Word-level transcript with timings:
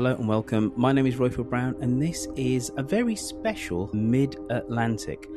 Hello 0.00 0.14
and 0.14 0.26
welcome. 0.26 0.72
My 0.76 0.92
name 0.92 1.04
is 1.04 1.16
Roifield 1.16 1.50
Brown, 1.50 1.76
and 1.82 2.00
this 2.00 2.26
is 2.34 2.72
a 2.78 2.82
very 2.82 3.14
special 3.14 3.90
Mid 3.92 4.34
Atlantic. 4.48 5.28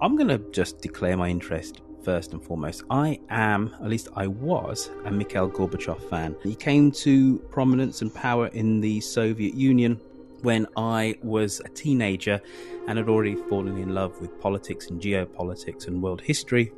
I'm 0.00 0.16
going 0.16 0.26
to 0.26 0.38
just 0.50 0.80
declare 0.80 1.16
my 1.16 1.28
interest 1.28 1.82
first 2.02 2.32
and 2.32 2.42
foremost. 2.42 2.82
I 2.90 3.20
am, 3.30 3.72
at 3.80 3.86
least 3.86 4.08
I 4.16 4.26
was, 4.26 4.90
a 5.04 5.10
Mikhail 5.12 5.48
Gorbachev 5.48 6.02
fan. 6.10 6.34
He 6.42 6.56
came 6.56 6.90
to 6.90 7.38
prominence 7.52 8.02
and 8.02 8.12
power 8.12 8.48
in 8.48 8.80
the 8.80 9.00
Soviet 9.00 9.54
Union 9.54 10.00
when 10.40 10.66
I 10.76 11.14
was 11.22 11.60
a 11.60 11.68
teenager 11.68 12.40
and 12.88 12.98
had 12.98 13.08
already 13.08 13.36
fallen 13.36 13.78
in 13.78 13.94
love 13.94 14.20
with 14.20 14.40
politics 14.40 14.88
and 14.90 15.00
geopolitics 15.00 15.86
and 15.86 16.02
world 16.02 16.22
history. 16.22 16.72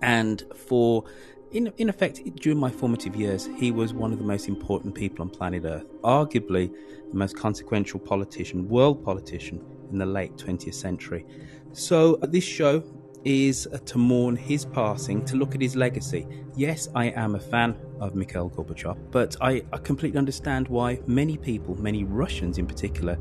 And 0.00 0.42
for 0.56 1.04
in, 1.52 1.72
in 1.76 1.88
effect, 1.88 2.20
during 2.36 2.58
my 2.58 2.70
formative 2.70 3.14
years, 3.14 3.48
he 3.56 3.70
was 3.70 3.92
one 3.92 4.12
of 4.12 4.18
the 4.18 4.24
most 4.24 4.48
important 4.48 4.94
people 4.94 5.22
on 5.22 5.30
planet 5.30 5.64
Earth, 5.64 5.86
arguably 6.02 6.72
the 7.10 7.16
most 7.16 7.36
consequential 7.36 8.00
politician, 8.00 8.68
world 8.68 9.04
politician 9.04 9.64
in 9.90 9.98
the 9.98 10.06
late 10.06 10.34
20th 10.36 10.74
century. 10.74 11.26
So, 11.72 12.18
uh, 12.22 12.26
this 12.26 12.44
show 12.44 12.82
is 13.24 13.68
uh, 13.72 13.78
to 13.78 13.98
mourn 13.98 14.34
his 14.34 14.64
passing, 14.64 15.24
to 15.26 15.36
look 15.36 15.54
at 15.54 15.60
his 15.60 15.76
legacy. 15.76 16.26
Yes, 16.56 16.88
I 16.94 17.06
am 17.06 17.34
a 17.34 17.40
fan 17.40 17.76
of 18.00 18.14
Mikhail 18.14 18.50
Gorbachev, 18.50 18.98
but 19.10 19.36
I, 19.40 19.62
I 19.72 19.78
completely 19.78 20.18
understand 20.18 20.68
why 20.68 21.00
many 21.06 21.36
people, 21.36 21.80
many 21.80 22.04
Russians 22.04 22.58
in 22.58 22.66
particular, 22.66 23.18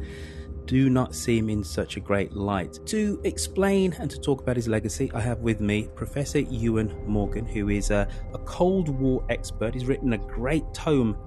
do 0.71 0.89
not 0.89 1.13
see 1.13 1.37
him 1.37 1.49
in 1.49 1.65
such 1.65 1.97
a 1.97 1.99
great 1.99 2.31
light. 2.31 2.79
To 2.85 3.19
explain 3.25 3.91
and 3.99 4.09
to 4.09 4.17
talk 4.17 4.39
about 4.39 4.55
his 4.55 4.69
legacy, 4.69 5.11
I 5.13 5.19
have 5.19 5.39
with 5.39 5.59
me 5.59 5.89
Professor 5.95 6.39
Iwan 6.39 6.95
Morgan, 7.05 7.45
who 7.45 7.67
is 7.67 7.91
a, 7.91 8.07
a 8.33 8.37
Cold 8.37 8.87
War 8.87 9.21
expert. 9.29 9.73
He's 9.73 9.83
written 9.83 10.13
a 10.13 10.17
great 10.17 10.63
tome 10.73 11.17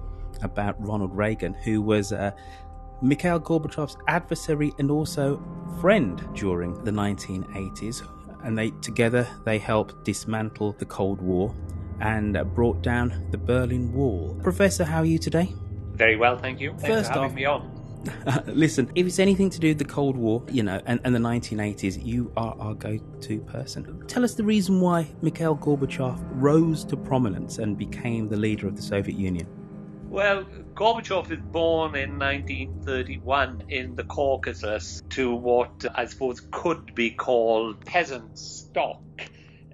about 0.41 0.83
Ronald 0.83 1.15
Reagan, 1.15 1.53
who 1.53 1.79
was 1.83 2.11
uh, 2.11 2.31
Mikhail 3.03 3.39
Gorbachev's 3.39 3.95
adversary 4.07 4.73
and 4.79 4.89
also 4.89 5.39
friend 5.79 6.27
during 6.33 6.83
the 6.83 6.89
1980s. 6.89 8.01
And 8.43 8.57
they 8.57 8.71
together 8.81 9.27
they 9.45 9.59
helped 9.59 10.03
dismantle 10.03 10.71
the 10.79 10.85
Cold 10.85 11.21
War 11.21 11.53
and 11.99 12.35
brought 12.55 12.81
down 12.81 13.27
the 13.29 13.37
Berlin 13.37 13.93
Wall. 13.93 14.39
Professor, 14.41 14.85
how 14.85 15.01
are 15.01 15.05
you 15.05 15.19
today? 15.19 15.53
Very 15.93 16.15
well, 16.15 16.35
thank 16.35 16.59
you. 16.59 16.71
Thanks 16.71 16.87
First 16.87 17.13
for 17.13 17.19
having 17.19 17.29
off- 17.29 17.35
me 17.35 17.45
on. 17.45 17.74
Listen, 18.45 18.91
if 18.95 19.05
it's 19.05 19.19
anything 19.19 19.49
to 19.49 19.59
do 19.59 19.69
with 19.69 19.79
the 19.79 19.85
Cold 19.85 20.15
War, 20.15 20.43
you 20.49 20.63
know, 20.63 20.81
and, 20.85 20.99
and 21.03 21.15
the 21.15 21.19
1980s, 21.19 22.03
you 22.05 22.31
are 22.37 22.55
our 22.59 22.73
go 22.73 22.97
to 22.97 23.39
person. 23.41 24.05
Tell 24.07 24.23
us 24.23 24.33
the 24.33 24.43
reason 24.43 24.79
why 24.79 25.07
Mikhail 25.21 25.55
Gorbachev 25.57 26.19
rose 26.31 26.83
to 26.85 26.97
prominence 26.97 27.57
and 27.57 27.77
became 27.77 28.27
the 28.27 28.37
leader 28.37 28.67
of 28.67 28.75
the 28.75 28.81
Soviet 28.81 29.17
Union. 29.17 29.47
Well, 30.09 30.45
Gorbachev 30.75 31.29
was 31.29 31.39
born 31.51 31.95
in 31.95 32.17
1931 32.17 33.63
in 33.69 33.95
the 33.95 34.03
Caucasus 34.03 35.03
to 35.09 35.35
what 35.35 35.85
I 35.93 36.05
suppose 36.05 36.41
could 36.51 36.95
be 36.95 37.11
called 37.11 37.83
peasant 37.85 38.37
stock. 38.37 39.01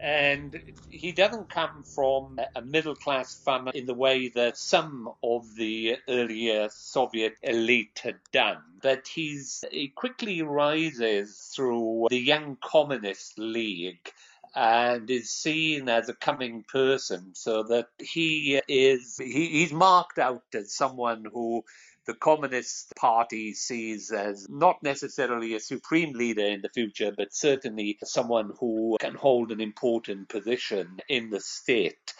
And 0.02 0.60
he 0.90 1.12
doesn't 1.12 1.50
come 1.50 1.84
from 1.84 2.40
a 2.56 2.62
middle 2.62 2.96
class 2.96 3.36
family 3.36 3.78
in 3.78 3.86
the 3.86 3.94
way 3.94 4.30
that 4.30 4.58
some 4.58 5.10
of 5.24 5.56
the 5.56 5.98
earlier 6.10 6.70
Soviet 6.72 7.36
elite 7.44 8.02
had 8.04 8.18
done. 8.32 8.64
But 8.82 9.08
he's, 9.08 9.64
he 9.72 9.90
quickly 9.90 10.42
rises 10.42 11.52
through 11.56 12.08
the 12.10 12.20
Young 12.20 12.58
Communist 12.64 13.38
League 13.38 14.12
and 14.56 15.10
is 15.10 15.30
seen 15.30 15.88
as 15.88 16.10
a 16.10 16.14
coming 16.14 16.64
person 16.68 17.32
so 17.34 17.64
that 17.64 17.88
he 18.00 18.62
is 18.68 19.18
he, 19.18 19.48
he's 19.48 19.72
marked 19.72 20.20
out 20.20 20.44
as 20.54 20.74
someone 20.74 21.26
who 21.32 21.64
the 22.06 22.14
Communist 22.16 22.94
Party 22.96 23.54
sees 23.54 24.12
as 24.12 24.48
not 24.50 24.82
necessarily 24.82 25.54
a 25.54 25.60
supreme 25.60 26.14
leader 26.14 26.46
in 26.46 26.62
the 26.62 26.70
future, 26.70 27.12
but 27.16 27.34
certainly 27.34 27.98
someone 28.04 28.52
who 28.60 28.98
can 29.00 29.16
hold 29.16 29.52
an 29.52 29.62
important 29.62 30.28
position 30.30 31.00
in 31.10 31.30
the 31.30 31.40
state. 31.40 32.14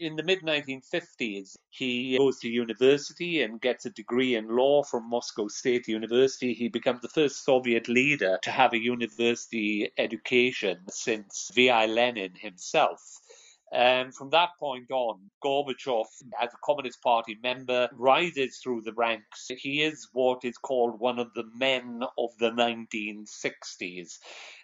In 0.00 0.16
the 0.16 0.22
mid 0.22 0.40
1950s, 0.40 1.56
he 1.70 2.18
goes 2.18 2.40
to 2.40 2.48
university 2.48 3.42
and 3.42 3.60
gets 3.60 3.86
a 3.86 3.90
degree 3.90 4.34
in 4.34 4.48
law 4.48 4.82
from 4.82 5.08
Moscow 5.08 5.48
State 5.48 5.86
University. 5.86 6.54
He 6.54 6.68
becomes 6.68 7.02
the 7.02 7.08
first 7.08 7.44
Soviet 7.44 7.88
leader 7.88 8.38
to 8.42 8.50
have 8.50 8.72
a 8.72 8.82
university 8.82 9.90
education 9.96 10.80
since 10.90 11.50
V.I. 11.54 11.86
Lenin 11.86 12.34
himself. 12.34 13.20
And 13.76 14.14
from 14.14 14.30
that 14.30 14.50
point 14.58 14.90
on, 14.90 15.20
Gorbachev, 15.44 16.06
as 16.40 16.48
a 16.54 16.56
Communist 16.64 17.02
Party 17.02 17.36
member, 17.42 17.90
rises 17.92 18.58
through 18.62 18.80
the 18.80 18.94
ranks. 18.94 19.50
He 19.50 19.82
is 19.82 20.08
what 20.14 20.46
is 20.46 20.56
called 20.56 20.98
one 20.98 21.18
of 21.18 21.34
the 21.34 21.44
men 21.54 22.00
of 22.16 22.30
the 22.38 22.52
1960s. 22.52 24.18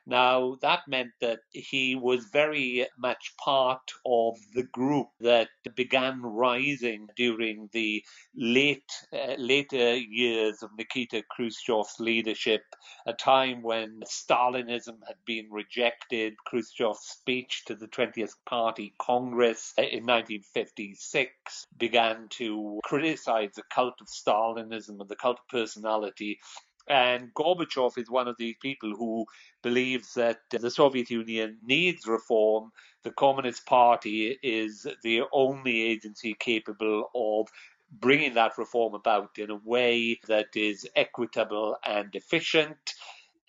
Now, 0.06 0.56
that 0.62 0.88
meant 0.88 1.12
that 1.20 1.40
he 1.52 1.94
was 1.94 2.24
very 2.32 2.88
much 2.98 3.34
part 3.36 3.92
of 4.04 4.36
the 4.52 4.64
group 4.64 5.08
that 5.20 5.48
began 5.76 6.20
rising 6.22 7.08
during 7.16 7.68
the 7.72 8.04
late 8.34 8.90
uh, 9.12 9.34
later 9.38 9.94
years 9.96 10.62
of 10.62 10.70
Nikita 10.76 11.22
Khrushchev's 11.30 12.00
leadership, 12.00 12.62
a 13.06 13.12
time 13.12 13.62
when 13.62 14.00
Stalinism 14.04 14.98
had 15.06 15.24
been 15.24 15.48
rejected. 15.50 16.34
Khrushchev's 16.48 17.00
speech 17.00 17.64
to 17.66 17.76
the 17.76 17.86
20th 17.86 18.34
Party 18.44 18.94
Congress 18.98 19.72
in 19.78 20.04
1956 20.04 21.66
began 21.78 22.26
to 22.30 22.80
criticize 22.82 23.52
the 23.54 23.62
cult 23.72 24.00
of 24.00 24.08
Stalinism 24.08 25.00
and 25.00 25.08
the 25.08 25.16
cult 25.16 25.38
of 25.38 25.48
personality. 25.48 26.40
And 26.88 27.32
Gorbachev 27.34 27.96
is 27.98 28.10
one 28.10 28.28
of 28.28 28.36
these 28.38 28.56
people 28.60 28.94
who 28.96 29.26
believes 29.62 30.14
that 30.14 30.40
the 30.50 30.70
Soviet 30.70 31.10
Union 31.10 31.58
needs 31.64 32.06
reform. 32.06 32.70
The 33.02 33.12
Communist 33.12 33.66
Party 33.66 34.38
is 34.42 34.86
the 35.02 35.22
only 35.32 35.82
agency 35.82 36.34
capable 36.38 37.10
of 37.14 37.48
bringing 37.90 38.34
that 38.34 38.56
reform 38.58 38.94
about 38.94 39.38
in 39.38 39.50
a 39.50 39.60
way 39.64 40.18
that 40.26 40.56
is 40.56 40.88
equitable 40.96 41.76
and 41.84 42.14
efficient. 42.14 42.94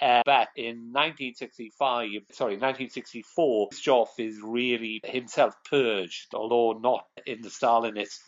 Uh, 0.01 0.21
but 0.25 0.50
in 0.57 0.91
1965, 0.91 2.09
sorry, 2.31 2.53
1964, 2.56 3.69
Khrushchev 3.69 4.07
is 4.18 4.41
really 4.44 5.00
himself 5.06 5.56
purged, 5.69 6.33
although 6.33 6.77
not 6.77 7.06
in 7.25 7.41
the 7.41 7.47
Stalinist 7.47 8.19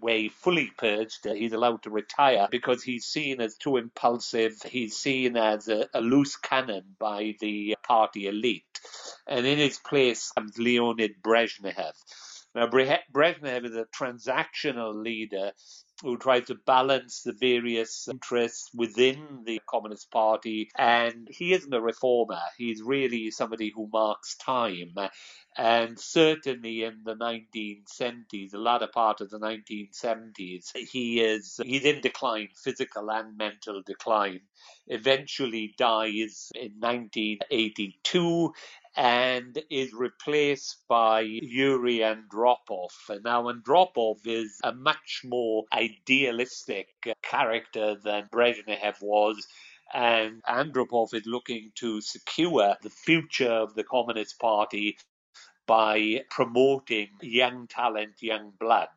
way 0.00 0.28
fully 0.28 0.70
purged. 0.76 1.24
He's 1.24 1.52
allowed 1.52 1.82
to 1.82 1.90
retire 1.90 2.48
because 2.50 2.82
he's 2.82 3.04
seen 3.04 3.40
as 3.40 3.56
too 3.56 3.76
impulsive. 3.76 4.60
He's 4.62 4.96
seen 4.96 5.36
as 5.36 5.68
a, 5.68 5.88
a 5.94 6.00
loose 6.00 6.36
cannon 6.36 6.84
by 6.98 7.36
the 7.40 7.76
party 7.82 8.26
elite. 8.26 8.80
And 9.26 9.46
in 9.46 9.58
his 9.58 9.78
place 9.78 10.30
comes 10.32 10.58
Leonid 10.58 11.22
Brezhnev. 11.22 11.94
Now, 12.54 12.66
Brezhnev 12.66 13.64
is 13.64 13.76
a 13.76 13.86
transactional 13.86 14.94
leader 14.94 15.52
who 16.02 16.16
tried 16.16 16.46
to 16.46 16.54
balance 16.54 17.22
the 17.22 17.32
various 17.32 18.08
interests 18.08 18.70
within 18.74 19.42
the 19.46 19.60
Communist 19.68 20.10
Party. 20.10 20.70
And 20.76 21.28
he 21.30 21.52
isn't 21.52 21.72
a 21.72 21.80
reformer. 21.80 22.40
He's 22.58 22.82
really 22.82 23.30
somebody 23.30 23.72
who 23.74 23.88
marks 23.92 24.36
time. 24.36 24.94
And 25.56 25.98
certainly 25.98 26.84
in 26.84 27.02
the 27.04 27.14
1970s, 27.14 28.50
the 28.50 28.58
latter 28.58 28.88
part 28.88 29.20
of 29.20 29.30
the 29.30 29.38
1970s, 29.38 30.76
he 30.76 31.20
is 31.20 31.60
he's 31.62 31.84
in 31.84 32.00
decline, 32.00 32.48
physical 32.56 33.10
and 33.10 33.36
mental 33.36 33.82
decline. 33.84 34.40
Eventually 34.88 35.74
dies 35.78 36.50
in 36.54 36.72
1982 36.80 38.52
and 38.96 39.62
is 39.70 39.92
replaced 39.92 40.86
by 40.88 41.20
Yuri 41.20 41.98
Andropov. 41.98 42.90
Now 43.24 43.44
Andropov 43.44 44.26
is 44.26 44.60
a 44.62 44.72
much 44.72 45.22
more 45.24 45.64
idealistic 45.72 46.88
character 47.22 47.96
than 48.02 48.28
Brezhnev 48.32 49.00
was. 49.00 49.46
And 49.94 50.42
Andropov 50.44 51.14
is 51.14 51.26
looking 51.26 51.72
to 51.76 52.00
secure 52.00 52.76
the 52.82 52.90
future 52.90 53.50
of 53.52 53.74
the 53.74 53.84
Communist 53.84 54.38
Party 54.38 54.96
by 55.66 56.24
promoting 56.30 57.08
young 57.20 57.66
talent, 57.66 58.14
young 58.20 58.52
blood 58.58 58.88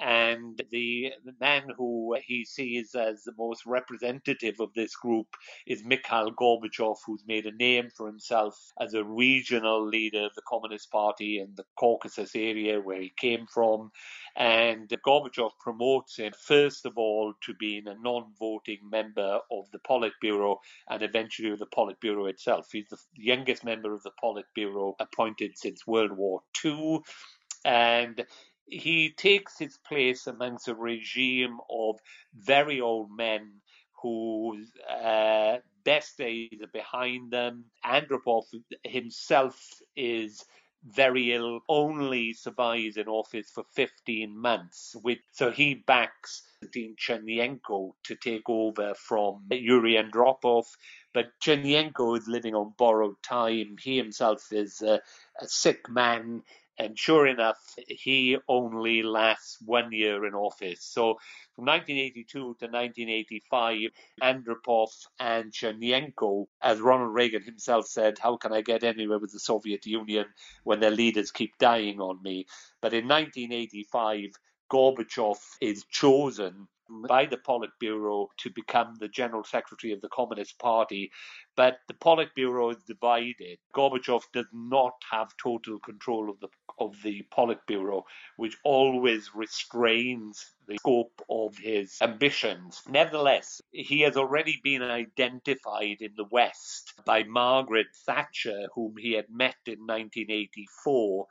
and 0.00 0.60
the, 0.70 1.12
man 1.40 1.64
who 1.76 2.16
he 2.26 2.44
sees 2.44 2.94
as 2.94 3.22
the 3.22 3.32
most 3.38 3.64
representative 3.66 4.56
of 4.60 4.72
this 4.74 4.94
group 4.96 5.26
is 5.66 5.84
Mikhail 5.84 6.30
Gorbachev, 6.32 6.96
who's 7.06 7.24
made 7.26 7.46
a 7.46 7.52
name 7.52 7.88
for 7.94 8.06
himself 8.06 8.56
as 8.80 8.94
a 8.94 9.04
regional 9.04 9.86
leader 9.86 10.24
of 10.24 10.34
the 10.34 10.42
Communist 10.48 10.90
Party 10.90 11.40
in 11.40 11.52
the 11.54 11.64
Caucasus 11.78 12.34
area 12.34 12.80
where 12.80 13.00
he 13.00 13.12
came 13.16 13.46
from. 13.46 13.90
And 14.36 14.88
Gorbachev 15.06 15.50
promotes 15.60 16.16
him, 16.16 16.32
first 16.46 16.86
of 16.86 16.96
all, 16.96 17.34
to 17.42 17.54
being 17.54 17.86
a 17.86 17.94
non 17.94 18.32
voting 18.38 18.80
member 18.90 19.40
of 19.50 19.70
the 19.72 19.78
Politburo 19.78 20.56
and 20.88 21.02
eventually 21.02 21.50
of 21.50 21.58
the 21.58 21.66
Politburo 21.66 22.28
itself. 22.30 22.68
He's 22.72 22.88
the 22.88 22.98
youngest 23.14 23.64
member 23.64 23.94
of 23.94 24.02
the 24.02 24.12
Politburo 24.22 24.94
appointed 24.98 25.52
since 25.56 25.86
World 25.86 26.12
War 26.12 26.40
II. 26.64 27.00
And 27.64 28.24
he 28.70 29.10
takes 29.10 29.58
his 29.58 29.78
place 29.78 30.26
amongst 30.26 30.68
a 30.68 30.74
regime 30.74 31.58
of 31.70 31.98
very 32.34 32.80
old 32.80 33.10
men 33.14 33.60
whose 34.02 34.70
uh, 34.88 35.58
best 35.84 36.16
days 36.18 36.58
are 36.62 36.72
behind 36.72 37.30
them. 37.30 37.64
Andropov 37.84 38.44
himself 38.84 39.58
is 39.96 40.44
very 40.82 41.34
ill, 41.34 41.60
only 41.68 42.32
survives 42.32 42.96
in 42.96 43.06
office 43.06 43.50
for 43.50 43.64
15 43.74 44.36
months. 44.38 44.96
Which, 45.02 45.20
so 45.32 45.50
he 45.50 45.74
backs 45.74 46.42
Dean 46.72 46.96
Chernenko 46.96 47.92
to 48.04 48.16
take 48.16 48.48
over 48.48 48.94
from 48.94 49.44
Yuri 49.50 49.94
Andropov. 49.94 50.64
But 51.12 51.32
Chernenko 51.44 52.16
is 52.16 52.28
living 52.28 52.54
on 52.54 52.72
borrowed 52.78 53.22
time. 53.22 53.76
He 53.80 53.96
himself 53.96 54.52
is 54.52 54.80
a, 54.80 55.00
a 55.40 55.48
sick 55.48 55.88
man. 55.90 56.42
And 56.80 56.98
sure 56.98 57.26
enough, 57.26 57.58
he 57.76 58.38
only 58.48 59.02
lasts 59.02 59.58
one 59.60 59.92
year 59.92 60.24
in 60.24 60.32
office. 60.32 60.82
So 60.82 61.18
from 61.54 61.66
1982 61.66 62.38
to 62.38 62.46
1985, 62.46 63.90
Andropov 64.22 64.88
and 65.18 65.52
Chernenko, 65.52 66.46
as 66.62 66.80
Ronald 66.80 67.12
Reagan 67.12 67.42
himself 67.42 67.86
said, 67.86 68.18
how 68.18 68.38
can 68.38 68.54
I 68.54 68.62
get 68.62 68.82
anywhere 68.82 69.18
with 69.18 69.30
the 69.30 69.38
Soviet 69.38 69.84
Union 69.84 70.24
when 70.64 70.80
their 70.80 70.90
leaders 70.90 71.30
keep 71.30 71.58
dying 71.58 72.00
on 72.00 72.22
me? 72.22 72.46
But 72.80 72.94
in 72.94 73.06
1985, 73.06 74.30
Gorbachev 74.72 75.36
is 75.60 75.84
chosen 75.90 76.66
by 77.08 77.26
the 77.26 77.36
Politburo 77.36 78.28
to 78.38 78.50
become 78.50 78.94
the 78.98 79.08
General 79.08 79.44
Secretary 79.44 79.92
of 79.92 80.00
the 80.00 80.08
Communist 80.08 80.58
Party. 80.58 81.10
But 81.56 81.78
the 81.88 81.94
Politburo 81.94 82.70
is 82.70 82.82
divided. 82.86 83.58
Gorbachev 83.74 84.22
does 84.32 84.46
not 84.52 84.94
have 85.10 85.36
total 85.36 85.78
control 85.78 86.30
of 86.30 86.40
the 86.40 86.48
of 86.78 86.96
the 87.02 87.22
Politburo, 87.30 88.02
which 88.36 88.56
always 88.64 89.30
restrains 89.34 90.52
the 90.66 90.76
scope 90.76 91.20
of 91.28 91.56
his 91.58 91.98
ambitions. 92.00 92.82
Nevertheless, 92.88 93.60
he 93.72 94.00
has 94.00 94.16
already 94.16 94.60
been 94.62 94.82
identified 94.82 95.98
in 96.00 96.12
the 96.16 96.24
West 96.30 96.94
by 97.04 97.24
Margaret 97.24 97.88
Thatcher, 98.06 98.68
whom 98.74 98.94
he 98.96 99.12
had 99.12 99.26
met 99.30 99.56
in 99.66 99.80
1984. 99.80 101.26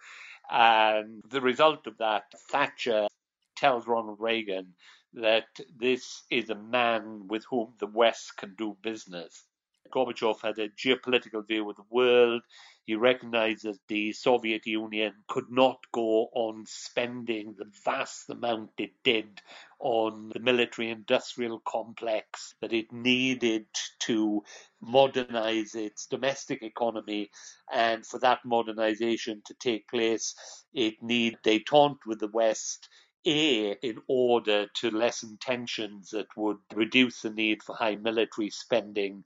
And 0.52 1.22
the 1.30 1.42
result 1.42 1.88
of 1.88 1.98
that, 1.98 2.24
Thatcher 2.50 3.08
tells 3.56 3.88
Ronald 3.88 4.20
Reagan 4.20 4.74
that 5.14 5.48
this 5.78 6.24
is 6.30 6.50
a 6.50 6.56
man 6.56 7.28
with 7.28 7.44
whom 7.50 7.74
the 7.80 7.88
West 7.88 8.38
can 8.38 8.56
do 8.56 8.78
business. 8.82 9.46
Gorbachev 9.92 10.42
had 10.42 10.60
a 10.60 10.70
geopolitical 10.70 11.46
view 11.48 11.70
of 11.70 11.76
the 11.76 11.84
world. 11.90 12.44
He 12.86 12.96
recognized 12.96 13.64
that 13.64 13.80
the 13.88 14.14
Soviet 14.14 14.66
Union 14.66 15.14
could 15.28 15.50
not 15.50 15.80
go 15.92 16.30
on 16.34 16.66
spending 16.68 17.56
the 17.58 17.72
vast 17.84 18.30
amount 18.30 18.72
it 18.78 18.92
did 19.04 19.42
on 19.80 20.30
the 20.30 20.40
military 20.40 20.90
industrial 20.90 21.62
complex, 21.66 22.54
that 22.62 22.74
it 22.74 22.92
needed 22.92 23.66
to 24.02 24.44
modernize 24.82 25.74
its 25.76 26.06
domestic 26.06 26.62
economy. 26.62 27.32
And 27.72 28.06
for 28.06 28.20
that 28.20 28.40
modernization 28.46 29.42
to 29.46 29.54
take 29.56 29.88
place, 29.88 30.36
it 30.74 31.02
needed 31.02 31.40
detente 31.44 32.00
with 32.06 32.20
the 32.20 32.28
West 32.28 32.90
a, 33.26 33.72
in 33.82 34.00
order 34.08 34.68
to 34.76 34.92
lessen 34.92 35.38
tensions 35.40 36.12
that 36.12 36.28
would 36.36 36.58
reduce 36.74 37.22
the 37.22 37.30
need 37.30 37.62
for 37.64 37.76
high 37.76 37.96
military 37.96 38.50
spending, 38.50 39.24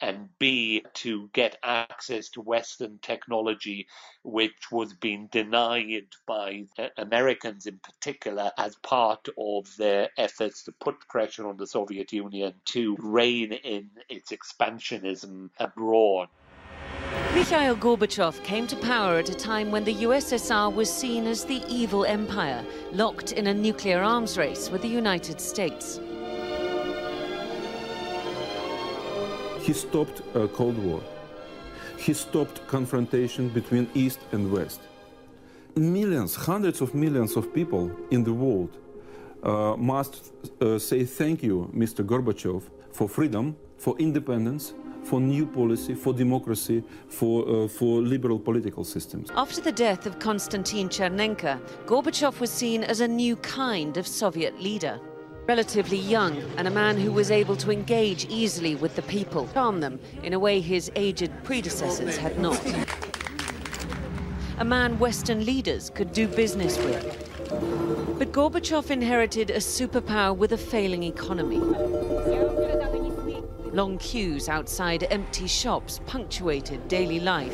and 0.00 0.28
B, 0.38 0.84
to 0.94 1.28
get 1.32 1.58
access 1.62 2.30
to 2.30 2.40
Western 2.40 2.98
technology, 3.02 3.86
which 4.22 4.70
was 4.70 4.94
being 4.94 5.28
denied 5.30 6.06
by 6.26 6.64
Americans 6.96 7.66
in 7.66 7.78
particular 7.78 8.50
as 8.58 8.76
part 8.76 9.28
of 9.38 9.76
their 9.76 10.08
efforts 10.16 10.64
to 10.64 10.72
put 10.72 11.08
pressure 11.08 11.46
on 11.46 11.56
the 11.56 11.66
Soviet 11.66 12.12
Union 12.12 12.54
to 12.66 12.96
rein 12.98 13.52
in 13.52 13.90
its 14.08 14.32
expansionism 14.32 15.50
abroad. 15.58 16.28
Mikhail 17.34 17.74
Gorbachev 17.74 18.40
came 18.44 18.64
to 18.68 18.76
power 18.76 19.18
at 19.18 19.28
a 19.28 19.34
time 19.34 19.72
when 19.72 19.82
the 19.82 19.94
USSR 20.06 20.72
was 20.72 20.88
seen 20.88 21.26
as 21.26 21.44
the 21.44 21.64
evil 21.68 22.04
empire, 22.04 22.64
locked 22.92 23.32
in 23.32 23.48
a 23.48 23.52
nuclear 23.52 24.02
arms 24.02 24.38
race 24.38 24.70
with 24.70 24.82
the 24.82 24.88
United 24.88 25.40
States. 25.40 25.98
He 29.60 29.72
stopped 29.72 30.22
a 30.36 30.46
Cold 30.46 30.78
War. 30.78 31.02
He 31.98 32.14
stopped 32.14 32.64
confrontation 32.68 33.48
between 33.48 33.90
East 33.94 34.20
and 34.30 34.52
West. 34.52 34.80
Millions, 35.74 36.36
hundreds 36.36 36.80
of 36.80 36.94
millions 36.94 37.36
of 37.36 37.52
people 37.52 37.90
in 38.12 38.22
the 38.22 38.32
world 38.32 38.70
uh, 39.42 39.76
must 39.76 40.32
uh, 40.60 40.78
say 40.78 41.04
thank 41.04 41.42
you, 41.42 41.68
Mr. 41.74 42.06
Gorbachev, 42.06 42.62
for 42.92 43.08
freedom, 43.08 43.56
for 43.76 43.96
independence, 43.98 44.74
for 45.02 45.20
new 45.20 45.46
policy, 45.46 45.94
for 45.94 46.14
democracy, 46.14 46.82
for, 47.08 47.48
uh, 47.48 47.68
for 47.68 48.00
liberal 48.00 48.38
political 48.38 48.84
systems. 48.84 49.30
After 49.36 49.60
the 49.60 49.72
death 49.72 50.06
of 50.06 50.18
Konstantin 50.18 50.88
Chernenko, 50.88 51.60
Gorbachev 51.86 52.40
was 52.40 52.50
seen 52.50 52.82
as 52.84 53.00
a 53.00 53.08
new 53.08 53.36
kind 53.36 53.96
of 53.96 54.06
Soviet 54.06 54.60
leader. 54.60 54.98
Relatively 55.46 55.98
young 55.98 56.42
and 56.56 56.66
a 56.66 56.70
man 56.70 56.96
who 56.96 57.12
was 57.12 57.30
able 57.30 57.54
to 57.56 57.70
engage 57.70 58.24
easily 58.30 58.76
with 58.76 58.96
the 58.96 59.02
people, 59.02 59.46
calm 59.52 59.80
them 59.80 60.00
in 60.22 60.32
a 60.32 60.38
way 60.38 60.58
his 60.60 60.90
aged 60.96 61.30
predecessors 61.44 62.16
had 62.16 62.38
not. 62.38 62.58
A 64.58 64.64
man 64.64 64.98
Western 64.98 65.44
leaders 65.44 65.90
could 65.90 66.12
do 66.12 66.26
business 66.28 66.78
with. 66.78 67.04
But 68.18 68.32
Gorbachev 68.32 68.90
inherited 68.90 69.50
a 69.50 69.58
superpower 69.58 70.34
with 70.34 70.52
a 70.52 70.56
failing 70.56 71.02
economy. 71.02 71.60
Long 73.74 73.98
queues 73.98 74.48
outside 74.48 75.06
empty 75.10 75.46
shops 75.48 76.00
punctuated 76.06 76.88
daily 76.88 77.20
life. 77.20 77.52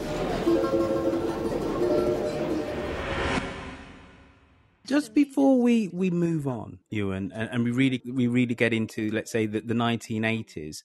just 4.90 5.14
before 5.14 5.62
we, 5.62 5.88
we 5.92 6.10
move 6.10 6.48
on, 6.48 6.80
Iwan, 6.92 7.30
and, 7.32 7.48
and 7.50 7.64
we 7.64 7.70
really 7.70 8.02
we 8.04 8.26
really 8.26 8.56
get 8.56 8.74
into 8.74 9.08
let's 9.12 9.30
say 9.30 9.46
the, 9.46 9.60
the 9.60 9.72
1980s, 9.72 10.82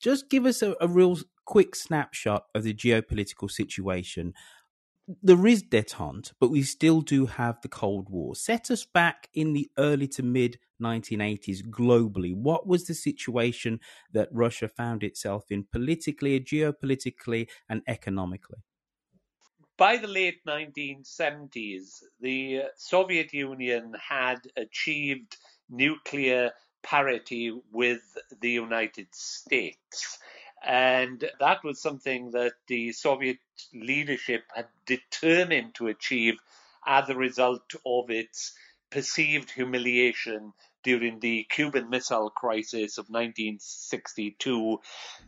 just 0.00 0.30
give 0.30 0.46
us 0.46 0.62
a, 0.62 0.76
a 0.80 0.86
real 0.86 1.18
quick 1.44 1.74
snapshot 1.74 2.44
of 2.54 2.62
the 2.62 2.72
geopolitical 2.72 3.50
situation. 3.50 4.32
There 5.22 5.46
is 5.46 5.62
detente, 5.62 6.32
but 6.38 6.50
we 6.50 6.62
still 6.62 7.00
do 7.00 7.26
have 7.26 7.60
the 7.62 7.68
Cold 7.68 8.08
War. 8.10 8.36
Set 8.36 8.70
us 8.70 8.84
back 8.84 9.28
in 9.34 9.54
the 9.54 9.68
early 9.76 10.06
to 10.08 10.22
mid 10.22 10.58
1980s 10.80 11.62
globally. 11.68 12.34
What 12.34 12.66
was 12.66 12.86
the 12.86 12.94
situation 12.94 13.80
that 14.12 14.28
Russia 14.30 14.68
found 14.68 15.02
itself 15.02 15.50
in 15.50 15.64
politically, 15.64 16.38
geopolitically, 16.38 17.48
and 17.68 17.82
economically? 17.88 18.58
By 19.76 19.96
the 19.96 20.06
late 20.06 20.44
1970s, 20.46 22.02
the 22.20 22.64
Soviet 22.76 23.32
Union 23.32 23.94
had 24.08 24.40
achieved 24.56 25.38
nuclear 25.68 26.52
parity 26.82 27.52
with 27.72 28.02
the 28.40 28.50
United 28.50 29.08
States. 29.12 30.18
And 30.62 31.24
that 31.40 31.64
was 31.64 31.80
something 31.80 32.32
that 32.32 32.52
the 32.66 32.92
Soviet 32.92 33.38
leadership 33.72 34.44
had 34.54 34.68
determined 34.86 35.74
to 35.76 35.88
achieve 35.88 36.34
as 36.86 37.08
a 37.08 37.16
result 37.16 37.74
of 37.86 38.10
its 38.10 38.52
perceived 38.90 39.50
humiliation 39.50 40.52
during 40.82 41.20
the 41.20 41.44
Cuban 41.50 41.90
Missile 41.90 42.30
Crisis 42.30 42.98
of 42.98 43.06
1962, 43.08 44.80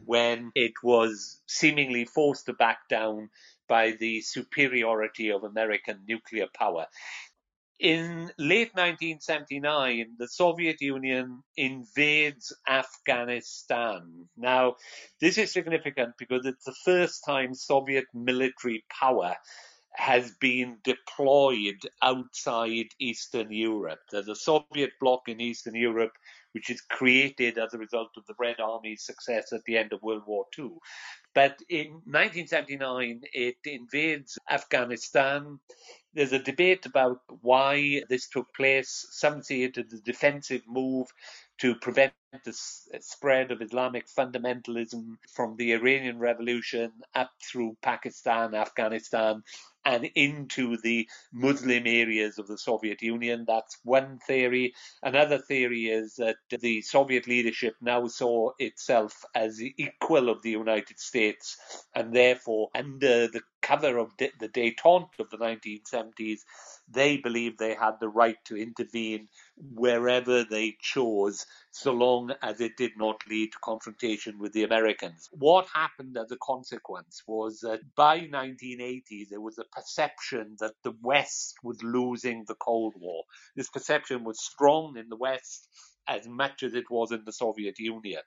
when 0.05 0.51
it 0.55 0.73
was 0.83 1.41
seemingly 1.47 2.05
forced 2.05 2.47
to 2.47 2.53
back 2.55 2.89
down 2.89 3.31
by 3.69 3.93
the 3.93 4.21
superiority 4.23 5.31
of 5.31 5.45
American 5.45 6.05
nuclear 6.09 6.47
power. 6.53 6.87
In 7.81 8.31
late 8.39 8.71
1979, 8.75 10.17
the 10.19 10.29
Soviet 10.29 10.81
Union 10.81 11.43
invades 11.57 12.53
Afghanistan. 12.69 14.29
Now, 14.37 14.77
this 15.21 15.37
is 15.39 15.53
significant 15.53 16.15
because 16.19 16.47
it's 16.47 16.65
the 16.65 16.77
first 16.85 17.25
time 17.25 17.55
Soviet 17.55 18.05
military 18.15 18.85
power 18.89 19.37
has 19.95 20.33
been 20.41 20.79
deployed 20.85 21.81
outside 22.01 22.87
Eastern 23.01 23.53
Europe. 23.53 24.01
A 24.13 24.35
Soviet 24.35 24.93
bloc 25.01 25.29
in 25.29 25.41
Eastern 25.41 25.75
Europe 25.75 26.13
which 26.53 26.71
is 26.71 26.81
created 26.81 27.59
as 27.59 27.75
a 27.75 27.79
result 27.79 28.11
of 28.17 28.27
the 28.27 28.35
Red 28.39 28.61
Army's 28.61 29.05
success 29.05 29.53
at 29.53 29.65
the 29.65 29.77
end 29.77 29.93
of 29.93 30.03
World 30.03 30.23
War 30.27 30.47
II. 30.59 30.71
But 31.35 31.59
in 31.69 31.93
1979, 32.05 33.23
it 33.33 33.57
invades 33.65 34.39
Afghanistan. 34.51 35.59
There's 36.15 36.33
a 36.33 36.39
debate 36.39 36.85
about 36.85 37.21
why 37.41 38.03
this 38.09 38.29
took 38.29 38.53
place. 38.55 39.07
Some 39.13 39.43
see 39.43 39.65
it 39.65 39.79
as 39.79 39.93
a 39.93 40.03
defensive 40.03 40.63
move 40.67 41.09
to 41.59 41.75
prevent 41.77 42.13
the 42.45 42.53
spread 43.01 43.51
of 43.51 43.63
Islamic 43.63 44.07
fundamentalism 44.09 45.17
from 45.35 45.57
the 45.57 45.73
Iranian 45.73 46.19
Revolution 46.19 46.93
up 47.15 47.31
through 47.51 47.77
Pakistan, 47.83 48.55
Afghanistan, 48.55 49.43
and 49.85 50.05
into 50.15 50.77
the 50.83 51.09
Muslim 51.33 51.87
areas 51.87 52.39
of 52.39 52.47
the 52.47 52.59
Soviet 52.59 53.03
Union. 53.03 53.45
That's 53.47 53.79
one 53.85 54.19
theory. 54.27 54.75
Another 55.03 55.39
theory 55.39 55.87
is 55.87 56.17
that 56.17 56.37
the 56.51 56.83
Soviet 56.83 57.27
leadership 57.27 57.75
now 57.81 58.07
saw 58.07 58.51
itself 58.59 59.25
as 59.35 59.57
the 59.57 59.75
equal 59.79 60.29
of 60.29 60.43
the 60.43 60.51
United 60.51 60.99
States, 60.99 61.57
and 61.95 62.15
therefore, 62.15 62.69
under 62.75 63.29
the 63.29 63.41
cover 63.63 63.99
of 63.99 64.13
the 64.19 64.31
detente 64.39 65.19
of 65.19 65.31
the 65.31 65.39
1970s, 65.39 66.41
they 66.89 67.17
believed 67.17 67.59
they 67.59 67.75
had 67.75 67.95
the 68.01 68.09
right 68.09 68.37
to 68.45 68.57
intervene 68.57 69.29
wherever 69.57 70.45
they 70.45 70.77
chose, 70.81 71.47
so 71.71 71.93
long 71.93 72.33
as 72.43 72.61
it 72.61 72.77
did 72.77 72.93
not 72.97 73.21
lead 73.29 73.53
to 73.53 73.59
confrontation 73.63 74.39
with 74.39 74.53
the 74.53 74.65
Americans. 74.65 75.29
What 75.33 75.69
happened 75.73 76.17
as 76.19 76.31
a 76.33 76.37
consequence 76.43 77.23
was 77.27 77.61
that 77.61 77.81
by 77.97 78.17
1980 78.17 79.29
there 79.31 79.41
was 79.41 79.59
a 79.59 79.65
perception 79.65 80.57
that 80.61 80.75
the 80.83 80.95
West 81.01 81.57
was 81.63 81.83
losing 81.83 82.45
the 82.47 82.57
Cold 82.57 82.95
War. 82.99 83.25
This 83.57 83.71
perception 83.71 84.25
was 84.25 84.45
strong 84.45 84.97
in 84.97 85.09
the 85.09 85.17
West 85.17 85.69
as 86.09 86.27
much 86.27 86.63
as 86.63 86.75
it 86.75 86.91
was 86.91 87.13
in 87.13 87.25
the 87.25 87.33
Soviet 87.33 87.79
Union. 87.79 88.23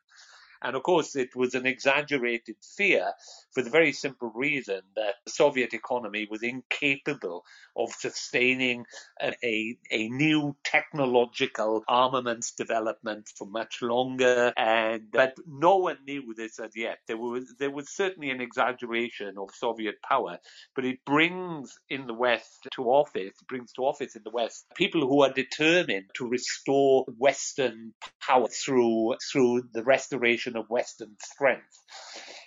And 0.66 0.76
of 0.76 0.82
course, 0.82 1.16
it 1.16 1.36
was 1.36 1.54
an 1.54 1.68
exaggerated 1.68 2.56
fear 2.76 3.14
for 3.54 3.62
the 3.62 3.70
very 3.70 3.92
simple 3.92 4.32
reason 4.34 4.82
that 4.96 5.14
the 5.24 5.32
Soviet 5.32 5.76
economy 5.76 6.28
was 6.30 6.42
incapable 6.42 7.46
of 7.78 7.92
sustaining 7.92 8.86
a, 9.22 9.78
a 9.92 10.10
new 10.10 10.56
technological 10.64 11.84
armaments 11.88 12.54
development 12.54 13.30
for 13.38 13.46
much 13.46 13.84
longer. 13.84 14.54
And 14.58 15.04
but 15.12 15.36
no 15.46 15.78
one 15.78 16.00
knew 16.08 16.34
this 16.36 16.60
as 16.60 16.76
yet. 16.76 16.98
There 17.08 17.18
was 17.18 17.54
there 17.60 17.70
was 17.70 17.90
certainly 17.90 18.32
an 18.32 18.42
exaggeration 18.42 19.36
of 19.38 19.52
Soviet 19.54 20.02
power, 20.02 20.40
but 20.76 20.84
it 20.84 21.06
brings 21.06 21.78
in 21.90 22.08
the 22.08 22.14
West 22.16 22.68
to 22.74 22.86
office, 22.86 23.36
brings 23.48 23.72
to 23.74 23.84
office 23.84 24.16
in 24.16 24.24
the 24.24 24.32
West 24.32 24.66
people 24.76 25.02
who 25.08 25.22
are 25.22 25.32
determined 25.32 26.06
to 26.16 26.28
restore 26.28 27.06
Western 27.20 27.94
power 28.20 28.48
through 28.48 29.16
through 29.32 29.62
the 29.72 29.84
restoration 29.84 30.55
of 30.58 30.70
Western 30.70 31.16
strength. 31.22 31.84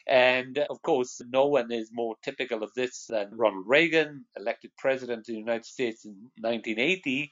And 0.07 0.59
of 0.59 0.81
course, 0.83 1.21
no 1.31 1.47
one 1.47 1.71
is 1.71 1.91
more 1.93 2.17
typical 2.23 2.63
of 2.63 2.73
this 2.75 3.07
than 3.07 3.37
Ronald 3.37 3.67
Reagan, 3.67 4.25
elected 4.37 4.71
president 4.79 5.21
of 5.21 5.27
the 5.27 5.35
United 5.35 5.67
States 5.67 6.05
in 6.05 6.31
1980 6.41 7.31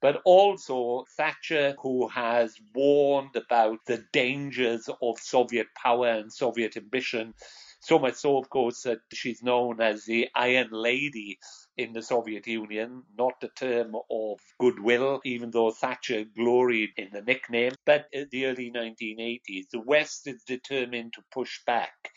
but 0.00 0.20
also 0.24 1.04
Thatcher, 1.16 1.74
who 1.80 2.08
has 2.08 2.54
warned 2.74 3.34
about 3.34 3.78
the 3.86 4.04
dangers 4.12 4.88
of 5.02 5.18
Soviet 5.18 5.68
power 5.74 6.08
and 6.08 6.32
Soviet 6.32 6.76
ambition. 6.76 7.34
So 7.80 7.98
much 7.98 8.14
so, 8.14 8.36
of 8.38 8.50
course, 8.50 8.82
that 8.82 8.98
she's 9.12 9.42
known 9.42 9.80
as 9.80 10.04
the 10.04 10.28
Iron 10.34 10.68
Lady 10.70 11.38
in 11.76 11.92
the 11.92 12.02
Soviet 12.02 12.46
Union, 12.46 13.02
not 13.18 13.34
a 13.42 13.48
term 13.48 13.94
of 14.10 14.40
goodwill, 14.58 15.20
even 15.24 15.50
though 15.50 15.70
Thatcher 15.70 16.24
gloried 16.24 16.90
in 16.96 17.10
the 17.12 17.22
nickname. 17.22 17.72
But 17.84 18.06
in 18.12 18.28
the 18.30 18.46
early 18.46 18.70
1980s, 18.70 19.70
the 19.70 19.80
West 19.80 20.26
is 20.26 20.42
determined 20.44 21.12
to 21.14 21.22
push 21.32 21.62
back. 21.66 22.10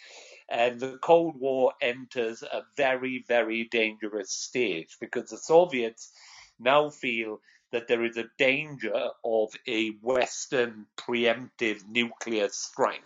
And 0.50 0.80
the 0.80 0.98
Cold 1.02 1.36
War 1.40 1.74
enters 1.82 2.42
a 2.42 2.64
very, 2.78 3.24
very 3.28 3.68
dangerous 3.70 4.32
stage 4.32 4.98
because 5.00 5.30
the 5.30 5.38
Soviets 5.38 6.12
now 6.60 6.90
feel 6.90 7.40
that 7.72 7.88
there 7.88 8.04
is 8.04 8.18
a 8.18 8.30
danger 8.38 9.10
of 9.24 9.50
a 9.68 9.90
Western 10.02 10.86
preemptive 10.98 11.88
nuclear 11.88 12.50
strike. 12.50 13.04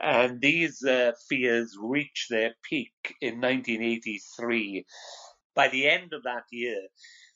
And 0.00 0.40
these 0.40 0.84
uh, 0.84 1.12
fears 1.28 1.76
reach 1.80 2.26
their 2.28 2.54
peak 2.68 2.92
in 3.20 3.40
1983 3.40 4.84
by 5.54 5.68
the 5.68 5.88
end 5.88 6.12
of 6.12 6.22
that 6.24 6.44
year, 6.50 6.88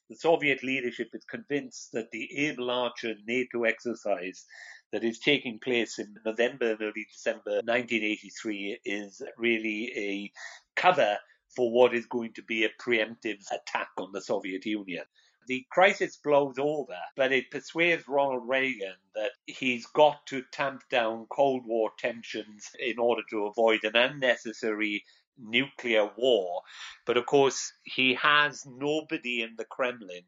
the 0.08 0.16
Soviet 0.16 0.62
leadership 0.62 1.08
is 1.14 1.24
convinced 1.24 1.90
that 1.92 2.10
the 2.12 2.46
Able 2.46 2.70
Archer 2.70 3.14
NATO 3.26 3.64
exercise 3.64 4.44
that 4.92 5.04
is 5.04 5.18
taking 5.18 5.58
place 5.58 5.98
in 5.98 6.14
November 6.24 6.72
and 6.72 6.82
early 6.82 7.06
December 7.12 7.60
1983 7.64 8.80
is 8.84 9.20
really 9.36 9.92
a 9.96 10.32
cover 10.80 11.18
for 11.54 11.72
what 11.72 11.94
is 11.94 12.06
going 12.06 12.32
to 12.34 12.42
be 12.42 12.64
a 12.64 12.70
preemptive 12.80 13.42
attack 13.50 13.88
on 13.98 14.12
the 14.12 14.20
Soviet 14.20 14.64
Union. 14.64 15.04
The 15.48 15.64
crisis 15.70 16.16
blows 16.16 16.56
over, 16.58 16.98
but 17.16 17.32
it 17.32 17.50
persuades 17.50 18.08
Ronald 18.08 18.48
Reagan 18.48 18.96
that 19.14 19.30
he's 19.46 19.86
got 19.86 20.26
to 20.26 20.42
tamp 20.52 20.82
down 20.90 21.26
Cold 21.30 21.62
War 21.66 21.90
tensions 21.98 22.70
in 22.80 22.98
order 22.98 23.22
to 23.30 23.46
avoid 23.46 23.84
an 23.84 23.96
unnecessary 23.96 25.04
nuclear 25.38 26.10
war. 26.16 26.62
But 27.04 27.16
of 27.16 27.26
course, 27.26 27.72
he 27.84 28.14
has 28.14 28.64
nobody 28.66 29.42
in 29.42 29.54
the 29.56 29.64
Kremlin 29.64 30.22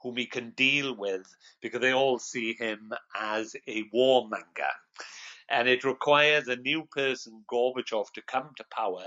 whom 0.00 0.16
he 0.16 0.26
can 0.26 0.50
deal 0.50 0.94
with 0.94 1.26
because 1.62 1.80
they 1.80 1.92
all 1.92 2.18
see 2.18 2.54
him 2.54 2.92
as 3.16 3.56
a 3.66 3.84
warmonger. 3.94 4.72
And 5.48 5.68
it 5.68 5.84
requires 5.84 6.48
a 6.48 6.56
new 6.56 6.86
person, 6.90 7.44
Gorbachev, 7.50 8.12
to 8.14 8.22
come 8.22 8.50
to 8.56 8.64
power 8.70 9.06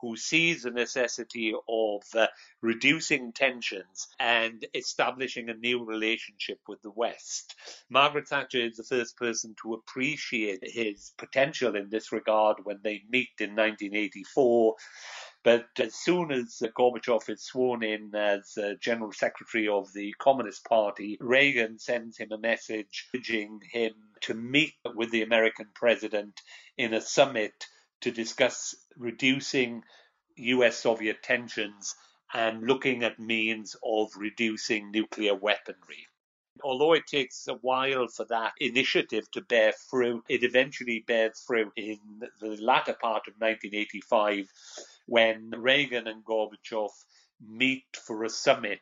who 0.00 0.16
sees 0.16 0.62
the 0.62 0.70
necessity 0.70 1.54
of 1.68 2.02
uh, 2.14 2.26
reducing 2.60 3.32
tensions 3.32 4.08
and 4.18 4.66
establishing 4.74 5.48
a 5.48 5.54
new 5.54 5.84
relationship 5.84 6.58
with 6.68 6.82
the 6.82 6.90
West. 6.90 7.54
Margaret 7.88 8.28
Thatcher 8.28 8.60
is 8.60 8.76
the 8.76 8.84
first 8.84 9.16
person 9.16 9.54
to 9.62 9.74
appreciate 9.74 10.60
his 10.62 11.12
potential 11.16 11.76
in 11.76 11.88
this 11.88 12.12
regard 12.12 12.58
when 12.64 12.78
they 12.82 13.02
meet 13.10 13.30
in 13.40 13.50
1984. 13.50 14.74
But 15.42 15.68
as 15.78 15.94
soon 15.94 16.32
as 16.32 16.60
Gorbachev 16.76 17.28
is 17.30 17.44
sworn 17.44 17.84
in 17.84 18.12
as 18.16 18.58
uh, 18.58 18.74
General 18.80 19.12
Secretary 19.12 19.68
of 19.68 19.92
the 19.92 20.12
Communist 20.18 20.64
Party, 20.64 21.16
Reagan 21.20 21.78
sends 21.78 22.18
him 22.18 22.32
a 22.32 22.38
message 22.38 23.08
urging 23.14 23.60
him 23.70 23.92
to 24.22 24.34
meet 24.34 24.74
with 24.96 25.12
the 25.12 25.22
American 25.22 25.68
president 25.72 26.40
in 26.76 26.94
a 26.94 27.00
summit 27.00 27.68
to 28.00 28.10
discuss 28.10 28.74
reducing 28.96 29.82
US 30.36 30.78
Soviet 30.78 31.22
tensions 31.22 31.94
and 32.34 32.66
looking 32.66 33.04
at 33.04 33.18
means 33.18 33.76
of 33.84 34.10
reducing 34.16 34.90
nuclear 34.90 35.34
weaponry. 35.34 36.06
Although 36.62 36.94
it 36.94 37.06
takes 37.06 37.46
a 37.48 37.54
while 37.54 38.08
for 38.08 38.24
that 38.26 38.52
initiative 38.60 39.30
to 39.32 39.42
bear 39.42 39.72
fruit, 39.72 40.24
it 40.28 40.42
eventually 40.42 41.04
bears 41.06 41.42
fruit 41.46 41.72
in 41.76 41.98
the 42.40 42.56
latter 42.60 42.94
part 42.94 43.28
of 43.28 43.34
1985 43.38 44.50
when 45.06 45.50
Reagan 45.50 46.06
and 46.06 46.24
Gorbachev 46.24 46.90
meet 47.40 47.84
for 48.06 48.24
a 48.24 48.30
summit 48.30 48.80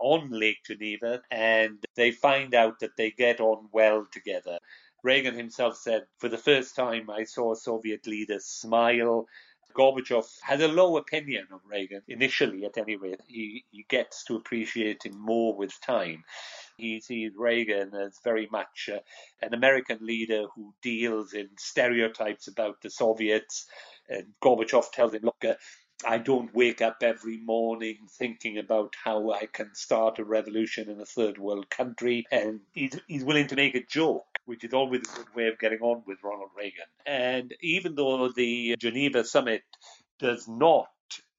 on 0.00 0.30
Lake 0.30 0.64
Geneva 0.64 1.20
and 1.30 1.84
they 1.96 2.10
find 2.10 2.54
out 2.54 2.78
that 2.80 2.96
they 2.96 3.10
get 3.10 3.40
on 3.40 3.68
well 3.72 4.06
together. 4.10 4.58
Reagan 5.02 5.34
himself 5.34 5.76
said, 5.76 6.06
For 6.18 6.28
the 6.28 6.38
first 6.38 6.76
time, 6.76 7.10
I 7.10 7.24
saw 7.24 7.54
Soviet 7.54 8.06
leader 8.06 8.38
smile. 8.38 9.26
Gorbachev 9.74 10.26
had 10.42 10.60
a 10.60 10.68
low 10.68 10.96
opinion 10.96 11.46
of 11.52 11.60
Reagan, 11.64 12.02
initially 12.08 12.64
at 12.64 12.76
any 12.76 12.96
rate. 12.96 13.20
He, 13.26 13.64
he 13.70 13.84
gets 13.88 14.24
to 14.24 14.36
appreciate 14.36 15.04
him 15.04 15.18
more 15.18 15.54
with 15.54 15.80
time. 15.80 16.24
He 16.76 17.00
sees 17.00 17.32
Reagan 17.36 17.94
as 17.94 18.18
very 18.24 18.48
much 18.50 18.90
uh, 18.92 18.98
an 19.42 19.54
American 19.54 19.98
leader 20.00 20.46
who 20.54 20.74
deals 20.82 21.34
in 21.34 21.50
stereotypes 21.58 22.48
about 22.48 22.80
the 22.82 22.90
Soviets. 22.90 23.66
And 24.08 24.26
Gorbachev 24.42 24.90
tells 24.92 25.14
him, 25.14 25.22
look, 25.22 25.44
uh, 25.44 25.54
I 26.06 26.18
don't 26.18 26.54
wake 26.54 26.80
up 26.82 26.98
every 27.02 27.38
morning 27.38 27.98
thinking 28.18 28.58
about 28.58 28.94
how 29.02 29.32
I 29.32 29.46
can 29.46 29.74
start 29.74 30.18
a 30.18 30.24
revolution 30.24 30.90
in 30.90 31.00
a 31.00 31.06
third 31.06 31.38
world 31.38 31.70
country. 31.70 32.24
And 32.30 32.60
he's, 32.72 32.98
he's 33.06 33.24
willing 33.24 33.48
to 33.48 33.56
make 33.56 33.74
a 33.74 33.84
joke, 33.84 34.26
which 34.46 34.64
is 34.64 34.74
always 34.74 35.02
a 35.02 35.16
good 35.16 35.34
way 35.34 35.48
of 35.48 35.58
getting 35.58 35.80
on 35.80 36.02
with 36.06 36.18
Ronald 36.22 36.50
Reagan. 36.56 36.86
And 37.06 37.54
even 37.60 37.94
though 37.94 38.28
the 38.28 38.76
Geneva 38.78 39.24
summit 39.24 39.62
does 40.18 40.46
not 40.48 40.88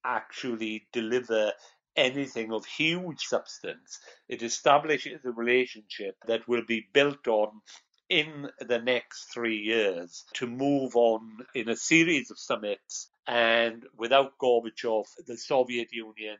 actually 0.04 0.86
deliver 0.92 1.52
anything 1.96 2.52
of 2.52 2.64
huge 2.66 3.20
substance, 3.20 4.00
it 4.28 4.42
establishes 4.42 5.24
a 5.24 5.30
relationship 5.30 6.16
that 6.26 6.48
will 6.48 6.64
be 6.66 6.86
built 6.92 7.26
on 7.28 7.60
in 8.08 8.48
the 8.60 8.78
next 8.78 9.32
three 9.32 9.58
years 9.58 10.24
to 10.34 10.46
move 10.46 10.96
on 10.96 11.38
in 11.54 11.68
a 11.68 11.76
series 11.76 12.30
of 12.30 12.38
summits. 12.38 13.08
And 13.26 13.86
without 13.96 14.38
Gorbachev, 14.38 15.06
the 15.26 15.36
Soviet 15.36 15.92
Union 15.92 16.36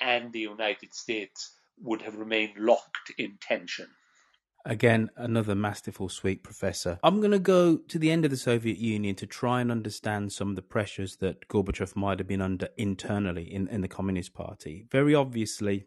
and 0.00 0.32
the 0.32 0.40
United 0.40 0.94
States 0.94 1.54
would 1.80 2.02
have 2.02 2.16
remained 2.16 2.56
locked 2.56 3.12
in 3.18 3.38
tension. 3.40 3.88
Again, 4.64 5.10
another 5.16 5.56
masterful 5.56 6.08
sweep, 6.08 6.44
Professor. 6.44 7.00
I'm 7.02 7.18
going 7.18 7.32
to 7.32 7.40
go 7.40 7.78
to 7.78 7.98
the 7.98 8.12
end 8.12 8.24
of 8.24 8.30
the 8.30 8.36
Soviet 8.36 8.78
Union 8.78 9.16
to 9.16 9.26
try 9.26 9.60
and 9.60 9.72
understand 9.72 10.32
some 10.32 10.50
of 10.50 10.56
the 10.56 10.62
pressures 10.62 11.16
that 11.16 11.48
Gorbachev 11.48 11.96
might 11.96 12.20
have 12.20 12.28
been 12.28 12.40
under 12.40 12.68
internally 12.76 13.52
in, 13.52 13.66
in 13.68 13.80
the 13.80 13.88
Communist 13.88 14.34
Party. 14.34 14.86
Very 14.90 15.16
obviously, 15.16 15.86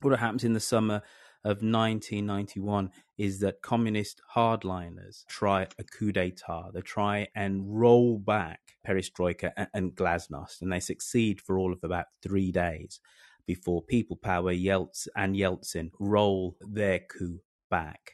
what 0.00 0.18
happens 0.18 0.42
in 0.42 0.54
the 0.54 0.60
summer 0.60 1.02
of 1.44 1.62
1991 1.62 2.90
is 3.16 3.40
that 3.40 3.62
communist 3.62 4.20
hardliners 4.34 5.24
try 5.26 5.66
a 5.78 5.84
coup 5.84 6.12
d'etat. 6.12 6.70
They 6.74 6.80
try 6.82 7.28
and 7.34 7.62
roll 7.66 8.18
back 8.18 8.60
perestroika 8.86 9.52
and, 9.56 9.68
and 9.72 9.94
glasnost, 9.94 10.60
and 10.60 10.72
they 10.72 10.80
succeed 10.80 11.40
for 11.40 11.58
all 11.58 11.72
of 11.72 11.80
about 11.82 12.06
three 12.22 12.52
days 12.52 13.00
before 13.46 13.82
People 13.82 14.16
Power 14.16 14.52
Yeltsin 14.52 15.08
and 15.16 15.34
Yeltsin 15.34 15.90
roll 15.98 16.56
their 16.60 17.00
coup 17.00 17.40
back. 17.70 18.12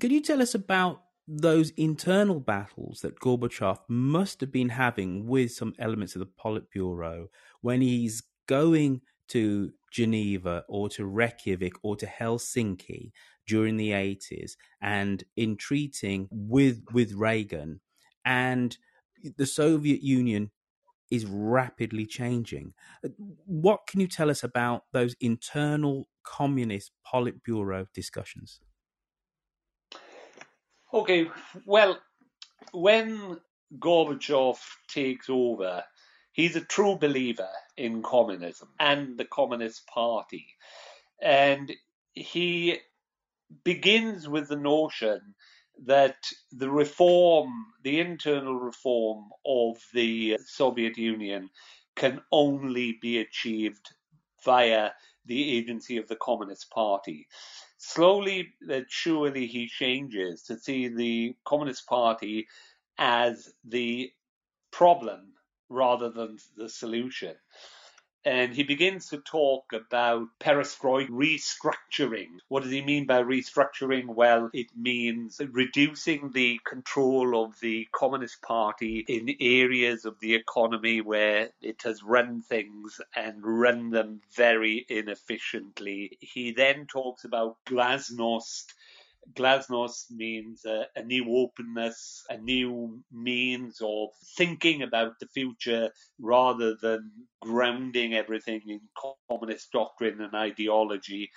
Could 0.00 0.12
you 0.12 0.20
tell 0.20 0.42
us 0.42 0.54
about 0.54 1.02
those 1.28 1.70
internal 1.70 2.40
battles 2.40 3.00
that 3.00 3.20
Gorbachev 3.20 3.78
must 3.88 4.40
have 4.40 4.50
been 4.50 4.70
having 4.70 5.26
with 5.26 5.52
some 5.52 5.74
elements 5.78 6.16
of 6.16 6.20
the 6.20 6.26
Politburo 6.26 7.26
when 7.60 7.80
he's 7.80 8.22
going 8.48 9.00
to 9.32 9.72
Geneva 9.90 10.64
or 10.68 10.88
to 10.90 11.06
Reykjavik 11.06 11.74
or 11.82 11.96
to 11.96 12.06
Helsinki 12.06 13.12
during 13.46 13.76
the 13.76 13.90
80s 13.90 14.52
and 14.80 15.24
entreating 15.36 16.28
with 16.30 16.82
with 16.92 17.12
Reagan 17.12 17.80
and 18.24 18.76
the 19.36 19.46
Soviet 19.46 20.02
Union 20.02 20.50
is 21.10 21.26
rapidly 21.26 22.06
changing. 22.06 22.72
What 23.44 23.86
can 23.86 24.00
you 24.00 24.08
tell 24.08 24.30
us 24.30 24.42
about 24.42 24.84
those 24.92 25.14
internal 25.20 26.08
communist 26.24 26.90
Politburo 27.06 27.86
discussions? 27.92 28.60
Okay, 30.94 31.30
well, 31.66 31.98
when 32.72 33.38
Gorbachev 33.78 34.58
takes 34.88 35.28
over, 35.28 35.84
he's 36.32 36.56
a 36.56 36.60
true 36.60 36.96
believer 36.96 37.48
in 37.76 38.02
communism 38.02 38.68
and 38.80 39.16
the 39.18 39.24
Communist 39.24 39.86
Party. 39.86 40.46
And 41.20 41.72
he 42.14 42.78
begins 43.64 44.28
with 44.28 44.48
the 44.48 44.56
notion 44.56 45.34
that 45.86 46.16
the 46.50 46.70
reform, 46.70 47.50
the 47.82 48.00
internal 48.00 48.54
reform 48.54 49.26
of 49.46 49.76
the 49.92 50.38
Soviet 50.44 50.96
Union, 50.98 51.50
can 51.96 52.20
only 52.30 52.98
be 53.00 53.18
achieved 53.18 53.90
via 54.44 54.90
the 55.26 55.56
agency 55.56 55.98
of 55.98 56.08
the 56.08 56.16
Communist 56.16 56.70
Party. 56.70 57.26
Slowly 57.78 58.48
but 58.66 58.84
surely 58.88 59.46
he 59.46 59.66
changes 59.66 60.42
to 60.44 60.58
see 60.58 60.88
the 60.88 61.34
Communist 61.44 61.86
Party 61.86 62.46
as 62.98 63.52
the 63.64 64.10
problem 64.70 65.32
rather 65.72 66.10
than 66.10 66.38
the 66.56 66.68
solution. 66.68 67.34
And 68.24 68.54
he 68.54 68.62
begins 68.62 69.08
to 69.08 69.18
talk 69.18 69.72
about 69.72 70.28
perestroika 70.38 71.08
restructuring. 71.08 72.28
What 72.46 72.62
does 72.62 72.70
he 72.70 72.80
mean 72.80 73.04
by 73.04 73.20
restructuring? 73.22 74.06
Well, 74.06 74.48
it 74.52 74.68
means 74.76 75.40
reducing 75.50 76.30
the 76.30 76.60
control 76.64 77.44
of 77.44 77.58
the 77.58 77.88
Communist 77.90 78.40
Party 78.42 79.04
in 79.08 79.34
areas 79.40 80.04
of 80.04 80.20
the 80.20 80.36
economy 80.36 81.00
where 81.00 81.50
it 81.60 81.82
has 81.82 82.04
run 82.04 82.42
things 82.42 83.00
and 83.16 83.40
run 83.42 83.90
them 83.90 84.20
very 84.36 84.86
inefficiently. 84.88 86.16
He 86.20 86.52
then 86.52 86.86
talks 86.86 87.24
about 87.24 87.56
glasnost 87.66 88.66
Glasnost 89.34 90.10
means 90.10 90.64
a, 90.64 90.86
a, 90.96 91.02
new 91.02 91.24
openness, 91.36 92.22
a 92.28 92.36
new 92.36 93.02
means 93.10 93.80
of 93.80 94.10
thinking 94.36 94.82
about 94.82 95.18
the 95.20 95.26
future 95.28 95.90
rather 96.18 96.74
than 96.80 97.10
grounding 97.40 98.14
everything 98.14 98.60
in 98.66 98.80
communist 99.28 99.70
doctrine 99.72 100.20
and 100.20 100.34
ideology. 100.34 101.30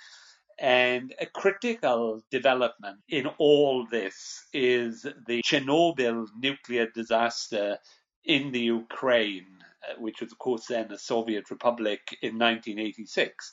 And 0.58 1.14
a 1.20 1.26
critical 1.26 2.22
development 2.30 2.98
in 3.08 3.26
all 3.38 3.86
this 3.90 4.46
is 4.52 5.02
the 5.26 5.42
Chernobyl 5.42 6.26
nuclear 6.38 6.88
disaster 6.94 7.78
in 8.24 8.52
the 8.52 8.60
Ukraine, 8.60 9.46
uh, 9.88 10.00
which 10.00 10.20
was, 10.20 10.32
of 10.32 10.38
course, 10.38 10.66
then 10.66 10.90
a 10.90 10.98
Soviet 10.98 11.50
republic 11.50 12.00
in 12.22 12.38
1986. 12.38 13.52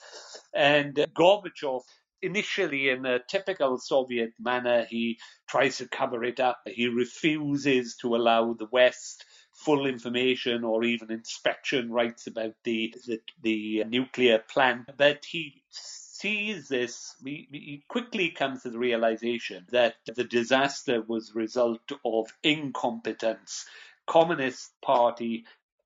And 0.54 0.96
Gorbachev 1.16 1.84
initially, 2.24 2.90
in 2.90 3.06
a 3.06 3.20
typical 3.20 3.78
Soviet 3.78 4.34
manner, 4.40 4.86
he 4.90 5.20
tries 5.48 5.78
to 5.78 5.88
cover 5.88 6.24
it 6.24 6.40
up. 6.40 6.62
He 6.66 6.88
refuses 6.88 7.96
to 7.98 8.16
allow 8.16 8.54
the 8.54 8.68
West 8.72 9.26
full 9.54 9.86
information 9.86 10.64
or 10.64 10.84
even 10.84 11.12
inspection 11.12 11.92
rights 11.92 12.26
about 12.28 12.56
the 12.64 12.96
the, 13.06 13.22
the 13.42 13.84
nuclear 13.84 14.40
plant. 14.40 14.90
But 14.98 15.26
he 15.26 15.62
sees 15.70 16.70
this, 16.70 17.16
he, 17.24 17.48
he 17.52 17.84
quickly 17.88 18.30
comes 18.30 18.64
to 18.64 18.70
the 18.70 18.80
realization 18.80 19.66
that 19.72 19.96
the 20.06 20.24
disaster 20.24 21.04
was 21.06 21.30
the 21.30 21.40
result 21.40 21.92
of 22.06 22.28
incompetence, 22.44 23.66
Communist 24.08 24.72
Party 24.82 25.46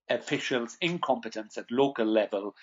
officials' 0.09 0.77
incompetence 0.79 1.57
at 1.57 1.71
local 1.71 2.05
level, 2.05 2.55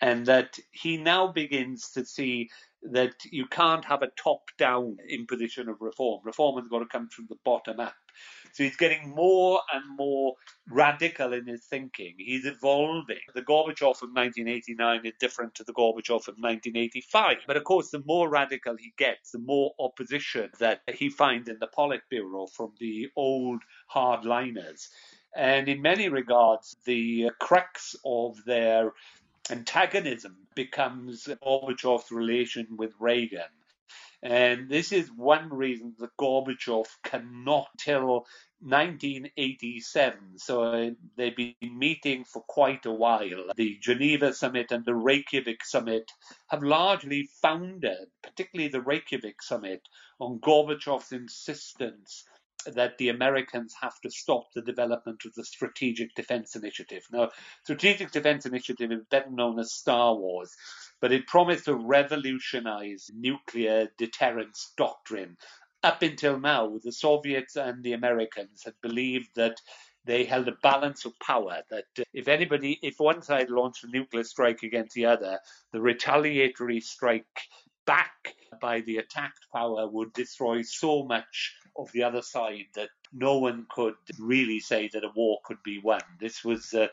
and 0.00 0.26
that 0.26 0.58
he 0.70 0.96
now 0.96 1.26
begins 1.32 1.90
to 1.90 2.04
see 2.04 2.50
that 2.82 3.14
you 3.30 3.46
can't 3.46 3.84
have 3.84 4.02
a 4.02 4.10
top 4.16 4.50
down 4.56 4.96
imposition 5.08 5.68
of 5.68 5.80
reform. 5.80 6.20
Reform 6.24 6.58
has 6.58 6.68
got 6.68 6.78
to 6.78 6.86
come 6.86 7.08
from 7.08 7.26
the 7.28 7.36
bottom 7.44 7.80
up. 7.80 7.94
So 8.52 8.64
he's 8.64 8.76
getting 8.76 9.14
more 9.14 9.60
and 9.72 9.84
more 9.96 10.34
radical 10.70 11.32
in 11.32 11.46
his 11.46 11.64
thinking. 11.64 12.14
He's 12.18 12.46
evolving. 12.46 13.18
The 13.34 13.42
Gorbachev 13.42 14.02
of 14.02 14.10
1989 14.12 15.06
is 15.06 15.12
different 15.20 15.54
to 15.56 15.64
the 15.64 15.72
Gorbachev 15.72 16.28
of 16.28 16.36
1985. 16.38 17.38
But 17.46 17.56
of 17.56 17.64
course, 17.64 17.90
the 17.90 18.02
more 18.06 18.28
radical 18.28 18.76
he 18.76 18.92
gets, 18.96 19.32
the 19.32 19.38
more 19.38 19.72
opposition 19.78 20.50
that 20.58 20.80
he 20.92 21.10
finds 21.10 21.48
in 21.48 21.58
the 21.60 21.68
Politburo 21.68 22.50
from 22.50 22.72
the 22.80 23.08
old 23.16 23.62
hardliners. 23.92 24.88
And 25.36 25.68
in 25.68 25.82
many 25.82 26.08
regards, 26.08 26.76
the 26.84 27.30
crux 27.38 27.94
of 28.04 28.42
their 28.44 28.92
antagonism 29.50 30.36
becomes 30.54 31.26
Gorbachev's 31.26 32.10
relation 32.10 32.76
with 32.76 32.92
Reagan. 32.98 33.50
And 34.22 34.68
this 34.68 34.90
is 34.90 35.12
one 35.12 35.48
reason 35.48 35.94
that 36.00 36.16
Gorbachev 36.16 36.86
cannot 37.04 37.68
tell 37.78 38.26
1987. 38.60 40.38
So 40.38 40.62
uh, 40.62 40.90
they've 41.16 41.36
been 41.36 41.54
meeting 41.62 42.24
for 42.24 42.42
quite 42.42 42.84
a 42.86 42.92
while. 42.92 43.44
The 43.56 43.78
Geneva 43.80 44.32
summit 44.32 44.72
and 44.72 44.84
the 44.84 44.96
Reykjavik 44.96 45.64
summit 45.64 46.10
have 46.48 46.64
largely 46.64 47.28
founded, 47.40 48.08
particularly 48.22 48.68
the 48.68 48.82
Reykjavik 48.82 49.40
summit, 49.40 49.82
on 50.18 50.40
Gorbachev's 50.40 51.12
insistence 51.12 52.24
that 52.66 52.98
the 52.98 53.08
Americans 53.08 53.74
have 53.80 53.98
to 54.00 54.10
stop 54.10 54.44
the 54.54 54.62
development 54.62 55.22
of 55.24 55.34
the 55.34 55.44
Strategic 55.44 56.14
Defense 56.14 56.56
Initiative. 56.56 57.02
Now, 57.10 57.30
Strategic 57.64 58.10
Defense 58.10 58.46
Initiative 58.46 58.92
is 58.92 59.04
better 59.10 59.30
known 59.30 59.58
as 59.58 59.72
Star 59.72 60.14
Wars, 60.14 60.54
but 61.00 61.12
it 61.12 61.26
promised 61.26 61.66
to 61.66 61.74
revolutionize 61.74 63.10
nuclear 63.14 63.88
deterrence 63.96 64.72
doctrine. 64.76 65.36
Up 65.82 66.02
until 66.02 66.40
now, 66.40 66.78
the 66.82 66.92
Soviets 66.92 67.56
and 67.56 67.82
the 67.84 67.92
Americans 67.92 68.62
had 68.64 68.74
believed 68.82 69.28
that 69.36 69.60
they 70.04 70.24
held 70.24 70.48
a 70.48 70.56
balance 70.62 71.04
of 71.04 71.12
power 71.20 71.62
that 71.70 71.84
if 72.14 72.28
anybody 72.28 72.78
if 72.82 72.98
one 72.98 73.20
side 73.20 73.50
launched 73.50 73.84
a 73.84 73.88
nuclear 73.88 74.24
strike 74.24 74.62
against 74.62 74.94
the 74.94 75.04
other 75.04 75.38
the 75.72 75.80
retaliatory 75.80 76.80
strike 76.80 77.26
back 77.88 78.34
by 78.60 78.82
the 78.82 78.98
attacked 78.98 79.46
power 79.50 79.88
would 79.88 80.12
destroy 80.12 80.60
so 80.60 81.04
much 81.04 81.54
of 81.74 81.90
the 81.92 82.02
other 82.02 82.20
side 82.20 82.66
that 82.74 82.90
no 83.14 83.38
one 83.38 83.66
could 83.70 83.94
really 84.18 84.60
say 84.60 84.90
that 84.92 85.04
a 85.04 85.10
war 85.16 85.38
could 85.46 85.62
be 85.64 85.80
won. 85.82 86.02
This 86.20 86.44
was 86.44 86.74
uh, 86.74 86.88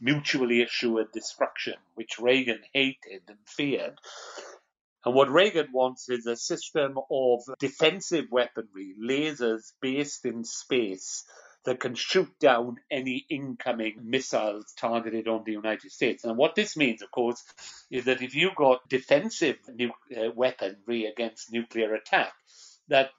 mutually 0.00 0.62
assured 0.62 1.12
destruction, 1.12 1.74
which 1.94 2.18
Reagan 2.18 2.60
hated 2.72 3.22
and 3.28 3.38
feared. 3.46 3.98
And 5.04 5.14
what 5.14 5.30
Reagan 5.30 5.68
wants 5.72 6.08
is 6.08 6.26
a 6.26 6.36
system 6.36 6.98
of 7.10 7.40
defensive 7.58 8.26
weaponry, 8.30 8.94
lasers 8.98 9.72
based 9.82 10.24
in 10.24 10.44
space 10.44 11.24
that 11.64 11.80
can 11.80 11.94
shoot 11.94 12.30
down 12.40 12.76
any 12.90 13.26
incoming 13.30 13.98
missiles 14.02 14.72
targeted 14.78 15.28
on 15.28 15.44
the 15.44 15.52
United 15.52 15.90
States. 15.92 16.24
And 16.24 16.36
what 16.36 16.54
this 16.54 16.76
means, 16.76 17.02
of 17.02 17.10
course, 17.10 17.44
is 17.90 18.06
that 18.06 18.22
if 18.22 18.34
you've 18.34 18.56
got 18.56 18.88
defensive 18.88 19.58
nu- 19.74 19.92
uh, 20.16 20.30
weaponry 20.34 21.06
against 21.06 21.52
nuclear 21.52 21.94
attack, 21.94 22.32
that 22.88 23.10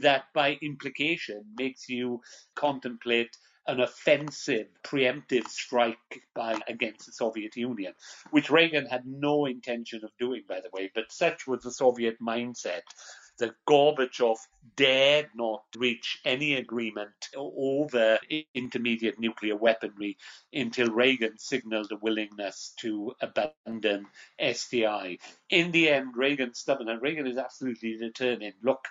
that 0.00 0.24
by 0.34 0.58
implication 0.62 1.44
makes 1.56 1.88
you 1.88 2.20
contemplate 2.54 3.36
an 3.66 3.80
offensive, 3.80 4.66
preemptive 4.84 5.48
strike 5.48 6.22
by 6.34 6.58
against 6.68 7.06
the 7.06 7.12
Soviet 7.12 7.56
Union, 7.56 7.94
which 8.30 8.50
Reagan 8.50 8.86
had 8.86 9.06
no 9.06 9.46
intention 9.46 10.02
of 10.04 10.10
doing, 10.18 10.42
by 10.48 10.60
the 10.60 10.70
way. 10.72 10.90
But 10.94 11.12
such 11.12 11.46
was 11.46 11.62
the 11.62 11.72
Soviet 11.72 12.16
mindset 12.20 12.82
that 13.38 13.54
Gorbachev 13.68 14.38
dared 14.76 15.30
not 15.34 15.64
reach 15.76 16.20
any 16.24 16.54
agreement 16.54 17.28
over 17.36 18.18
intermediate 18.54 19.18
nuclear 19.18 19.56
weaponry 19.56 20.16
until 20.52 20.90
Reagan 20.90 21.38
signaled 21.38 21.92
a 21.92 21.96
willingness 21.96 22.74
to 22.80 23.14
abandon 23.20 24.06
SDI. 24.40 25.18
In 25.50 25.72
the 25.72 25.88
end, 25.90 26.16
Reagan 26.16 26.54
stubborn, 26.54 26.88
and 26.88 27.02
Reagan 27.02 27.26
is 27.26 27.38
absolutely 27.38 27.96
determined. 27.96 28.54
Look, 28.62 28.84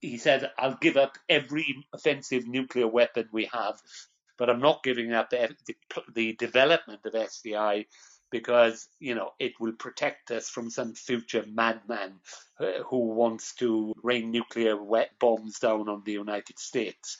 he 0.00 0.16
said, 0.16 0.50
I'll 0.58 0.78
give 0.80 0.96
up 0.96 1.18
every 1.28 1.86
offensive 1.92 2.46
nuclear 2.46 2.88
weapon 2.88 3.28
we 3.32 3.50
have, 3.52 3.80
but 4.38 4.48
I'm 4.48 4.60
not 4.60 4.82
giving 4.82 5.12
up 5.12 5.30
the, 5.30 5.54
the 6.14 6.32
development 6.34 7.00
of 7.04 7.12
SDI 7.12 7.86
because 8.30 8.88
you 8.98 9.14
know 9.14 9.30
it 9.38 9.52
will 9.60 9.72
protect 9.72 10.30
us 10.30 10.48
from 10.48 10.70
some 10.70 10.94
future 10.94 11.44
madman 11.48 12.14
uh, 12.60 12.82
who 12.88 12.98
wants 13.14 13.54
to 13.56 13.94
rain 14.02 14.30
nuclear 14.30 14.76
bombs 15.18 15.58
down 15.58 15.88
on 15.88 16.02
the 16.04 16.12
United 16.12 16.58
States. 16.58 17.18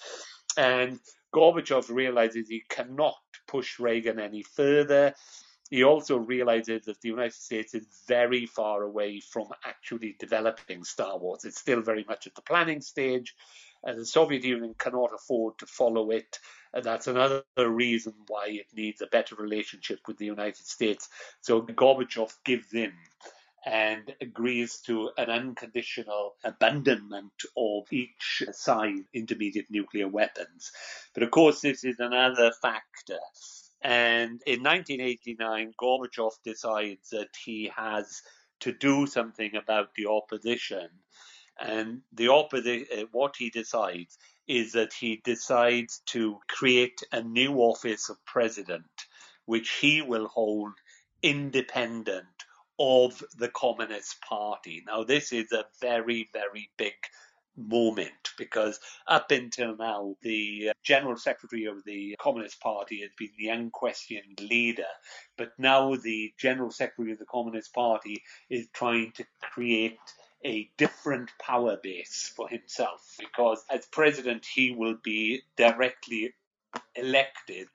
And 0.56 0.98
Gorbachev 1.34 1.88
realizes 1.90 2.48
he 2.48 2.62
cannot 2.68 3.16
push 3.46 3.78
Reagan 3.78 4.18
any 4.18 4.42
further. 4.42 5.14
He 5.70 5.84
also 5.84 6.18
realizes 6.18 6.86
that 6.86 7.00
the 7.00 7.08
United 7.08 7.34
States 7.34 7.74
is 7.74 7.86
very 8.08 8.46
far 8.46 8.82
away 8.82 9.20
from 9.20 9.46
actually 9.64 10.16
developing 10.18 10.82
Star 10.82 11.16
Wars. 11.16 11.44
It's 11.44 11.60
still 11.60 11.80
very 11.80 12.04
much 12.08 12.26
at 12.26 12.34
the 12.34 12.42
planning 12.42 12.80
stage. 12.80 13.36
And 13.84 13.98
the 13.98 14.04
Soviet 14.04 14.42
Union 14.42 14.74
cannot 14.76 15.14
afford 15.14 15.58
to 15.58 15.66
follow 15.66 16.10
it. 16.10 16.38
And 16.72 16.84
that's 16.84 17.06
another 17.06 17.42
reason 17.56 18.14
why 18.28 18.46
it 18.48 18.66
needs 18.74 19.00
a 19.00 19.06
better 19.06 19.34
relationship 19.34 20.00
with 20.06 20.18
the 20.18 20.26
United 20.26 20.66
States. 20.66 21.08
So 21.40 21.62
Gorbachev 21.62 22.32
gives 22.44 22.72
in 22.72 22.92
and 23.66 24.14
agrees 24.20 24.80
to 24.86 25.10
an 25.18 25.28
unconditional 25.28 26.34
abandonment 26.44 27.32
of 27.56 27.92
each 27.92 28.42
side 28.52 29.04
intermediate 29.12 29.70
nuclear 29.70 30.08
weapons. 30.08 30.72
But 31.12 31.24
of 31.24 31.30
course, 31.30 31.60
this 31.60 31.84
is 31.84 31.98
another 31.98 32.52
factor. 32.62 33.18
And 33.82 34.40
in 34.46 34.62
1989, 34.62 35.74
Gorbachev 35.80 36.32
decides 36.44 37.10
that 37.10 37.30
he 37.44 37.70
has 37.76 38.22
to 38.60 38.72
do 38.72 39.06
something 39.06 39.56
about 39.56 39.94
the 39.94 40.06
opposition 40.06 40.88
and 41.58 42.00
the 42.12 42.28
uh, 42.28 43.04
what 43.12 43.34
he 43.36 43.50
decides 43.50 44.18
is 44.50 44.72
that 44.72 44.92
he 44.92 45.22
decides 45.24 46.02
to 46.06 46.36
create 46.48 47.00
a 47.12 47.22
new 47.22 47.54
office 47.58 48.10
of 48.10 48.16
president, 48.24 49.06
which 49.44 49.70
he 49.80 50.02
will 50.02 50.26
hold 50.26 50.72
independent 51.22 52.26
of 52.76 53.22
the 53.38 53.48
Communist 53.48 54.20
Party. 54.22 54.82
Now, 54.84 55.04
this 55.04 55.32
is 55.32 55.52
a 55.52 55.66
very, 55.80 56.28
very 56.32 56.68
big 56.76 56.94
moment 57.56 58.30
because 58.38 58.80
up 59.06 59.30
until 59.30 59.76
now, 59.76 60.16
the 60.22 60.70
uh, 60.70 60.72
General 60.82 61.16
Secretary 61.16 61.66
of 61.66 61.84
the 61.84 62.16
Communist 62.20 62.60
Party 62.60 63.02
has 63.02 63.10
been 63.16 63.30
the 63.38 63.50
unquestioned 63.50 64.40
leader. 64.40 64.90
But 65.38 65.52
now 65.58 65.94
the 65.94 66.32
General 66.38 66.72
Secretary 66.72 67.12
of 67.12 67.20
the 67.20 67.26
Communist 67.26 67.72
Party 67.72 68.20
is 68.48 68.66
trying 68.72 69.12
to 69.12 69.24
create 69.40 69.98
a 70.44 70.70
different 70.76 71.30
power 71.38 71.76
base 71.82 72.32
for 72.34 72.48
himself 72.48 73.16
because 73.18 73.64
as 73.70 73.86
president 73.86 74.46
he 74.46 74.70
will 74.70 74.96
be 75.02 75.42
directly 75.56 76.32
elected 76.94 77.68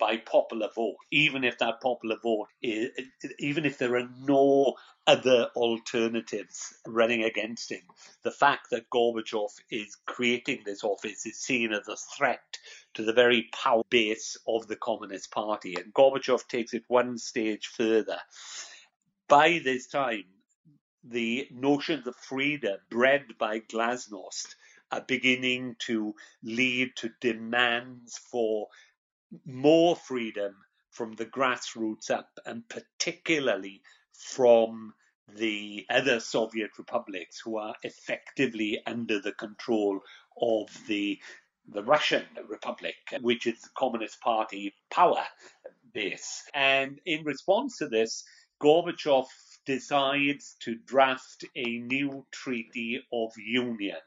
by 0.00 0.16
popular 0.16 0.68
vote, 0.74 0.96
even 1.10 1.44
if 1.44 1.58
that 1.58 1.80
popular 1.82 2.16
vote 2.22 2.48
is, 2.62 2.90
even 3.38 3.66
if 3.66 3.76
there 3.76 3.96
are 3.96 4.08
no 4.24 4.74
other 5.06 5.48
alternatives 5.54 6.74
running 6.86 7.22
against 7.22 7.70
him. 7.70 7.82
The 8.22 8.30
fact 8.30 8.70
that 8.70 8.88
Gorbachev 8.90 9.50
is 9.70 9.96
creating 10.06 10.62
this 10.64 10.82
office 10.82 11.26
is 11.26 11.36
seen 11.36 11.72
as 11.72 11.86
a 11.86 11.96
threat 11.96 12.58
to 12.94 13.04
the 13.04 13.12
very 13.12 13.50
power 13.52 13.82
base 13.90 14.38
of 14.48 14.66
the 14.68 14.76
Communist 14.76 15.30
Party. 15.30 15.74
And 15.74 15.92
Gorbachev 15.92 16.48
takes 16.48 16.72
it 16.72 16.84
one 16.88 17.18
stage 17.18 17.66
further. 17.66 18.18
By 19.28 19.60
this 19.62 19.86
time, 19.86 20.24
the 21.04 21.48
notions 21.50 22.06
of 22.06 22.16
freedom 22.16 22.78
bred 22.90 23.24
by 23.38 23.60
glasnost 23.60 24.54
are 24.92 25.00
beginning 25.02 25.76
to 25.78 26.14
lead 26.42 26.94
to 26.96 27.10
demands 27.20 28.18
for 28.18 28.68
more 29.46 29.96
freedom 29.96 30.54
from 30.90 31.12
the 31.14 31.26
grassroots 31.26 32.10
up, 32.10 32.28
and 32.44 32.68
particularly 32.68 33.80
from 34.12 34.92
the 35.36 35.86
other 35.88 36.18
Soviet 36.18 36.70
republics 36.76 37.40
who 37.40 37.56
are 37.56 37.76
effectively 37.84 38.82
under 38.86 39.20
the 39.20 39.32
control 39.32 40.00
of 40.40 40.68
the 40.88 41.18
the 41.68 41.84
Russian 41.84 42.24
Republic, 42.48 42.96
which 43.20 43.46
is 43.46 43.60
the 43.60 43.68
Communist 43.76 44.20
Party 44.20 44.74
power 44.90 45.24
base. 45.92 46.42
And 46.52 47.00
in 47.06 47.22
response 47.22 47.78
to 47.78 47.86
this, 47.88 48.24
Gorbachev 48.60 49.26
decides 49.66 50.56
to 50.60 50.74
draft 50.74 51.44
a 51.54 51.78
new 51.78 52.24
treaty 52.30 53.02
of 53.12 53.32
union, 53.36 53.98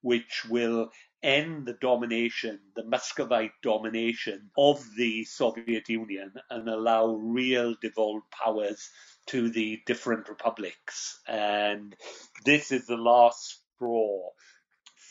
which 0.00 0.44
will 0.48 0.90
end 1.22 1.66
the 1.66 1.72
domination, 1.74 2.60
the 2.74 2.84
Muscovite 2.84 3.52
domination 3.62 4.50
of 4.56 4.84
the 4.96 5.24
Soviet 5.24 5.88
Union 5.88 6.32
and 6.50 6.68
allow 6.68 7.06
real 7.14 7.74
devolved 7.80 8.30
powers 8.30 8.90
to 9.26 9.50
the 9.50 9.80
different 9.86 10.28
republics. 10.28 11.20
And 11.26 11.96
this 12.44 12.70
is 12.70 12.86
the 12.86 12.96
last 12.96 13.60
straw 13.74 14.30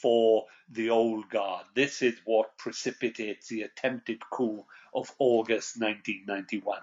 for 0.01 0.45
the 0.69 0.89
old 0.89 1.29
guard. 1.29 1.65
This 1.75 2.01
is 2.01 2.15
what 2.25 2.57
precipitates 2.57 3.47
the 3.47 3.63
attempted 3.63 4.19
coup 4.29 4.65
of 4.93 5.11
August 5.19 5.79
1991. 5.79 6.79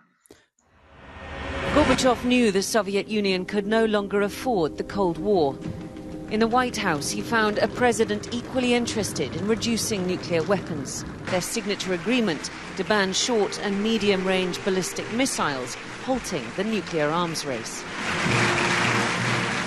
Gorbachev 1.93 2.25
knew 2.25 2.51
the 2.51 2.63
Soviet 2.63 3.09
Union 3.09 3.45
could 3.45 3.67
no 3.67 3.85
longer 3.85 4.23
afford 4.23 4.79
the 4.79 4.83
Cold 4.83 5.19
War. 5.19 5.55
In 6.31 6.41
the 6.41 6.47
White 6.47 6.79
House, 6.79 7.11
he 7.11 7.21
found 7.21 7.59
a 7.59 7.69
president 7.69 8.33
equally 8.33 8.73
interested 8.73 9.37
in 9.37 9.47
reducing 9.47 10.07
nuclear 10.07 10.43
weapons. 10.43 11.05
Their 11.27 11.43
signature 11.43 11.93
agreement 11.93 12.51
to 12.79 12.85
ban 12.85 13.13
short 13.13 13.61
and 13.61 13.83
medium 13.83 14.27
range 14.27 14.65
ballistic 14.65 15.13
missiles, 15.13 15.75
halting 16.07 16.43
the 16.57 16.65
nuclear 16.65 17.11
arms 17.11 17.45
race. 17.45 17.85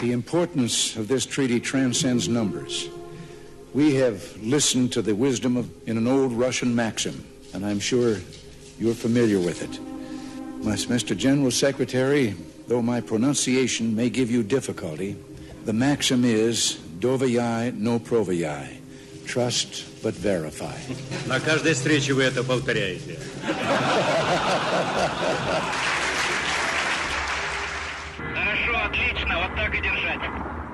The 0.01 0.11
importance 0.11 0.95
of 0.95 1.07
this 1.07 1.27
treaty 1.27 1.59
transcends 1.59 2.27
numbers. 2.27 2.89
We 3.75 3.93
have 3.95 4.35
listened 4.41 4.91
to 4.93 5.03
the 5.03 5.13
wisdom 5.13 5.57
of 5.57 5.69
in 5.87 5.95
an 5.95 6.07
old 6.07 6.33
Russian 6.33 6.73
maxim, 6.75 7.23
and 7.53 7.63
I'm 7.63 7.79
sure 7.79 8.17
you're 8.79 8.95
familiar 8.95 9.39
with 9.39 9.61
it. 9.61 9.94
Mr. 10.90 11.16
General 11.16 11.52
Secretary, 11.52 12.34
though 12.66 12.82
my 12.82 13.00
pronunciation 13.00 13.94
may 13.94 14.10
give 14.10 14.28
you 14.28 14.42
difficulty, 14.42 15.16
the 15.64 15.72
maxim 15.72 16.24
is 16.24 16.78
dovayi 16.98 17.72
no 17.74 18.00
provayi. 18.00 18.78
Trust 19.24 19.86
but 20.02 20.14
verify. 20.14 20.76
На 21.28 21.38
каждой 21.38 21.74
встрече 21.74 22.12
вы 22.12 22.24
это 22.24 22.42
повторяете. 22.42 23.18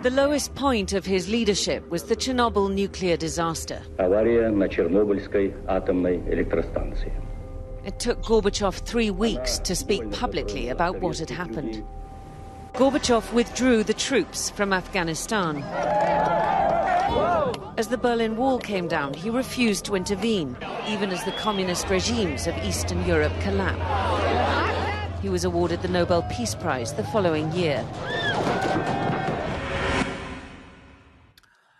The 0.02 0.10
lowest 0.10 0.54
point 0.54 0.92
of 0.92 1.04
his 1.04 1.28
leadership 1.28 1.82
was 1.90 2.04
the 2.04 2.16
Chernobyl 2.16 2.70
nuclear 2.70 3.16
disaster. 3.16 3.82
Авария 3.98 4.50
на 4.50 4.68
Чернобыльской 4.68 5.52
атомной 5.66 6.18
электростанции. 6.32 7.12
It 7.83 7.97
took 7.99 8.21
Gorbachev 8.21 8.75
three 8.75 9.09
weeks 9.09 9.57
to 9.59 9.75
speak 9.75 10.11
publicly 10.11 10.69
about 10.69 11.01
what 11.01 11.17
had 11.17 11.31
happened. 11.31 11.83
Gorbachev 12.73 13.33
withdrew 13.33 13.83
the 13.83 13.93
troops 13.93 14.51
from 14.51 14.71
Afghanistan. 14.71 15.63
As 17.77 17.87
the 17.87 17.97
Berlin 17.97 18.37
Wall 18.37 18.59
came 18.59 18.87
down, 18.87 19.15
he 19.15 19.31
refused 19.31 19.85
to 19.85 19.95
intervene, 19.95 20.55
even 20.87 21.09
as 21.09 21.23
the 21.23 21.31
communist 21.31 21.89
regimes 21.89 22.45
of 22.45 22.55
Eastern 22.63 23.03
Europe 23.05 23.33
collapsed. 23.41 25.21
He 25.23 25.29
was 25.29 25.43
awarded 25.43 25.81
the 25.81 25.87
Nobel 25.87 26.21
Peace 26.23 26.53
Prize 26.53 26.93
the 26.93 27.03
following 27.05 27.51
year. 27.51 27.83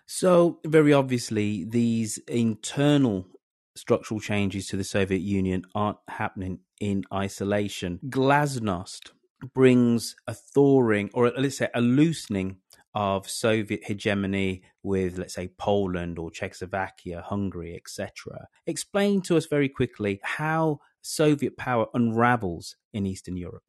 So, 0.07 0.59
very 0.65 0.93
obviously, 0.93 1.63
these 1.63 2.17
internal 2.27 3.27
structural 3.75 4.19
changes 4.19 4.67
to 4.67 4.77
the 4.77 4.83
Soviet 4.83 5.21
Union 5.21 5.63
aren't 5.73 5.97
happening 6.07 6.59
in 6.79 7.03
isolation. 7.13 7.99
Glasnost 8.07 9.11
brings 9.53 10.15
a 10.27 10.33
thawing, 10.33 11.09
or 11.13 11.31
let's 11.37 11.57
say 11.57 11.69
a 11.73 11.81
loosening 11.81 12.57
of 12.93 13.29
Soviet 13.29 13.81
hegemony 13.85 14.63
with, 14.83 15.17
let's 15.17 15.33
say, 15.33 15.49
Poland 15.57 16.19
or 16.19 16.29
Czechoslovakia, 16.29 17.21
Hungary, 17.21 17.75
etc. 17.75 18.47
Explain 18.67 19.21
to 19.21 19.37
us 19.37 19.45
very 19.45 19.69
quickly 19.69 20.19
how 20.23 20.79
Soviet 21.01 21.57
power 21.57 21.87
unravels 21.93 22.75
in 22.93 23.05
Eastern 23.05 23.37
Europe. 23.37 23.63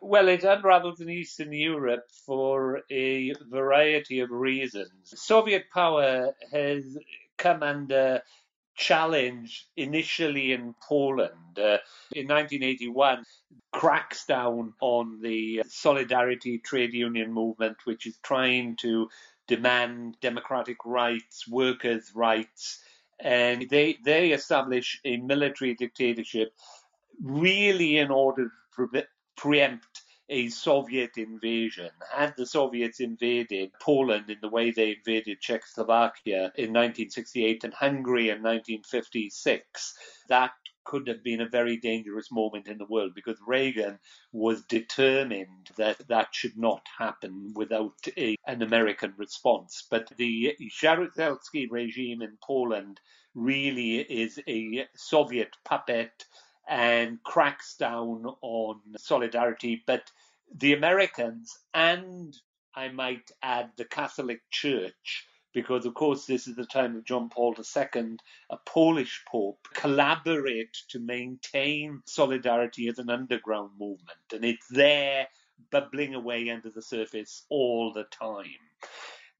Well, 0.00 0.28
it 0.28 0.44
unravels 0.44 1.00
in 1.00 1.10
Eastern 1.10 1.52
Europe 1.52 2.04
for 2.24 2.82
a 2.90 3.34
variety 3.50 4.20
of 4.20 4.30
reasons. 4.30 4.92
Soviet 5.04 5.64
power 5.74 6.32
has 6.52 6.96
come 7.36 7.62
under 7.64 8.22
challenge 8.78 9.66
initially 9.76 10.52
in 10.52 10.74
Poland. 10.88 11.58
Uh, 11.58 11.78
in 12.12 12.28
1981, 12.28 13.24
cracks 13.72 14.24
down 14.24 14.72
on 14.80 15.20
the 15.20 15.62
Solidarity 15.68 16.58
trade 16.58 16.94
union 16.94 17.32
movement, 17.32 17.76
which 17.84 18.06
is 18.06 18.16
trying 18.22 18.76
to 18.76 19.08
demand 19.48 20.16
democratic 20.20 20.78
rights, 20.84 21.46
workers' 21.48 22.12
rights, 22.14 22.80
and 23.18 23.68
they 23.68 23.98
they 24.04 24.30
establish 24.30 25.00
a 25.04 25.16
military 25.16 25.74
dictatorship 25.74 26.52
really 27.20 27.98
in 27.98 28.12
order 28.12 28.44
to 28.44 28.86
pre- 28.86 29.02
preempt 29.36 29.97
a 30.28 30.48
Soviet 30.48 31.16
invasion. 31.16 31.90
Had 32.12 32.34
the 32.36 32.46
Soviets 32.46 33.00
invaded 33.00 33.70
Poland 33.80 34.30
in 34.30 34.38
the 34.40 34.48
way 34.48 34.70
they 34.70 34.96
invaded 34.96 35.40
Czechoslovakia 35.40 36.52
in 36.56 36.72
1968 36.72 37.64
and 37.64 37.74
Hungary 37.74 38.28
in 38.28 38.42
1956, 38.42 39.94
that 40.28 40.52
could 40.84 41.06
have 41.06 41.22
been 41.22 41.42
a 41.42 41.48
very 41.48 41.76
dangerous 41.76 42.32
moment 42.32 42.66
in 42.66 42.78
the 42.78 42.86
world 42.86 43.12
because 43.14 43.36
Reagan 43.46 43.98
was 44.32 44.64
determined 44.64 45.68
that 45.76 45.98
that 46.08 46.28
should 46.32 46.56
not 46.56 46.80
happen 46.98 47.52
without 47.54 47.92
a, 48.16 48.36
an 48.46 48.62
American 48.62 49.12
response. 49.18 49.86
But 49.90 50.10
the 50.16 50.54
Jaruzelski 50.80 51.66
regime 51.70 52.22
in 52.22 52.38
Poland 52.42 53.00
really 53.34 53.98
is 53.98 54.40
a 54.48 54.86
Soviet 54.96 55.54
puppet 55.64 56.24
and 56.68 57.22
cracks 57.22 57.76
down 57.76 58.24
on 58.42 58.80
solidarity. 58.96 59.82
But 59.86 60.10
the 60.54 60.74
Americans 60.74 61.58
and 61.74 62.36
I 62.74 62.88
might 62.88 63.30
add 63.42 63.70
the 63.76 63.84
Catholic 63.84 64.40
Church 64.50 65.26
because, 65.54 65.86
of 65.86 65.94
course, 65.94 66.26
this 66.26 66.46
is 66.46 66.56
the 66.56 66.66
time 66.66 66.94
of 66.94 67.04
John 67.04 67.28
Paul 67.30 67.54
II, 67.58 68.16
a 68.50 68.56
Polish 68.66 69.24
Pope, 69.26 69.58
collaborate 69.74 70.76
to 70.90 71.00
maintain 71.00 72.02
solidarity 72.06 72.88
as 72.88 72.98
an 72.98 73.10
underground 73.10 73.70
movement. 73.78 74.18
And 74.32 74.44
it's 74.44 74.68
there 74.68 75.26
bubbling 75.70 76.14
away 76.14 76.50
under 76.50 76.70
the 76.70 76.82
surface 76.82 77.44
all 77.48 77.92
the 77.92 78.04
time. 78.04 78.44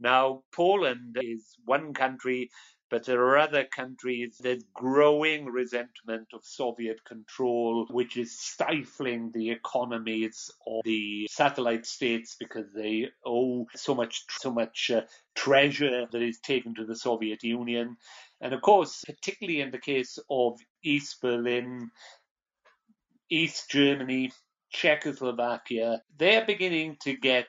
Now, 0.01 0.43
Poland 0.53 1.19
is 1.21 1.57
one 1.65 1.93
country 1.93 2.51
but 2.91 3.05
there 3.05 3.23
are 3.23 3.39
other 3.39 3.65
countries, 3.65 4.39
there's 4.41 4.65
growing 4.75 5.47
resentment 5.47 6.29
of 6.33 6.45
Soviet 6.45 7.05
control, 7.05 7.87
which 7.91 8.17
is 8.17 8.39
stifling 8.39 9.31
the 9.33 9.51
economies 9.51 10.51
of 10.67 10.83
the 10.85 11.29
satellite 11.31 11.87
states 11.87 12.37
because 12.39 12.67
they 12.75 13.09
owe 13.27 13.67
so 13.75 13.95
much, 13.95 14.25
so 14.31 14.51
much 14.51 14.91
uh, 14.95 15.03
treasure 15.35 16.07
that 16.11 16.23
is 16.23 16.41
taken 16.41 16.75
to 16.75 16.85
the 16.85 16.97
Soviet 16.97 17.43
Union. 17.43 17.97
And 18.41 18.55
of 18.55 18.63
course, 18.63 19.05
particularly 19.07 19.61
in 19.61 19.71
the 19.71 19.79
case 19.79 20.19
of 20.31 20.59
East 20.83 21.21
Berlin, 21.21 21.91
East 23.31 23.71
Germany, 23.71 24.33
Czechoslovakia, 24.71 26.03
they're 26.17 26.45
beginning 26.45 26.97
to 27.03 27.15
get 27.17 27.47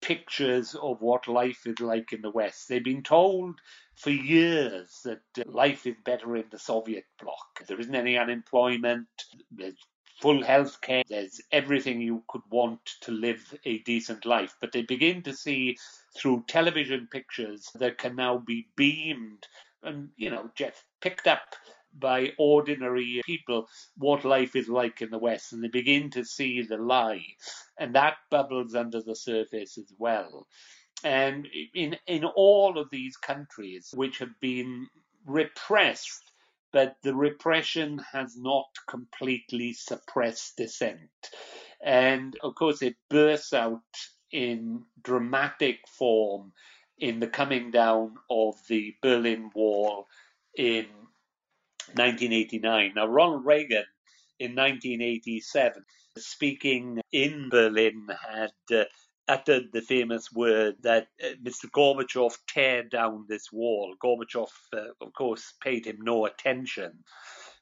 pictures 0.00 0.74
of 0.74 1.00
what 1.00 1.28
life 1.28 1.66
is 1.66 1.80
like 1.80 2.12
in 2.12 2.22
the 2.22 2.30
West. 2.30 2.68
They've 2.68 2.84
been 2.84 3.02
told 3.02 3.60
for 3.96 4.10
years 4.10 5.00
that 5.04 5.20
uh, 5.38 5.42
life 5.46 5.86
is 5.86 5.96
better 6.04 6.36
in 6.36 6.44
the 6.50 6.58
Soviet 6.58 7.04
bloc. 7.20 7.66
There 7.66 7.80
isn't 7.80 7.94
any 7.94 8.18
unemployment, 8.18 9.08
there's 9.50 9.78
full 10.20 10.42
health 10.42 10.80
care, 10.80 11.02
there's 11.08 11.40
everything 11.52 12.00
you 12.00 12.22
could 12.28 12.42
want 12.50 12.80
to 13.02 13.12
live 13.12 13.54
a 13.64 13.78
decent 13.80 14.24
life. 14.24 14.54
But 14.60 14.72
they 14.72 14.82
begin 14.82 15.22
to 15.22 15.34
see 15.34 15.76
through 16.16 16.44
television 16.48 17.08
pictures 17.10 17.70
that 17.74 17.98
can 17.98 18.16
now 18.16 18.38
be 18.38 18.68
beamed 18.76 19.46
and, 19.82 20.10
you 20.16 20.30
know, 20.30 20.50
just 20.54 20.84
picked 21.00 21.26
up 21.26 21.54
by 21.98 22.32
ordinary 22.38 23.20
people 23.24 23.68
what 23.96 24.24
life 24.24 24.56
is 24.56 24.68
like 24.68 25.02
in 25.02 25.10
the 25.10 25.18
West, 25.18 25.52
and 25.52 25.62
they 25.62 25.68
begin 25.68 26.10
to 26.10 26.24
see 26.24 26.62
the 26.62 26.76
lie, 26.76 27.24
and 27.78 27.94
that 27.94 28.16
bubbles 28.30 28.74
under 28.74 29.02
the 29.02 29.16
surface 29.16 29.78
as 29.78 29.92
well. 29.98 30.46
And 31.04 31.46
in 31.74 31.96
in 32.06 32.24
all 32.24 32.78
of 32.78 32.90
these 32.90 33.16
countries 33.16 33.92
which 33.94 34.18
have 34.18 34.38
been 34.40 34.88
repressed, 35.26 36.32
but 36.72 36.96
the 37.02 37.14
repression 37.14 37.98
has 38.12 38.36
not 38.36 38.66
completely 38.88 39.72
suppressed 39.72 40.56
dissent. 40.56 41.10
And 41.82 42.36
of 42.42 42.54
course, 42.54 42.82
it 42.82 42.96
bursts 43.10 43.52
out 43.52 43.82
in 44.32 44.84
dramatic 45.02 45.78
form 45.98 46.52
in 46.98 47.20
the 47.20 47.28
coming 47.28 47.70
down 47.70 48.14
of 48.30 48.54
the 48.68 48.94
Berlin 49.02 49.50
Wall 49.54 50.06
in 50.56 50.86
1989. 51.94 52.92
Now, 52.94 53.06
Ronald 53.06 53.44
Reagan 53.44 53.84
in 54.38 54.54
1987, 54.54 55.84
speaking 56.18 57.00
in 57.12 57.48
Berlin, 57.48 58.06
had 58.28 58.52
uh, 58.72 58.84
uttered 59.28 59.72
the 59.72 59.82
famous 59.82 60.32
word 60.32 60.76
that 60.82 61.08
uh, 61.22 61.28
Mr. 61.42 61.70
Gorbachev 61.70 62.36
tear 62.48 62.82
down 62.84 63.26
this 63.28 63.52
wall. 63.52 63.94
Gorbachev, 64.02 64.48
uh, 64.72 64.90
of 65.00 65.12
course, 65.12 65.54
paid 65.62 65.86
him 65.86 65.98
no 66.00 66.26
attention. 66.26 66.92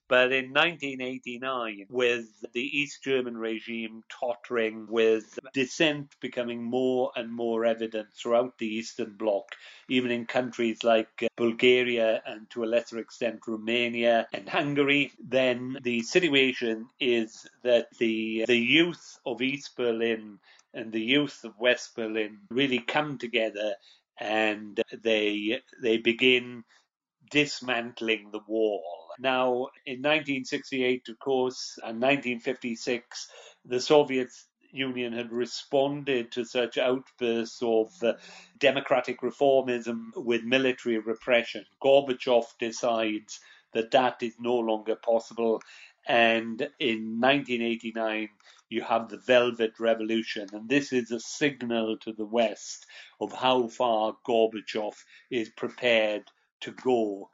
But 0.07 0.33
in 0.33 0.53
1989, 0.53 1.87
with 1.88 2.27
the 2.53 2.61
East 2.61 3.03
German 3.03 3.38
regime 3.38 4.03
tottering, 4.11 4.87
with 4.87 5.38
dissent 5.55 6.14
becoming 6.21 6.62
more 6.62 7.11
and 7.17 7.33
more 7.33 7.64
evident 7.64 8.12
throughout 8.12 8.59
the 8.59 8.67
Eastern 8.67 9.14
Bloc, 9.17 9.57
even 9.88 10.11
in 10.11 10.27
countries 10.27 10.85
like 10.85 11.23
uh, 11.23 11.29
Bulgaria 11.37 12.23
and 12.27 12.51
to 12.51 12.64
a 12.64 12.67
lesser 12.67 12.99
extent 12.99 13.40
Romania 13.47 14.29
and 14.35 14.47
Hungary, 14.47 15.12
then 15.19 15.79
the 15.83 16.03
situation 16.03 16.87
is 17.01 17.47
that 17.62 17.88
the, 17.99 18.45
the 18.47 18.59
youth 18.59 19.19
of 19.25 19.40
East 19.40 19.75
Berlin 19.75 20.38
and 20.75 20.93
the 20.93 21.01
youth 21.01 21.45
of 21.45 21.59
West 21.59 21.97
Berlin 21.97 22.40
really 22.51 22.81
come 22.81 23.17
together 23.17 23.75
and 24.19 24.83
they 25.03 25.61
they 25.83 25.97
begin 25.97 26.62
dismantling 27.31 28.31
the 28.31 28.40
wall 28.47 29.04
now, 29.18 29.68
in 29.87 30.03
1968, 30.03 31.09
of 31.09 31.18
course, 31.18 31.79
and 31.79 32.00
1956, 32.00 33.29
the 33.64 33.81
Soviet 33.81 34.31
Union 34.70 35.12
had 35.12 35.31
responded 35.31 36.33
to 36.33 36.44
such 36.44 36.79
outbursts 36.79 37.62
of 37.62 37.90
uh, 38.03 38.14
democratic 38.59 39.20
reformism 39.20 40.09
with 40.16 40.42
military 40.42 40.98
repression. 40.98 41.64
Gorbachev 41.83 42.44
decides 42.59 43.40
that 43.72 43.92
that 43.92 44.22
is 44.22 44.35
no 44.40 44.57
longer 44.57 44.96
possible. 44.96 45.62
And 46.07 46.61
in 46.81 47.20
1989, 47.20 48.29
you 48.68 48.83
have 48.83 49.09
the 49.09 49.18
Velvet 49.18 49.79
Revolution. 49.79 50.48
And 50.53 50.68
this 50.68 50.92
is 50.92 51.11
a 51.12 51.20
signal 51.20 51.98
to 51.98 52.12
the 52.12 52.27
West 52.27 52.87
of 53.20 53.33
how 53.33 53.68
far 53.68 54.16
Gorbachev 54.27 54.94
is 55.31 55.50
prepared 55.50 56.24
to 56.62 56.72
go 56.72 57.31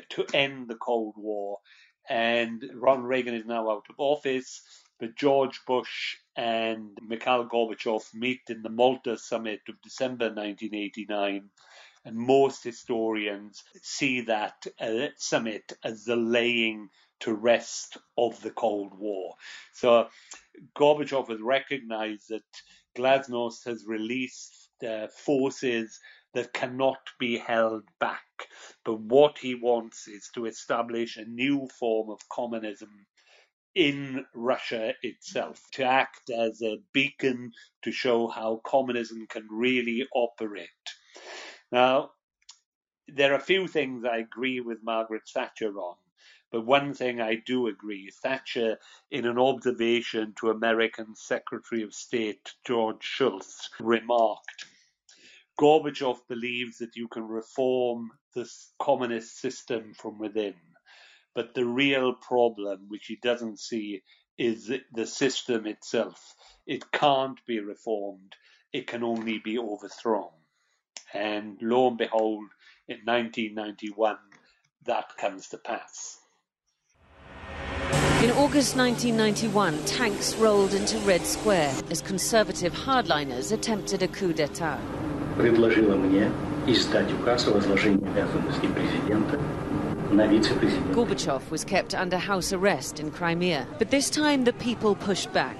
to 0.10 0.26
end 0.34 0.68
the 0.68 0.76
Cold 0.76 1.14
War. 1.16 1.58
And 2.08 2.64
Ronald 2.74 3.08
Reagan 3.08 3.34
is 3.34 3.46
now 3.46 3.70
out 3.70 3.86
of 3.88 3.96
office. 3.98 4.62
But 4.98 5.16
George 5.16 5.60
Bush 5.66 6.16
and 6.36 6.96
Mikhail 7.06 7.46
Gorbachev 7.46 8.02
meet 8.14 8.40
in 8.48 8.62
the 8.62 8.70
Malta 8.70 9.18
summit 9.18 9.60
of 9.68 9.80
December 9.82 10.26
1989. 10.26 11.50
And 12.04 12.16
most 12.16 12.62
historians 12.64 13.62
see 13.82 14.22
that 14.22 14.64
uh, 14.80 15.08
summit 15.16 15.72
as 15.84 16.04
the 16.04 16.16
laying 16.16 16.88
to 17.20 17.34
rest 17.34 17.98
of 18.16 18.40
the 18.42 18.50
Cold 18.50 18.92
War. 18.98 19.34
So 19.72 20.08
Gorbachev 20.76 21.28
has 21.28 21.40
recognized 21.40 22.28
that 22.28 22.44
Glasnost 22.96 23.64
has 23.66 23.84
released 23.86 24.70
uh, 24.86 25.08
forces 25.08 25.98
that 26.36 26.52
cannot 26.52 26.98
be 27.18 27.38
held 27.38 27.82
back. 27.98 28.20
But 28.84 29.00
what 29.00 29.38
he 29.38 29.54
wants 29.54 30.06
is 30.06 30.28
to 30.34 30.44
establish 30.44 31.16
a 31.16 31.24
new 31.24 31.66
form 31.80 32.10
of 32.10 32.28
communism 32.30 32.90
in 33.74 34.22
Russia 34.34 34.92
itself, 35.02 35.58
to 35.72 35.84
act 35.84 36.28
as 36.28 36.60
a 36.60 36.76
beacon 36.92 37.52
to 37.84 37.90
show 37.90 38.28
how 38.28 38.60
communism 38.66 39.26
can 39.30 39.48
really 39.50 40.06
operate. 40.14 40.68
Now, 41.72 42.10
there 43.08 43.32
are 43.32 43.38
a 43.38 43.40
few 43.40 43.66
things 43.66 44.04
I 44.04 44.18
agree 44.18 44.60
with 44.60 44.84
Margaret 44.84 45.22
Thatcher 45.32 45.72
on. 45.78 45.96
But 46.52 46.66
one 46.66 46.92
thing 46.92 47.18
I 47.18 47.36
do 47.46 47.68
agree 47.68 48.12
Thatcher, 48.22 48.76
in 49.10 49.24
an 49.24 49.38
observation 49.38 50.34
to 50.40 50.50
American 50.50 51.14
Secretary 51.14 51.82
of 51.82 51.94
State 51.94 52.52
George 52.66 53.02
Shultz, 53.02 53.70
remarked 53.80 54.66
Gorbachev 55.58 56.18
believes 56.28 56.78
that 56.78 56.96
you 56.96 57.08
can 57.08 57.26
reform 57.26 58.10
the 58.34 58.48
communist 58.78 59.38
system 59.38 59.94
from 59.94 60.18
within. 60.18 60.54
But 61.34 61.54
the 61.54 61.64
real 61.64 62.12
problem, 62.14 62.86
which 62.88 63.06
he 63.06 63.16
doesn't 63.16 63.58
see, 63.58 64.02
is 64.38 64.70
the 64.92 65.06
system 65.06 65.66
itself. 65.66 66.34
It 66.66 66.90
can't 66.92 67.38
be 67.46 67.60
reformed, 67.60 68.34
it 68.72 68.86
can 68.86 69.02
only 69.02 69.38
be 69.38 69.58
overthrown. 69.58 70.30
And 71.14 71.56
lo 71.62 71.88
and 71.88 71.96
behold, 71.96 72.50
in 72.88 72.98
1991, 73.04 74.18
that 74.84 75.16
comes 75.16 75.48
to 75.48 75.58
pass. 75.58 76.18
In 78.22 78.30
August 78.32 78.76
1991, 78.76 79.84
tanks 79.84 80.34
rolled 80.36 80.74
into 80.74 80.98
Red 80.98 81.24
Square 81.24 81.74
as 81.90 82.00
conservative 82.02 82.72
hardliners 82.72 83.52
attempted 83.52 84.02
a 84.02 84.08
coup 84.08 84.32
d'etat 84.32 84.80
Предложила 85.37 85.95
мне 85.95 86.31
издать 86.67 87.11
указ 87.13 87.47
о 87.47 87.51
возложении 87.51 88.07
обязанностей 88.07 88.67
президента 88.67 89.39
Gorbachev 90.11 91.49
was 91.49 91.63
kept 91.63 91.95
under 91.95 92.17
house 92.17 92.51
arrest 92.51 92.99
in 92.99 93.11
Crimea, 93.11 93.65
but 93.79 93.91
this 93.91 94.09
time 94.09 94.43
the 94.43 94.51
people 94.51 94.93
pushed 94.93 95.31
back. 95.31 95.57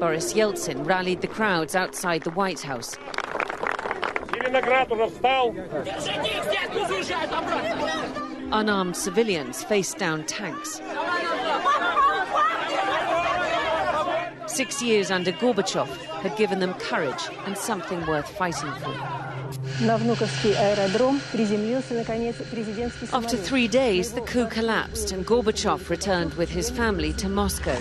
Boris 0.00 0.32
Yeltsin 0.32 0.86
rallied 0.86 1.20
the 1.20 1.28
crowds 1.28 1.74
outside 1.74 2.22
the 2.22 2.30
White 2.30 2.62
House. 2.62 2.96
Unarmed 8.52 8.96
civilians 8.96 9.62
faced 9.62 9.98
down 9.98 10.24
tanks. 10.24 10.80
Six 14.55 14.81
years 14.81 15.11
under 15.11 15.33
Gorbachev 15.33 15.89
had 16.21 16.37
given 16.37 16.59
them 16.59 16.75
courage 16.75 17.27
and 17.45 17.57
something 17.57 18.05
worth 18.05 18.29
fighting 18.37 18.71
for. 18.75 18.91
After 23.11 23.35
three 23.35 23.67
days, 23.67 24.13
the 24.13 24.21
coup 24.21 24.47
collapsed 24.47 25.11
and 25.11 25.27
Gorbachev 25.27 25.89
returned 25.89 26.35
with 26.35 26.49
his 26.49 26.69
family 26.69 27.11
to 27.15 27.27
Moscow. 27.27 27.77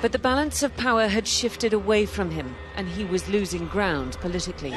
But 0.00 0.10
the 0.10 0.18
balance 0.18 0.64
of 0.64 0.76
power 0.76 1.06
had 1.06 1.28
shifted 1.28 1.72
away 1.72 2.06
from 2.06 2.32
him, 2.32 2.56
and 2.74 2.88
he 2.88 3.04
was 3.04 3.28
losing 3.28 3.68
ground 3.68 4.16
politically. 4.20 4.74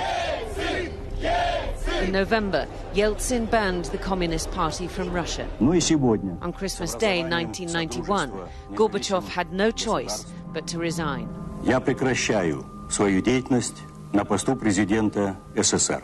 In 2.04 2.12
November, 2.12 2.68
Yeltsin 2.94 3.50
banned 3.50 3.86
the 3.86 3.98
Communist 3.98 4.52
Party 4.52 4.88
from 4.88 5.12
Russia. 5.12 5.50
On 5.60 6.54
Christmas 6.54 6.94
Day 6.94 7.24
1991, 7.24 8.32
Gorbachev 8.74 9.28
had 9.28 9.52
no 9.52 9.72
choice 9.72 10.28
but 10.55 10.67
to 10.67 10.79
resign. 10.79 11.29
Я 11.63 11.81
прекращаю 11.81 12.65
свою 12.91 13.23
деятельность 13.23 13.83
на 14.13 14.25
посту 14.25 14.57
президента 14.57 15.37
СССР. 15.55 16.03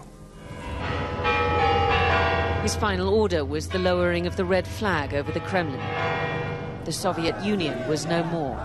His 2.62 2.74
final 2.74 3.08
order 3.08 3.44
was 3.44 3.68
the 3.68 3.78
lowering 3.78 4.26
of 4.26 4.36
the 4.36 4.44
red 4.44 4.66
flag 4.66 5.14
over 5.14 5.30
the 5.30 5.40
Kremlin. 5.40 5.80
The 6.84 6.92
Soviet 6.92 7.36
Union 7.44 7.88
was 7.88 8.06
no 8.06 8.24
more. 8.24 8.58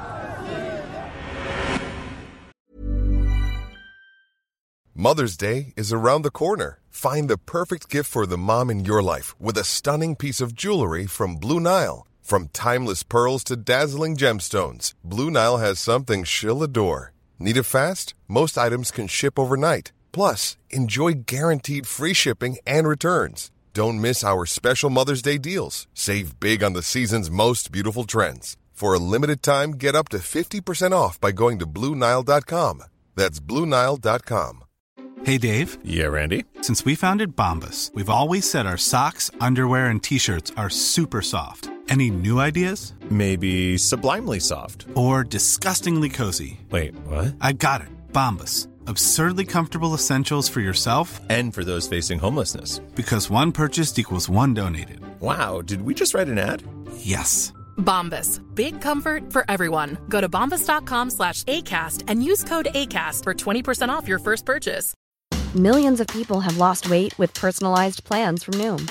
Mother's 4.95 5.37
Day 5.37 5.73
is 5.75 5.93
around 5.93 6.21
the 6.21 6.29
corner. 6.29 6.79
Find 6.89 7.29
the 7.29 7.37
perfect 7.37 7.89
gift 7.89 8.09
for 8.09 8.27
the 8.27 8.37
mom 8.37 8.69
in 8.69 8.85
your 8.85 9.01
life 9.01 9.33
with 9.39 9.57
a 9.57 9.63
stunning 9.63 10.15
piece 10.15 10.41
of 10.41 10.53
jewelry 10.53 11.07
from 11.07 11.37
Blue 11.37 11.59
Nile. 11.59 12.05
From 12.26 12.48
timeless 12.48 13.04
pearls 13.04 13.44
to 13.44 13.54
dazzling 13.54 14.16
gemstones, 14.16 14.94
Blue 15.04 15.30
Nile 15.30 15.58
has 15.58 15.78
something 15.78 16.24
she'll 16.24 16.60
adore. 16.64 17.12
Need 17.38 17.56
it 17.56 17.62
fast? 17.62 18.14
Most 18.26 18.58
items 18.58 18.90
can 18.90 19.06
ship 19.06 19.38
overnight. 19.38 19.92
Plus, 20.10 20.56
enjoy 20.68 21.12
guaranteed 21.24 21.86
free 21.86 22.14
shipping 22.14 22.56
and 22.66 22.88
returns. 22.88 23.52
Don't 23.74 24.00
miss 24.00 24.24
our 24.24 24.44
special 24.44 24.90
Mother's 24.90 25.22
Day 25.22 25.38
deals. 25.38 25.86
Save 25.94 26.40
big 26.40 26.64
on 26.64 26.72
the 26.72 26.82
season's 26.82 27.30
most 27.30 27.70
beautiful 27.70 28.02
trends. 28.02 28.56
For 28.72 28.92
a 28.92 28.98
limited 28.98 29.40
time, 29.40 29.74
get 29.78 29.94
up 29.94 30.08
to 30.08 30.18
50% 30.18 30.90
off 30.90 31.20
by 31.20 31.30
going 31.30 31.60
to 31.60 31.66
Bluenile.com. 31.66 32.82
That's 33.14 33.38
Bluenile.com. 33.38 34.64
Hey, 35.22 35.38
Dave. 35.38 35.78
Yeah, 35.84 36.06
Randy. 36.06 36.44
Since 36.60 36.84
we 36.84 36.96
founded 36.96 37.36
Bombas, 37.36 37.94
we've 37.94 38.10
always 38.10 38.50
said 38.50 38.66
our 38.66 38.76
socks, 38.76 39.30
underwear, 39.40 39.86
and 39.86 40.02
t 40.02 40.18
shirts 40.18 40.50
are 40.56 40.68
super 40.70 41.22
soft. 41.22 41.70
Any 41.88 42.10
new 42.10 42.40
ideas? 42.40 42.94
Maybe 43.10 43.78
sublimely 43.78 44.40
soft. 44.40 44.86
Or 44.94 45.22
disgustingly 45.24 46.08
cozy. 46.08 46.60
Wait, 46.70 46.94
what? 47.06 47.34
I 47.40 47.52
got 47.52 47.80
it. 47.80 47.88
Bombas. 48.12 48.68
Absurdly 48.88 49.44
comfortable 49.44 49.94
essentials 49.94 50.48
for 50.48 50.60
yourself 50.60 51.20
and 51.30 51.54
for 51.54 51.64
those 51.64 51.88
facing 51.88 52.18
homelessness. 52.18 52.80
Because 52.94 53.30
one 53.30 53.52
purchased 53.52 53.98
equals 53.98 54.28
one 54.28 54.54
donated. 54.54 55.00
Wow, 55.20 55.62
did 55.62 55.82
we 55.82 55.94
just 55.94 56.12
write 56.14 56.28
an 56.28 56.38
ad? 56.38 56.62
Yes. 56.98 57.52
Bombas. 57.78 58.40
Big 58.54 58.80
comfort 58.80 59.32
for 59.32 59.44
everyone. 59.48 59.98
Go 60.08 60.20
to 60.20 60.28
bombas.com 60.28 61.10
slash 61.10 61.44
ACAST 61.44 62.04
and 62.08 62.22
use 62.22 62.42
code 62.44 62.68
ACAST 62.74 63.22
for 63.22 63.34
20% 63.34 63.88
off 63.88 64.08
your 64.08 64.18
first 64.18 64.44
purchase. 64.44 64.94
Millions 65.54 66.00
of 66.00 66.06
people 66.08 66.40
have 66.40 66.56
lost 66.58 66.90
weight 66.90 67.16
with 67.18 67.32
personalized 67.34 68.04
plans 68.04 68.42
from 68.44 68.54
Noom. 68.54 68.90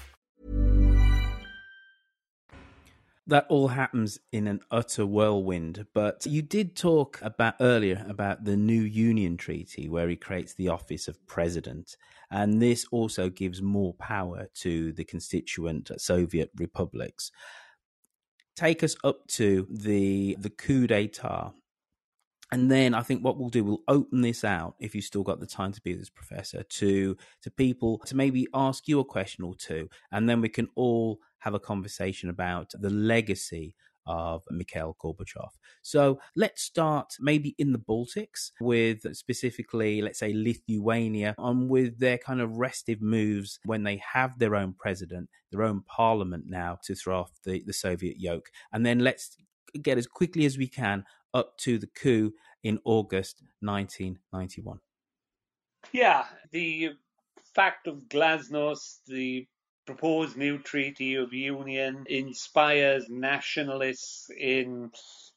That 3.27 3.45
all 3.49 3.67
happens 3.67 4.19
in 4.31 4.47
an 4.47 4.59
utter 4.71 5.05
whirlwind. 5.05 5.85
But 5.93 6.25
you 6.25 6.41
did 6.41 6.75
talk 6.75 7.19
about 7.21 7.55
earlier 7.59 8.05
about 8.09 8.43
the 8.43 8.57
new 8.57 8.81
Union 8.81 9.37
Treaty, 9.37 9.87
where 9.89 10.09
he 10.09 10.15
creates 10.15 10.53
the 10.53 10.69
office 10.69 11.07
of 11.07 11.25
president, 11.27 11.95
and 12.29 12.61
this 12.61 12.85
also 12.91 13.29
gives 13.29 13.61
more 13.61 13.93
power 13.95 14.47
to 14.55 14.91
the 14.93 15.03
constituent 15.03 15.91
Soviet 15.97 16.51
republics. 16.57 17.31
Take 18.55 18.83
us 18.83 18.95
up 19.03 19.27
to 19.29 19.67
the 19.69 20.35
the 20.39 20.49
coup 20.49 20.87
d'état 20.87 21.53
and 22.51 22.69
then 22.69 22.93
I 22.93 23.01
think 23.01 23.23
what 23.23 23.37
we'll 23.37 23.49
do, 23.49 23.63
we'll 23.63 23.83
open 23.87 24.21
this 24.21 24.43
out 24.43 24.75
if 24.79 24.93
you've 24.93 25.05
still 25.05 25.23
got 25.23 25.39
the 25.39 25.47
time 25.47 25.71
to 25.71 25.81
be 25.81 25.93
this 25.93 26.09
professor 26.09 26.63
to 26.63 27.15
to 27.43 27.51
people 27.51 27.99
to 28.05 28.15
maybe 28.15 28.47
ask 28.53 28.87
you 28.87 28.99
a 28.99 29.05
question 29.05 29.45
or 29.45 29.55
two, 29.55 29.89
and 30.11 30.27
then 30.27 30.41
we 30.41 30.49
can 30.49 30.67
all 30.75 31.19
have 31.41 31.53
a 31.53 31.59
conversation 31.59 32.29
about 32.29 32.71
the 32.79 32.89
legacy 32.89 33.75
of 34.07 34.43
Mikhail 34.49 34.95
Gorbachev. 35.01 35.49
So 35.81 36.19
let's 36.35 36.63
start 36.63 37.13
maybe 37.19 37.55
in 37.57 37.71
the 37.71 37.79
Baltics 37.79 38.51
with 38.59 39.15
specifically, 39.15 40.01
let's 40.01 40.19
say, 40.19 40.33
Lithuania, 40.33 41.35
and 41.37 41.69
with 41.69 41.99
their 41.99 42.17
kind 42.17 42.41
of 42.41 42.57
restive 42.57 43.01
moves 43.01 43.59
when 43.65 43.83
they 43.83 44.01
have 44.13 44.39
their 44.39 44.55
own 44.55 44.73
president, 44.77 45.29
their 45.51 45.63
own 45.63 45.83
parliament 45.83 46.45
now 46.47 46.79
to 46.85 46.95
throw 46.95 47.19
off 47.19 47.31
the, 47.43 47.63
the 47.65 47.73
Soviet 47.73 48.19
yoke. 48.19 48.49
And 48.73 48.85
then 48.85 48.99
let's 48.99 49.37
get 49.81 49.97
as 49.97 50.07
quickly 50.07 50.45
as 50.45 50.57
we 50.57 50.67
can 50.67 51.03
up 51.33 51.57
to 51.59 51.77
the 51.77 51.87
coup 51.87 52.33
in 52.63 52.79
August 52.85 53.41
1991. 53.61 54.79
Yeah, 55.91 56.25
the 56.51 56.91
fact 57.55 57.87
of 57.87 58.03
Glasnost, 58.09 58.99
the 59.07 59.47
proposed 59.85 60.37
new 60.37 60.57
treaty 60.59 61.15
of 61.15 61.33
union 61.33 62.05
inspires 62.07 63.05
nationalists 63.09 64.29
in 64.37 64.91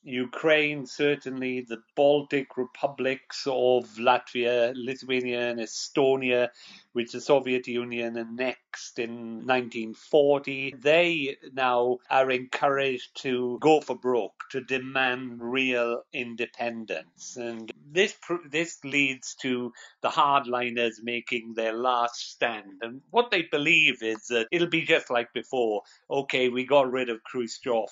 Ukraine, 0.05 0.87
certainly 0.87 1.63
the 1.63 1.83
Baltic 1.95 2.57
republics 2.57 3.47
of 3.47 3.85
Latvia, 3.97 4.73
Lithuania, 4.77 5.51
and 5.51 5.61
Estonia, 5.61 6.51
which 6.93 7.13
the 7.13 7.21
Soviet 7.21 7.67
Union 7.67 8.17
annexed 8.17 8.99
in 8.99 9.47
1940. 9.47 10.75
They 10.79 11.37
now 11.53 11.99
are 12.11 12.31
encouraged 12.31 13.23
to 13.23 13.59
go 13.61 13.81
for 13.81 13.97
broke, 13.97 14.45
to 14.51 14.61
demand 14.61 15.41
real 15.41 16.03
independence. 16.13 17.37
And 17.37 17.73
this, 17.91 18.15
this 18.51 18.85
leads 18.85 19.35
to 19.37 19.73
the 20.03 20.11
hardliners 20.11 21.03
making 21.03 21.55
their 21.55 21.73
last 21.73 22.33
stand. 22.33 22.83
And 22.83 23.01
what 23.11 23.31
they 23.31 23.43
believe 23.43 24.03
is 24.03 24.27
that 24.29 24.49
it'll 24.53 24.69
be 24.69 24.83
just 24.83 25.11
like 25.11 25.33
before. 25.33 25.83
Okay, 26.11 26.51
we 26.51 26.67
got 26.67 26.93
rid 26.93 27.09
of 27.09 27.25
Khrushchev 27.25 27.89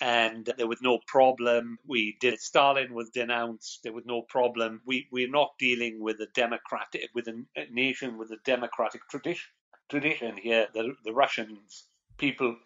and 0.00 0.52
there 0.56 0.66
was 0.66 0.80
no 0.82 0.98
problem. 1.06 1.78
We 1.86 2.16
did. 2.20 2.40
Stalin 2.40 2.94
was 2.94 3.10
denounced. 3.10 3.82
There 3.82 3.92
was 3.92 4.06
no 4.06 4.22
problem. 4.22 4.80
We 4.86 5.08
we're 5.10 5.30
not 5.30 5.58
dealing 5.58 6.00
with 6.00 6.20
a 6.20 6.28
democratic 6.34 7.10
with 7.14 7.28
a, 7.28 7.44
a 7.56 7.66
nation 7.70 8.18
with 8.18 8.30
a 8.30 8.38
democratic 8.44 9.08
tradition. 9.08 9.50
Tradition 9.88 10.36
here, 10.36 10.68
the 10.72 10.94
the 11.04 11.12
Russians 11.12 11.84
people 12.16 12.56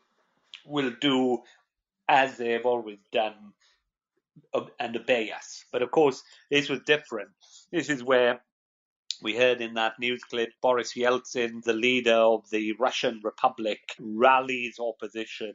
will 0.66 0.92
do 1.00 1.42
as 2.08 2.36
they've 2.36 2.66
always 2.66 2.98
done 3.12 3.52
and 4.80 4.96
obey 4.96 5.30
us. 5.30 5.64
But 5.72 5.82
of 5.82 5.90
course, 5.90 6.22
this 6.50 6.68
was 6.68 6.80
different. 6.80 7.30
This 7.70 7.88
is 7.88 8.02
where 8.02 8.40
we 9.22 9.36
heard 9.36 9.60
in 9.60 9.74
that 9.74 9.98
news 9.98 10.22
clip 10.24 10.50
Boris 10.60 10.94
Yeltsin, 10.94 11.62
the 11.62 11.72
leader 11.72 12.14
of 12.14 12.48
the 12.50 12.72
Russian 12.72 13.20
Republic, 13.22 13.80
rallies 14.00 14.78
opposition 14.80 15.54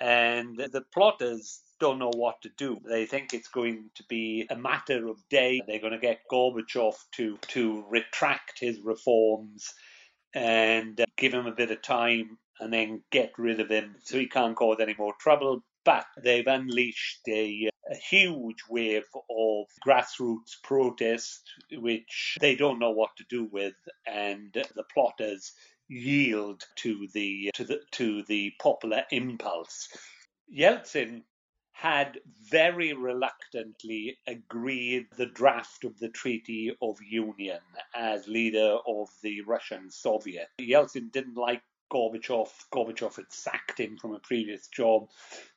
and 0.00 0.56
the 0.56 0.84
plotters 0.92 1.60
don't 1.80 1.98
know 1.98 2.12
what 2.14 2.42
to 2.42 2.50
do. 2.56 2.78
They 2.84 3.06
think 3.06 3.32
it's 3.32 3.48
going 3.48 3.90
to 3.96 4.04
be 4.08 4.46
a 4.50 4.56
matter 4.56 5.08
of 5.08 5.16
days. 5.28 5.62
They're 5.66 5.80
going 5.80 5.92
to 5.92 5.98
get 5.98 6.20
Gorbachev 6.30 6.94
to 7.16 7.38
to 7.48 7.84
retract 7.88 8.60
his 8.60 8.80
reforms 8.80 9.72
and 10.34 11.00
uh, 11.00 11.04
give 11.16 11.32
him 11.32 11.46
a 11.46 11.52
bit 11.54 11.70
of 11.70 11.82
time 11.82 12.38
and 12.60 12.72
then 12.72 13.02
get 13.10 13.32
rid 13.38 13.60
of 13.60 13.70
him 13.70 13.96
so 14.02 14.18
he 14.18 14.26
can't 14.26 14.56
cause 14.56 14.78
any 14.80 14.94
more 14.98 15.14
trouble. 15.20 15.62
But 15.84 16.06
they've 16.22 16.46
unleashed 16.46 17.20
a, 17.28 17.70
a 17.90 17.96
huge 18.10 18.62
wave 18.68 19.04
of 19.14 19.66
grassroots 19.86 20.60
protest, 20.62 21.42
which 21.72 22.36
they 22.40 22.56
don't 22.56 22.78
know 22.78 22.90
what 22.90 23.16
to 23.16 23.24
do 23.30 23.48
with, 23.50 23.74
and 24.06 24.52
the 24.52 24.84
plotters 24.92 25.52
yield 25.88 26.64
to 26.76 27.08
the 27.12 27.50
to 27.54 27.64
the 27.64 27.80
to 27.92 28.22
the 28.24 28.52
popular 28.60 29.04
impulse. 29.10 29.88
Yeltsin 30.52 31.22
had 31.72 32.18
very 32.50 32.92
reluctantly 32.92 34.18
agreed 34.26 35.06
the 35.16 35.26
draft 35.26 35.84
of 35.84 35.96
the 36.00 36.08
Treaty 36.08 36.76
of 36.82 36.98
Union 37.00 37.60
as 37.94 38.26
leader 38.26 38.78
of 38.86 39.08
the 39.22 39.40
Russian 39.42 39.88
Soviet. 39.90 40.48
Yeltsin 40.60 41.12
didn't 41.12 41.36
like 41.36 41.62
Gorbachev. 41.90 42.48
Gorbachev 42.72 43.16
had 43.16 43.32
sacked 43.32 43.80
him 43.80 43.96
from 43.96 44.14
a 44.14 44.20
previous 44.20 44.66
job. 44.68 45.08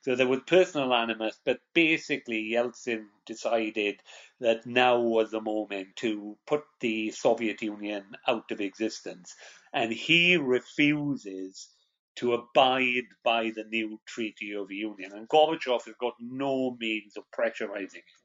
So 0.02 0.14
there 0.14 0.26
was 0.26 0.40
personal 0.46 0.94
animus, 0.94 1.38
but 1.44 1.60
basically 1.74 2.50
Yeltsin 2.52 3.06
decided 3.26 4.00
that 4.40 4.66
now 4.66 5.00
was 5.00 5.30
the 5.30 5.40
moment 5.40 5.96
to 5.96 6.36
put 6.46 6.64
the 6.80 7.10
Soviet 7.10 7.62
Union 7.62 8.04
out 8.26 8.50
of 8.50 8.60
existence. 8.60 9.34
And 9.72 9.92
he 9.92 10.36
refuses 10.36 11.68
to 12.16 12.34
abide 12.34 13.06
by 13.24 13.52
the 13.54 13.64
new 13.64 14.00
Treaty 14.06 14.54
of 14.54 14.70
Union. 14.70 15.12
And 15.12 15.28
Gorbachev 15.28 15.84
has 15.84 15.94
got 16.00 16.14
no 16.20 16.76
means 16.78 17.16
of 17.16 17.24
pressurizing 17.30 17.94
him. 17.94 18.20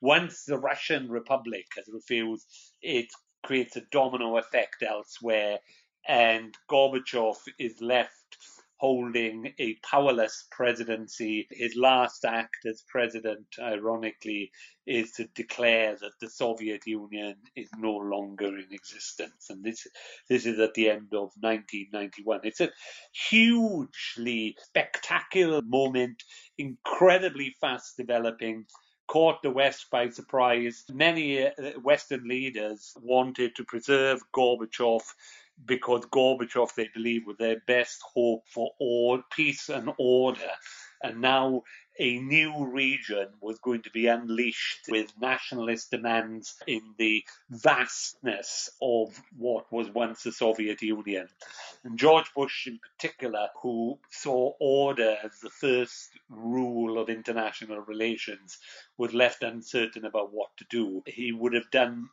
Once 0.00 0.44
the 0.44 0.58
Russian 0.58 1.08
Republic 1.08 1.66
has 1.76 1.88
refused, 1.92 2.46
it 2.82 3.06
creates 3.44 3.76
a 3.76 3.82
domino 3.90 4.36
effect 4.38 4.82
elsewhere 4.82 5.58
and 6.06 6.54
Gorbachev 6.70 7.36
is 7.58 7.80
left 7.80 8.36
holding 8.78 9.54
a 9.58 9.76
powerless 9.76 10.46
presidency. 10.50 11.46
His 11.50 11.74
last 11.76 12.24
act 12.24 12.66
as 12.66 12.84
president, 12.88 13.46
ironically, 13.58 14.50
is 14.86 15.12
to 15.12 15.26
declare 15.34 15.96
that 15.96 16.12
the 16.20 16.28
Soviet 16.28 16.82
Union 16.86 17.36
is 17.56 17.70
no 17.78 17.92
longer 17.92 18.48
in 18.48 18.66
existence. 18.72 19.46
And 19.48 19.64
this, 19.64 19.86
this 20.28 20.44
is 20.44 20.58
at 20.58 20.74
the 20.74 20.90
end 20.90 21.14
of 21.14 21.30
1991. 21.40 22.40
It's 22.44 22.60
a 22.60 22.70
hugely 23.30 24.56
spectacular 24.60 25.62
moment, 25.62 26.22
incredibly 26.58 27.54
fast 27.60 27.96
developing 27.96 28.66
caught 29.06 29.42
the 29.42 29.50
West 29.50 29.86
by 29.90 30.08
surprise. 30.08 30.84
Many 30.90 31.46
uh, 31.46 31.50
Western 31.82 32.26
leaders 32.26 32.92
wanted 33.00 33.54
to 33.56 33.64
preserve 33.64 34.20
Gorbachev 34.34 35.02
because 35.66 36.04
Gorbachev, 36.06 36.74
they 36.74 36.88
believe, 36.92 37.26
was 37.26 37.36
their 37.38 37.60
best 37.66 38.02
hope 38.02 38.44
for 38.48 38.72
all 38.78 39.22
peace 39.30 39.68
and 39.68 39.90
order. 39.98 40.50
And 41.02 41.20
now 41.20 41.62
a 41.98 42.18
new 42.18 42.66
region 42.66 43.28
was 43.40 43.58
going 43.60 43.82
to 43.82 43.90
be 43.90 44.08
unleashed 44.08 44.86
with 44.88 45.12
nationalist 45.20 45.90
demands 45.90 46.56
in 46.66 46.82
the 46.98 47.24
vastness 47.50 48.70
of 48.82 49.20
what 49.36 49.70
was 49.70 49.88
once 49.90 50.22
the 50.22 50.32
Soviet 50.32 50.82
Union. 50.82 51.28
And 51.84 51.98
George 51.98 52.32
Bush, 52.34 52.66
in 52.66 52.78
particular, 52.78 53.48
who 53.62 53.98
saw 54.10 54.52
order 54.58 55.16
as 55.22 55.38
the 55.40 55.50
first 55.50 56.10
rule 56.28 56.98
of 56.98 57.08
international 57.08 57.80
relations, 57.80 58.58
was 58.98 59.14
left 59.14 59.42
uncertain 59.42 60.04
about 60.04 60.32
what 60.32 60.56
to 60.56 60.64
do. 60.68 61.02
He 61.06 61.32
would 61.32 61.52
have 61.52 61.70
done 61.70 62.08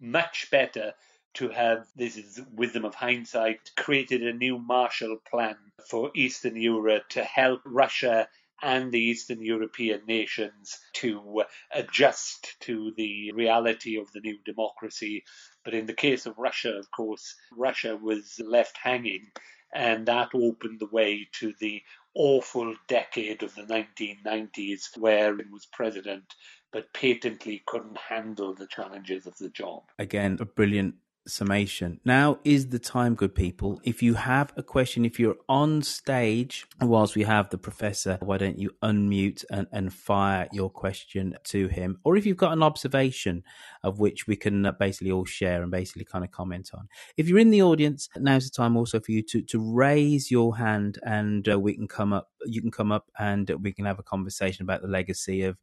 much 0.00 0.48
better 0.50 0.94
to 1.34 1.48
have, 1.48 1.86
this 1.96 2.16
is 2.16 2.40
wisdom 2.52 2.84
of 2.84 2.94
hindsight, 2.94 3.70
created 3.76 4.22
a 4.22 4.32
new 4.32 4.58
Marshall 4.58 5.18
Plan 5.30 5.56
for 5.88 6.10
Eastern 6.14 6.56
Europe 6.56 7.08
to 7.10 7.24
help 7.24 7.62
Russia 7.64 8.28
and 8.62 8.92
the 8.92 9.00
Eastern 9.00 9.42
European 9.42 10.02
nations 10.06 10.78
to 10.92 11.42
adjust 11.72 12.54
to 12.60 12.92
the 12.96 13.32
reality 13.32 13.98
of 13.98 14.12
the 14.12 14.20
new 14.20 14.38
democracy. 14.44 15.24
But 15.64 15.74
in 15.74 15.86
the 15.86 15.94
case 15.94 16.26
of 16.26 16.38
Russia, 16.38 16.74
of 16.78 16.90
course, 16.90 17.34
Russia 17.56 17.96
was 17.96 18.40
left 18.44 18.78
hanging, 18.78 19.32
and 19.74 20.06
that 20.06 20.30
opened 20.34 20.78
the 20.78 20.86
way 20.86 21.28
to 21.40 21.52
the 21.58 21.82
awful 22.14 22.74
decade 22.88 23.42
of 23.42 23.54
the 23.54 23.62
1990s 23.62 24.96
where 24.98 25.38
it 25.40 25.50
was 25.50 25.66
president 25.72 26.34
but 26.72 26.92
patently 26.92 27.62
couldn't 27.66 27.98
handle 27.98 28.54
the 28.54 28.66
challenges 28.66 29.26
of 29.26 29.36
the 29.38 29.50
job. 29.50 29.82
Again, 29.98 30.38
a 30.40 30.44
brilliant 30.44 30.94
summation. 31.26 32.00
Now 32.04 32.38
is 32.44 32.68
the 32.68 32.78
time, 32.78 33.14
good 33.14 33.34
people. 33.34 33.80
If 33.84 34.02
you 34.02 34.14
have 34.14 34.52
a 34.56 34.62
question, 34.62 35.04
if 35.04 35.18
you're 35.20 35.36
on 35.48 35.82
stage 35.82 36.66
whilst 36.80 37.16
we 37.16 37.22
have 37.22 37.50
the 37.50 37.58
professor, 37.58 38.18
why 38.20 38.38
don't 38.38 38.58
you 38.58 38.70
unmute 38.82 39.44
and, 39.50 39.66
and 39.72 39.92
fire 39.92 40.48
your 40.52 40.70
question 40.70 41.36
to 41.44 41.68
him? 41.68 41.98
Or 42.04 42.16
if 42.16 42.26
you've 42.26 42.36
got 42.36 42.52
an 42.52 42.62
observation 42.62 43.42
of 43.82 43.98
which 43.98 44.26
we 44.26 44.36
can 44.36 44.70
basically 44.78 45.10
all 45.10 45.24
share 45.24 45.62
and 45.62 45.70
basically 45.70 46.04
kind 46.04 46.24
of 46.24 46.30
comment 46.30 46.70
on. 46.74 46.88
If 47.16 47.28
you're 47.28 47.38
in 47.38 47.50
the 47.50 47.62
audience, 47.62 48.08
now's 48.16 48.48
the 48.48 48.54
time 48.54 48.76
also 48.76 49.00
for 49.00 49.12
you 49.12 49.22
to, 49.22 49.42
to 49.42 49.58
raise 49.58 50.30
your 50.30 50.56
hand 50.56 50.98
and 51.04 51.48
uh, 51.48 51.58
we 51.58 51.74
can 51.74 51.88
come 51.88 52.12
up, 52.12 52.30
you 52.44 52.60
can 52.60 52.70
come 52.70 52.92
up 52.92 53.10
and 53.18 53.50
we 53.60 53.72
can 53.72 53.84
have 53.84 53.98
a 53.98 54.04
conversation 54.04 54.62
about 54.62 54.82
the 54.82 54.88
legacy 54.88 55.42
of 55.42 55.56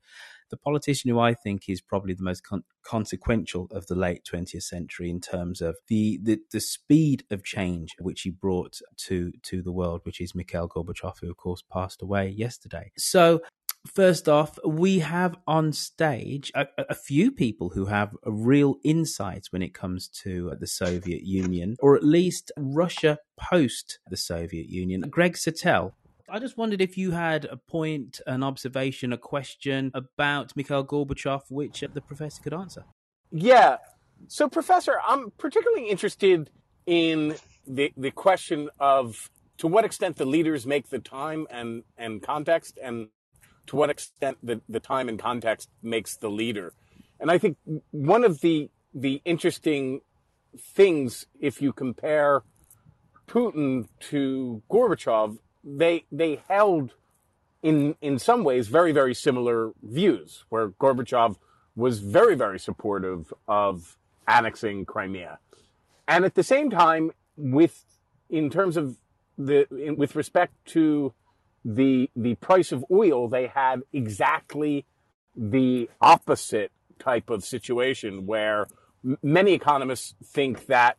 the 0.49 0.57
politician 0.57 1.09
who 1.09 1.19
I 1.19 1.33
think 1.33 1.67
is 1.67 1.81
probably 1.81 2.13
the 2.13 2.23
most 2.23 2.43
con- 2.43 2.63
consequential 2.83 3.67
of 3.71 3.87
the 3.87 3.95
late 3.95 4.23
20th 4.31 4.63
century 4.63 5.09
in 5.09 5.21
terms 5.21 5.61
of 5.61 5.77
the, 5.87 6.19
the, 6.21 6.39
the 6.51 6.59
speed 6.59 7.23
of 7.31 7.43
change 7.43 7.95
which 7.99 8.21
he 8.21 8.29
brought 8.29 8.79
to 9.07 9.31
to 9.43 9.61
the 9.61 9.71
world, 9.71 10.01
which 10.03 10.21
is 10.21 10.35
Mikhail 10.35 10.67
Gorbachev, 10.67 11.19
who 11.21 11.29
of 11.29 11.37
course 11.37 11.63
passed 11.71 12.01
away 12.01 12.29
yesterday. 12.29 12.91
So 12.97 13.41
First 13.87 14.27
off, 14.27 14.59
we 14.65 14.99
have 14.99 15.37
on 15.47 15.71
stage 15.71 16.51
a, 16.53 16.67
a, 16.89 16.93
few 16.93 17.31
people 17.31 17.69
who 17.69 17.85
have 17.85 18.13
real 18.25 18.75
insights 18.83 19.53
when 19.53 19.61
it 19.61 19.73
comes 19.73 20.09
to 20.23 20.53
the 20.59 20.67
Soviet 20.67 21.23
Union, 21.23 21.77
or 21.79 21.95
at 21.95 22.03
least 22.03 22.51
Russia 22.57 23.19
post 23.39 23.99
the 24.09 24.17
Soviet 24.17 24.67
Union. 24.67 25.01
Greg 25.09 25.35
Satell, 25.35 25.93
I 26.31 26.39
just 26.39 26.57
wondered 26.57 26.81
if 26.81 26.97
you 26.97 27.11
had 27.11 27.45
a 27.45 27.57
point, 27.57 28.21
an 28.27 28.43
observation, 28.43 29.13
a 29.13 29.17
question 29.17 29.91
about 29.93 30.55
Mikhail 30.55 30.85
Gorbachev, 30.85 31.43
which 31.49 31.83
the 31.93 32.01
professor 32.01 32.41
could 32.41 32.53
answer. 32.53 32.85
Yeah. 33.31 33.77
So, 34.27 34.49
Professor, 34.49 34.99
I'm 35.07 35.31
particularly 35.37 35.89
interested 35.89 36.49
in 36.85 37.35
the, 37.67 37.91
the 37.95 38.11
question 38.11 38.69
of 38.79 39.29
to 39.57 39.67
what 39.67 39.85
extent 39.85 40.17
the 40.17 40.25
leaders 40.25 40.65
make 40.65 40.89
the 40.89 40.99
time 40.99 41.47
and, 41.49 41.83
and 41.97 42.21
context 42.21 42.77
and 42.81 43.09
to 43.67 43.75
what 43.75 43.89
extent 43.89 44.37
the, 44.41 44.61
the 44.67 44.79
time 44.79 45.09
and 45.09 45.19
context 45.19 45.69
makes 45.83 46.15
the 46.17 46.29
leader. 46.29 46.73
And 47.19 47.29
I 47.29 47.37
think 47.37 47.57
one 47.91 48.23
of 48.23 48.41
the 48.41 48.69
the 48.93 49.21
interesting 49.25 50.01
things, 50.57 51.25
if 51.39 51.61
you 51.61 51.73
compare 51.73 52.41
Putin 53.27 53.87
to 53.99 54.63
Gorbachev, 54.69 55.37
they 55.77 56.05
they 56.11 56.41
held 56.47 56.93
in 57.61 57.95
in 58.01 58.19
some 58.19 58.43
ways 58.43 58.67
very 58.67 58.91
very 58.91 59.13
similar 59.13 59.71
views. 59.83 60.45
Where 60.49 60.69
Gorbachev 60.69 61.37
was 61.75 61.99
very 61.99 62.35
very 62.35 62.59
supportive 62.59 63.33
of 63.47 63.97
annexing 64.27 64.85
Crimea, 64.85 65.39
and 66.07 66.25
at 66.25 66.35
the 66.35 66.43
same 66.43 66.69
time, 66.69 67.11
with 67.37 67.85
in 68.29 68.49
terms 68.49 68.77
of 68.77 68.97
the 69.37 69.67
in, 69.73 69.95
with 69.95 70.15
respect 70.15 70.53
to 70.67 71.13
the 71.63 72.09
the 72.15 72.35
price 72.35 72.71
of 72.71 72.85
oil, 72.91 73.27
they 73.27 73.47
had 73.47 73.81
exactly 73.93 74.85
the 75.35 75.89
opposite 76.01 76.71
type 76.97 77.29
of 77.29 77.45
situation 77.45 78.25
where 78.25 78.67
many 79.23 79.53
economists 79.53 80.15
think 80.23 80.65
that 80.67 80.97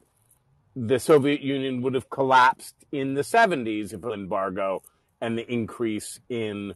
the 0.76 0.98
Soviet 0.98 1.40
Union 1.40 1.82
would 1.82 1.94
have 1.94 2.10
collapsed 2.10 2.74
in 2.92 3.14
the 3.14 3.22
70s 3.22 3.92
if 3.92 4.04
embargo 4.04 4.82
and 5.20 5.36
the 5.36 5.52
increase 5.52 6.20
in 6.28 6.74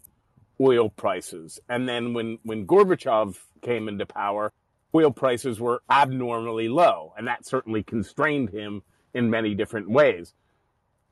oil 0.61 0.89
prices. 0.91 1.61
And 1.69 1.89
then 1.89 2.15
when, 2.15 2.39
when 2.43 2.67
Gorbachev 2.67 3.37
came 3.63 3.89
into 3.89 4.07
power, 4.07 4.53
oil 4.95 5.11
prices 5.11 5.61
were 5.61 5.83
abnormally 5.91 6.69
low, 6.69 7.13
and 7.17 7.27
that 7.27 7.47
certainly 7.47 7.83
constrained 7.83 8.51
him 8.51 8.83
in 9.13 9.31
many 9.31 9.55
different 9.55 9.91
ways. 9.91 10.35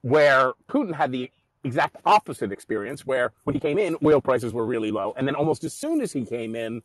Where 0.02 0.52
Putin 0.68 0.94
had 0.94 1.12
the 1.12 1.30
exact 1.64 1.96
opposite 2.04 2.50
experience 2.50 3.06
where 3.06 3.32
when 3.44 3.54
he 3.54 3.60
came 3.60 3.78
in, 3.78 3.96
oil 4.04 4.20
prices 4.20 4.52
were 4.52 4.66
really 4.66 4.90
low. 4.90 5.14
And 5.16 5.26
then 5.26 5.36
almost 5.36 5.62
as 5.64 5.72
soon 5.72 6.00
as 6.00 6.12
he 6.12 6.24
came 6.24 6.56
in, 6.56 6.82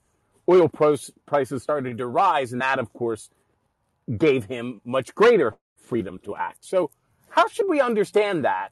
oil 0.48 0.70
prices 0.70 1.64
started 1.64 1.98
to 1.98 2.08
rise. 2.08 2.54
And 2.54 2.62
that, 2.62 2.78
of 2.78 2.94
course, 2.94 3.30
gave 4.18 4.46
him 4.46 4.82
much 4.86 5.16
greater 5.16 5.56
freedom 5.88 6.20
to 6.24 6.36
act. 6.36 6.66
So 6.66 6.92
how 7.30 7.48
should 7.48 7.70
we 7.70 7.80
understand 7.82 8.44
that? 8.46 8.72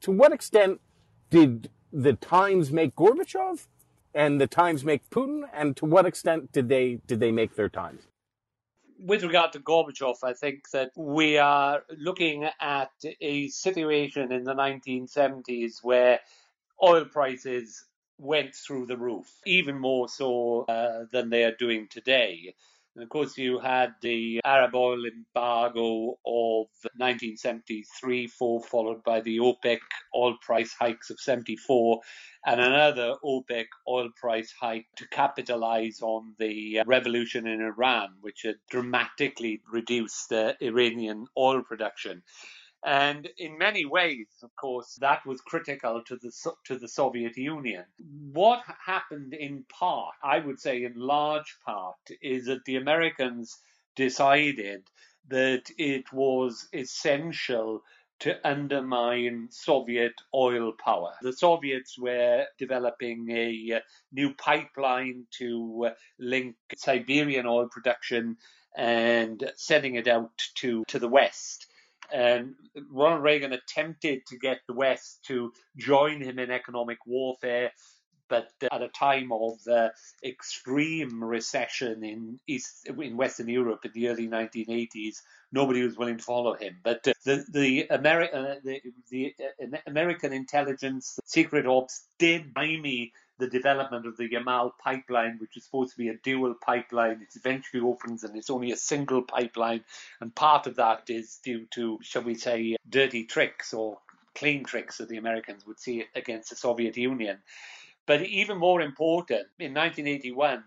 To 0.00 0.10
what 0.10 0.32
extent 0.32 0.80
did 1.30 1.70
the 1.92 2.14
times 2.14 2.70
make 2.70 2.94
Gorbachev 2.96 3.66
and 4.14 4.40
the 4.40 4.46
times 4.46 4.84
make 4.84 5.08
Putin? 5.10 5.42
And 5.52 5.76
to 5.76 5.86
what 5.86 6.06
extent 6.06 6.52
did 6.52 6.68
they, 6.68 7.00
did 7.06 7.20
they 7.20 7.32
make 7.32 7.54
their 7.56 7.68
times? 7.68 8.02
with 9.02 9.22
regard 9.22 9.52
to 9.52 9.60
Gorbachev, 9.60 10.22
I 10.22 10.34
think 10.34 10.70
that 10.70 10.90
we 10.94 11.38
are 11.38 11.82
looking 11.96 12.48
at 12.60 12.90
a 13.20 13.48
situation 13.48 14.30
in 14.32 14.44
the 14.44 14.54
1970s 14.54 15.82
where 15.82 16.20
oil 16.82 17.06
prices 17.06 17.84
went 18.18 18.54
through 18.54 18.86
the 18.86 18.96
roof, 18.96 19.26
even 19.46 19.78
more 19.78 20.08
so 20.08 20.66
uh, 20.68 21.04
than 21.10 21.30
they 21.30 21.44
are 21.44 21.54
doing 21.56 21.88
today. 21.88 22.54
And 22.96 23.04
of 23.04 23.08
course, 23.08 23.38
you 23.38 23.60
had 23.60 23.94
the 24.02 24.40
Arab 24.44 24.74
oil 24.74 25.04
embargo 25.04 26.18
of 26.26 26.66
1973 26.96 28.26
4, 28.26 28.64
followed 28.64 29.04
by 29.04 29.20
the 29.20 29.38
OPEC 29.38 29.78
oil 30.14 30.36
price 30.42 30.74
hikes 30.78 31.08
of 31.10 31.20
74, 31.20 32.00
and 32.46 32.60
another 32.60 33.14
OPEC 33.24 33.66
oil 33.88 34.10
price 34.16 34.52
hike 34.60 34.86
to 34.96 35.08
capitalize 35.08 36.00
on 36.02 36.34
the 36.38 36.82
revolution 36.84 37.46
in 37.46 37.60
Iran, 37.60 38.16
which 38.22 38.42
had 38.42 38.56
dramatically 38.68 39.62
reduced 39.70 40.28
the 40.28 40.56
Iranian 40.60 41.26
oil 41.38 41.62
production. 41.62 42.22
And 42.84 43.28
in 43.36 43.58
many 43.58 43.84
ways, 43.84 44.28
of 44.42 44.54
course, 44.56 44.94
that 45.00 45.26
was 45.26 45.40
critical 45.42 46.02
to 46.06 46.16
the 46.16 46.32
to 46.64 46.78
the 46.78 46.88
Soviet 46.88 47.36
Union. 47.36 47.84
What 48.32 48.62
happened 48.86 49.34
in 49.34 49.64
part, 49.68 50.14
I 50.22 50.38
would 50.38 50.58
say 50.58 50.84
in 50.84 50.94
large 50.96 51.58
part, 51.64 51.98
is 52.22 52.46
that 52.46 52.64
the 52.64 52.76
Americans 52.76 53.58
decided 53.96 54.88
that 55.28 55.70
it 55.76 56.10
was 56.12 56.68
essential 56.72 57.82
to 58.20 58.36
undermine 58.46 59.48
Soviet 59.50 60.12
oil 60.34 60.72
power. 60.72 61.12
The 61.22 61.32
Soviets 61.32 61.98
were 61.98 62.46
developing 62.58 63.30
a 63.30 63.76
uh, 63.76 63.80
new 64.12 64.34
pipeline 64.34 65.26
to 65.38 65.86
uh, 65.88 65.94
link 66.18 66.56
Siberian 66.76 67.46
oil 67.46 67.68
production 67.70 68.36
and 68.76 69.50
sending 69.56 69.94
it 69.94 70.06
out 70.06 70.32
to, 70.56 70.84
to 70.88 70.98
the 70.98 71.08
West. 71.08 71.66
And 72.12 72.54
Ronald 72.90 73.22
Reagan 73.22 73.52
attempted 73.52 74.26
to 74.26 74.38
get 74.38 74.60
the 74.66 74.74
West 74.74 75.24
to 75.26 75.52
join 75.76 76.20
him 76.22 76.38
in 76.38 76.50
economic 76.50 76.98
warfare, 77.06 77.72
but 78.28 78.48
at 78.70 78.82
a 78.82 78.88
time 78.88 79.32
of 79.32 79.58
uh, 79.68 79.88
extreme 80.24 81.22
recession 81.22 82.04
in 82.04 82.38
East 82.46 82.88
in 82.88 83.16
Western 83.16 83.48
Europe 83.48 83.84
in 83.84 83.92
the 83.92 84.08
early 84.08 84.28
1980s, 84.28 85.16
nobody 85.52 85.82
was 85.82 85.98
willing 85.98 86.18
to 86.18 86.24
follow 86.24 86.54
him. 86.54 86.78
But 86.82 87.06
uh, 87.08 87.12
the 87.24 87.44
the, 87.50 87.86
Ameri- 87.90 88.34
uh, 88.34 88.60
the, 88.64 88.80
the 89.10 89.34
uh, 89.60 89.78
American 89.86 90.32
intelligence 90.32 91.18
secret 91.24 91.66
ops 91.66 92.06
did 92.18 92.54
buy 92.54 92.76
me 92.76 93.12
the 93.40 93.48
development 93.48 94.06
of 94.06 94.16
the 94.16 94.28
Yamal 94.28 94.72
pipeline, 94.78 95.38
which 95.38 95.56
is 95.56 95.64
supposed 95.64 95.92
to 95.92 95.98
be 95.98 96.08
a 96.08 96.16
dual 96.16 96.54
pipeline. 96.54 97.22
It 97.22 97.34
eventually 97.36 97.82
opens 97.82 98.22
and 98.22 98.36
it's 98.36 98.50
only 98.50 98.70
a 98.70 98.76
single 98.76 99.22
pipeline. 99.22 99.84
And 100.20 100.34
part 100.34 100.66
of 100.66 100.76
that 100.76 101.10
is 101.10 101.40
due 101.42 101.66
to, 101.72 101.98
shall 102.02 102.22
we 102.22 102.34
say, 102.34 102.76
dirty 102.88 103.24
tricks 103.24 103.74
or 103.74 103.98
clean 104.34 104.64
tricks 104.64 104.98
that 104.98 105.08
the 105.08 105.16
Americans 105.16 105.66
would 105.66 105.80
see 105.80 106.04
against 106.14 106.50
the 106.50 106.56
Soviet 106.56 106.96
Union. 106.96 107.38
But 108.06 108.22
even 108.22 108.58
more 108.58 108.80
important, 108.80 109.46
in 109.58 109.74
1981, 109.74 110.62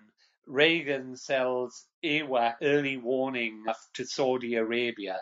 Reagan 0.46 1.16
sells 1.16 1.86
AWAC 2.04 2.56
early 2.62 2.98
warning 2.98 3.64
to 3.94 4.06
Saudi 4.06 4.56
Arabia 4.56 5.20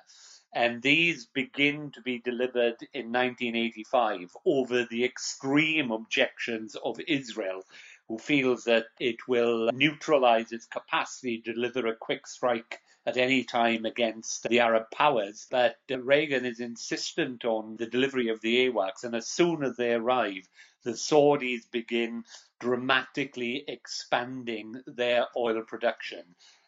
and 0.53 0.81
these 0.81 1.25
begin 1.25 1.91
to 1.91 2.01
be 2.01 2.19
delivered 2.19 2.75
in 2.93 3.11
1985 3.11 4.35
over 4.45 4.85
the 4.85 5.05
extreme 5.05 5.91
objections 5.91 6.75
of 6.75 6.99
Israel, 7.07 7.63
who 8.07 8.17
feels 8.17 8.65
that 8.65 8.87
it 8.99 9.27
will 9.27 9.69
neutralize 9.71 10.51
its 10.51 10.65
capacity 10.65 11.41
to 11.41 11.53
deliver 11.53 11.87
a 11.87 11.95
quick 11.95 12.27
strike 12.27 12.81
at 13.05 13.17
any 13.17 13.43
time 13.43 13.85
against 13.85 14.43
the 14.49 14.59
Arab 14.59 14.83
powers. 14.91 15.47
But 15.49 15.77
Reagan 15.89 16.45
is 16.45 16.59
insistent 16.59 17.45
on 17.45 17.77
the 17.77 17.87
delivery 17.87 18.27
of 18.27 18.41
the 18.41 18.67
AWACS, 18.67 19.03
and 19.05 19.15
as 19.15 19.27
soon 19.27 19.63
as 19.63 19.77
they 19.77 19.93
arrive, 19.93 20.47
the 20.83 20.91
Saudis 20.91 21.69
begin 21.71 22.23
dramatically 22.59 23.63
expanding 23.67 24.81
their 24.85 25.27
oil 25.37 25.63
production. 25.63 26.23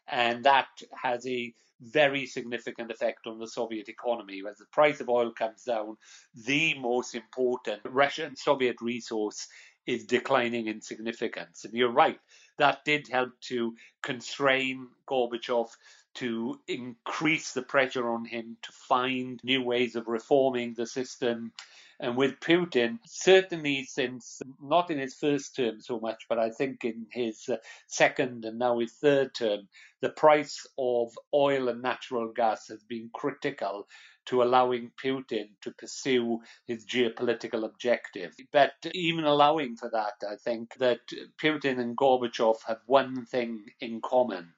And 0.08 0.44
that 0.46 0.68
has 1.02 1.26
a 1.28 1.54
very 1.84 2.26
significant 2.26 2.92
effect 2.92 3.28
on 3.28 3.40
the 3.40 3.48
Soviet 3.48 3.90
economy. 3.90 4.42
As 4.50 4.58
the 4.58 4.66
price 4.72 5.00
of 5.00 5.10
oil 5.10 5.32
comes 5.32 5.64
down, 5.64 5.98
the 6.46 6.74
most 6.76 7.16
important 7.16 7.82
Russian 7.86 8.36
Soviet 8.36 8.78
resource 8.82 9.48
is 9.86 10.06
declining 10.06 10.68
in 10.68 10.82
significance. 10.82 11.66
And 11.66 11.74
you're 11.74 11.92
right, 11.92 12.20
that 12.58 12.86
did 12.86 13.08
help 13.08 13.32
to 13.50 13.76
constrain 14.02 14.88
Gorbachev 15.08 15.70
to 16.16 16.60
increase 16.68 17.54
the 17.54 17.64
pressure 17.64 18.10
on 18.10 18.26
him 18.26 18.58
to 18.62 18.72
find 18.72 19.40
new 19.44 19.62
ways 19.62 19.96
of 19.96 20.08
reforming 20.08 20.74
the 20.76 20.86
system 20.86 21.52
and 22.00 22.18
with 22.18 22.40
Putin, 22.40 23.00
certainly 23.06 23.86
since 23.86 24.42
not 24.62 24.92
in 24.92 25.00
his 25.00 25.16
first 25.16 25.56
term 25.56 25.80
so 25.80 26.00
much, 26.00 26.26
but 26.28 26.40
I 26.40 26.50
think 26.50 26.84
in 26.84 27.06
his 27.12 27.48
uh, 27.50 27.58
second 27.88 28.46
and 28.46 28.60
now 28.60 28.80
his 28.80 28.94
third 28.94 29.34
term, 29.36 29.68
the 30.02 30.10
price 30.10 30.66
of 30.78 31.12
oil 31.34 31.70
and 31.70 31.82
natural 31.82 32.32
gas 32.34 32.68
has 32.68 32.84
been 32.84 33.10
critical 33.14 33.88
to 34.26 34.42
allowing 34.42 34.92
Putin 35.04 35.50
to 35.62 35.72
pursue 35.72 36.40
his 36.66 36.86
geopolitical 36.86 37.66
objective. 37.66 38.34
But 38.52 38.74
even 38.94 39.26
allowing 39.26 39.76
for 39.76 39.90
that, 39.92 40.14
I 40.30 40.36
think 40.38 40.76
that 40.80 41.00
Putin 41.42 41.80
and 41.80 41.98
Gorbachev 41.98 42.58
have 42.68 42.80
one 42.86 43.26
thing 43.26 43.66
in 43.82 44.02
common. 44.02 44.54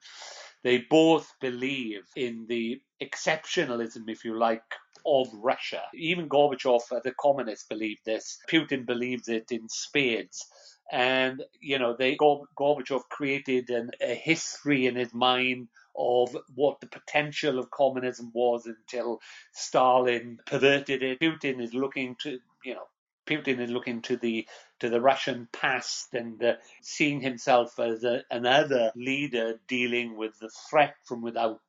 They 0.62 0.78
both 0.78 1.32
believe 1.40 2.02
in 2.16 2.46
the 2.48 2.80
exceptionalism, 3.02 4.08
if 4.08 4.24
you 4.24 4.38
like, 4.38 4.62
of 5.06 5.28
Russia. 5.34 5.82
Even 5.94 6.28
Gorbachev, 6.28 6.80
uh, 6.90 7.00
the 7.04 7.12
communists, 7.12 7.66
believed 7.66 8.04
this. 8.04 8.38
Putin 8.50 8.84
believes 8.84 9.28
it 9.28 9.52
in 9.52 9.68
spades. 9.68 10.44
And, 10.90 11.42
you 11.60 11.78
know, 11.78 11.96
they 11.96 12.16
Gorbachev 12.16 13.08
created 13.08 13.70
an, 13.70 13.90
a 14.00 14.14
history 14.14 14.86
in 14.86 14.96
his 14.96 15.14
mind 15.14 15.68
of 15.96 16.36
what 16.54 16.80
the 16.80 16.86
potential 16.86 17.58
of 17.58 17.70
communism 17.70 18.30
was 18.34 18.66
until 18.66 19.20
Stalin 19.52 20.38
perverted 20.46 21.02
it. 21.02 21.20
Putin 21.20 21.60
is 21.60 21.74
looking 21.74 22.16
to, 22.22 22.38
you 22.64 22.74
know, 22.74 22.86
Putin 23.26 23.60
is 23.60 23.70
looking 23.70 24.02
to 24.02 24.16
the 24.16 24.46
to 24.78 24.88
the 24.88 25.00
Russian 25.00 25.48
past 25.52 26.14
and 26.14 26.42
uh, 26.42 26.54
seeing 26.82 27.20
himself 27.20 27.78
as 27.80 28.04
a, 28.04 28.22
another 28.30 28.92
leader 28.94 29.58
dealing 29.66 30.16
with 30.16 30.38
the 30.38 30.50
threat 30.70 30.94
from 31.04 31.22
without 31.22 31.60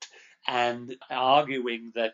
and 0.45 0.95
arguing 1.09 1.91
that 1.95 2.13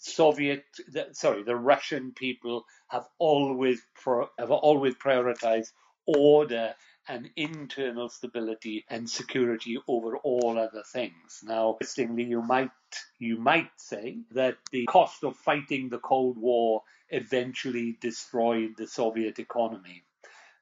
Soviet, 0.00 0.64
sorry, 1.12 1.42
the 1.42 1.56
Russian 1.56 2.12
people 2.12 2.64
have 2.88 3.06
always 3.18 3.80
pro, 3.94 4.28
have 4.38 4.50
always 4.50 4.94
prioritized 4.94 5.72
order 6.06 6.74
and 7.06 7.30
internal 7.36 8.08
stability 8.08 8.84
and 8.88 9.08
security 9.08 9.78
over 9.88 10.16
all 10.18 10.58
other 10.58 10.82
things. 10.92 11.40
Now, 11.42 11.76
interestingly, 11.80 12.24
you 12.24 12.42
might 12.42 12.70
you 13.18 13.38
might 13.38 13.70
say 13.76 14.18
that 14.32 14.56
the 14.72 14.86
cost 14.86 15.24
of 15.24 15.36
fighting 15.36 15.88
the 15.88 15.98
Cold 15.98 16.36
War 16.38 16.82
eventually 17.10 17.96
destroyed 18.00 18.74
the 18.76 18.86
Soviet 18.86 19.38
economy. 19.38 20.04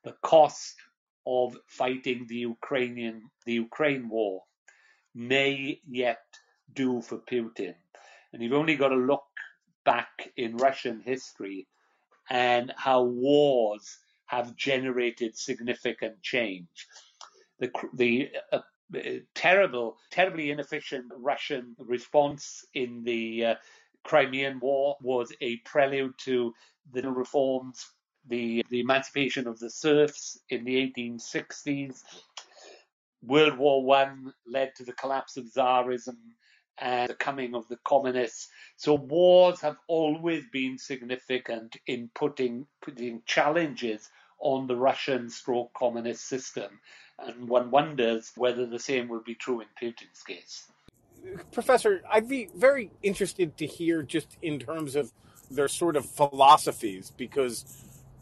The 0.05 0.17
cost 0.23 0.77
of 1.27 1.57
fighting 1.67 2.27
the 2.29 2.37
Ukrainian 2.37 3.31
the 3.45 3.55
Ukraine 3.55 4.09
war 4.09 4.45
may 5.15 5.81
yet 5.89 6.23
do 6.73 7.01
for 7.01 7.19
Putin. 7.19 7.75
And 8.37 8.43
you've 8.43 8.53
only 8.53 8.77
got 8.77 8.91
to 8.91 8.97
look 8.97 9.25
back 9.87 10.31
in 10.37 10.59
Russian 10.59 11.01
history 11.01 11.67
and 12.29 12.71
how 12.77 13.03
wars 13.03 13.97
have 14.27 14.55
generated 14.55 15.39
significant 15.39 16.21
change. 16.21 16.87
The, 17.61 17.71
the 17.95 18.29
uh, 18.53 18.59
terrible, 19.35 19.97
terribly 20.11 20.51
inefficient 20.51 21.07
Russian 21.17 21.77
response 21.79 22.63
in 22.75 23.05
the 23.05 23.47
uh, 23.47 23.55
Crimean 24.05 24.61
War 24.61 24.99
was 25.01 25.33
a 25.41 25.57
prelude 25.65 26.13
to 26.25 26.53
the 26.93 27.09
reforms, 27.09 27.87
the, 28.29 28.63
the 28.69 28.81
emancipation 28.81 29.47
of 29.47 29.59
the 29.61 29.71
serfs 29.71 30.39
in 30.51 30.63
the 30.65 30.93
1860s. 30.95 32.03
World 33.23 33.57
War 33.57 33.83
One 33.83 34.35
led 34.47 34.75
to 34.75 34.85
the 34.85 34.93
collapse 34.93 35.39
of 35.39 35.47
Tsarism 35.47 36.19
and 36.79 37.09
the 37.09 37.15
coming 37.15 37.55
of 37.55 37.67
the 37.69 37.79
communists. 37.85 38.49
So 38.77 38.95
wars 38.95 39.61
have 39.61 39.77
always 39.89 40.45
been 40.53 40.79
significant 40.79 41.77
in 41.87 42.11
putting 42.15 42.67
putting 42.81 43.23
challenges 43.27 44.11
on 44.39 44.67
the 44.67 44.77
Russian 44.77 45.31
stroke 45.31 45.73
communist 45.75 46.29
system. 46.29 46.81
And 47.19 47.49
one 47.49 47.71
wonders 47.71 48.33
whether 48.37 48.67
the 48.67 48.79
same 48.79 49.09
will 49.09 49.23
be 49.23 49.35
true 49.35 49.61
in 49.61 49.67
Putin's 49.81 50.23
case. 50.23 50.69
Professor, 51.51 52.03
I'd 52.11 52.29
be 52.29 52.49
very 52.55 52.91
interested 53.03 53.57
to 53.57 53.67
hear 53.67 54.03
just 54.03 54.37
in 54.43 54.59
terms 54.59 54.95
of 54.95 55.13
their 55.51 55.69
sort 55.69 55.97
of 55.97 56.05
philosophies, 56.05 57.13
because 57.17 57.65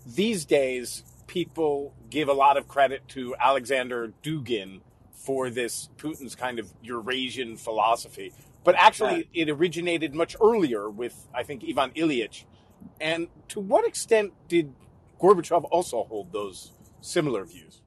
these 0.06 0.44
days 0.44 1.02
people 1.26 1.92
give 2.10 2.28
a 2.28 2.32
lot 2.32 2.56
of 2.56 2.68
credit 2.68 3.06
to 3.08 3.34
Alexander 3.40 4.12
Dugin 4.22 4.80
for 5.24 5.50
this 5.50 5.88
Putin's 5.96 6.34
kind 6.34 6.58
of 6.58 6.72
Eurasian 6.82 7.56
philosophy. 7.56 8.32
But 8.62 8.74
actually, 8.76 9.28
it 9.34 9.50
originated 9.50 10.14
much 10.14 10.36
earlier 10.42 10.88
with, 10.88 11.28
I 11.34 11.42
think, 11.42 11.64
Ivan 11.68 11.90
Ilyich. 11.90 12.44
And 13.00 13.28
to 13.48 13.60
what 13.60 13.86
extent 13.86 14.32
did 14.48 14.72
Gorbachev 15.20 15.64
also 15.70 16.04
hold 16.04 16.32
those 16.32 16.72
similar 17.00 17.44
views? 17.44 17.80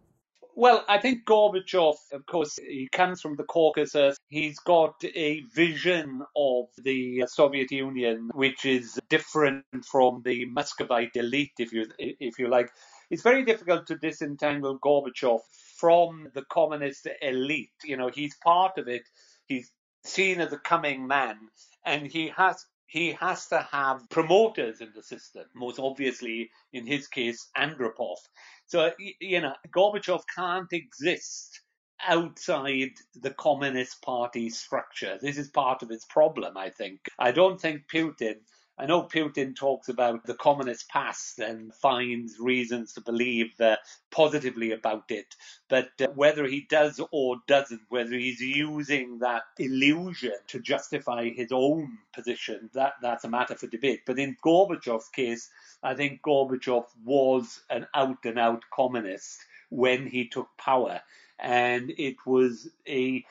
Well, 0.55 0.83
I 0.87 0.97
think 0.97 1.25
Gorbachev, 1.25 1.97
of 2.11 2.25
course, 2.25 2.57
he 2.57 2.89
comes 2.91 3.21
from 3.21 3.35
the 3.35 3.43
Caucasus. 3.43 4.17
He's 4.27 4.57
got 4.57 4.95
a 5.03 5.41
vision 5.53 6.23
of 6.35 6.65
the 6.79 7.25
Soviet 7.27 7.71
Union 7.71 8.31
which 8.33 8.65
is 8.65 8.99
different 9.07 9.63
from 9.85 10.23
the 10.25 10.45
Muscovite 10.45 11.15
elite, 11.15 11.51
if 11.59 11.71
you 11.73 11.85
if 11.99 12.39
you 12.39 12.47
like. 12.47 12.71
It's 13.09 13.23
very 13.23 13.45
difficult 13.45 13.87
to 13.87 13.95
disentangle 13.95 14.79
Gorbachev 14.79 15.39
from 15.77 16.29
the 16.33 16.43
communist 16.43 17.07
elite. 17.21 17.71
You 17.83 17.97
know, 17.97 18.09
he's 18.09 18.35
part 18.43 18.77
of 18.77 18.87
it. 18.87 19.03
He's 19.45 19.71
seen 20.03 20.41
as 20.41 20.51
a 20.51 20.57
coming 20.57 21.07
man, 21.07 21.37
and 21.85 22.07
he 22.07 22.29
has 22.35 22.65
he 22.85 23.11
has 23.13 23.47
to 23.47 23.59
have 23.71 24.09
promoters 24.09 24.81
in 24.81 24.91
the 24.95 25.03
system. 25.03 25.43
Most 25.53 25.79
obviously, 25.79 26.49
in 26.73 26.85
his 26.85 27.07
case, 27.07 27.49
Andropov. 27.57 28.17
So 28.65 28.91
you 29.19 29.41
know, 29.41 29.53
Gorbachev 29.69 30.23
can't 30.35 30.71
exist 30.71 31.61
outside 32.05 32.91
the 33.15 33.31
Communist 33.31 34.01
Party 34.01 34.49
structure. 34.49 35.17
This 35.21 35.37
is 35.37 35.49
part 35.49 35.81
of 35.83 35.91
its 35.91 36.05
problem, 36.05 36.57
I 36.57 36.69
think. 36.69 36.99
I 37.17 37.31
don't 37.31 37.59
think 37.59 37.87
Putin 37.91 38.35
I 38.77 38.85
know 38.85 39.03
Putin 39.03 39.55
talks 39.55 39.89
about 39.89 40.25
the 40.25 40.35
communist 40.35 40.89
past 40.89 41.39
and 41.39 41.73
finds 41.73 42.39
reasons 42.39 42.93
to 42.93 43.01
believe 43.01 43.59
uh, 43.59 43.77
positively 44.11 44.71
about 44.71 45.05
it, 45.09 45.35
but 45.67 45.89
uh, 45.99 46.07
whether 46.13 46.45
he 46.45 46.67
does 46.69 47.01
or 47.11 47.37
doesn't, 47.47 47.81
whether 47.89 48.11
he's 48.11 48.39
using 48.41 49.19
that 49.19 49.43
illusion 49.57 50.33
to 50.47 50.59
justify 50.59 51.29
his 51.29 51.51
own 51.51 51.97
position, 52.13 52.69
that, 52.73 52.93
that's 53.01 53.23
a 53.23 53.29
matter 53.29 53.55
for 53.55 53.67
debate. 53.67 54.01
But 54.05 54.19
in 54.19 54.37
Gorbachev's 54.45 55.09
case, 55.09 55.49
I 55.81 55.95
think 55.95 56.21
Gorbachev 56.21 56.85
was 57.03 57.61
an 57.69 57.87
out 57.95 58.25
and 58.25 58.37
out 58.37 58.63
communist 58.71 59.39
when 59.69 60.07
he 60.07 60.27
took 60.27 60.49
power. 60.57 61.01
And 61.39 61.91
it 61.97 62.17
was 62.25 62.69
a 62.87 63.23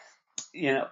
you 0.53 0.75
know 0.75 0.89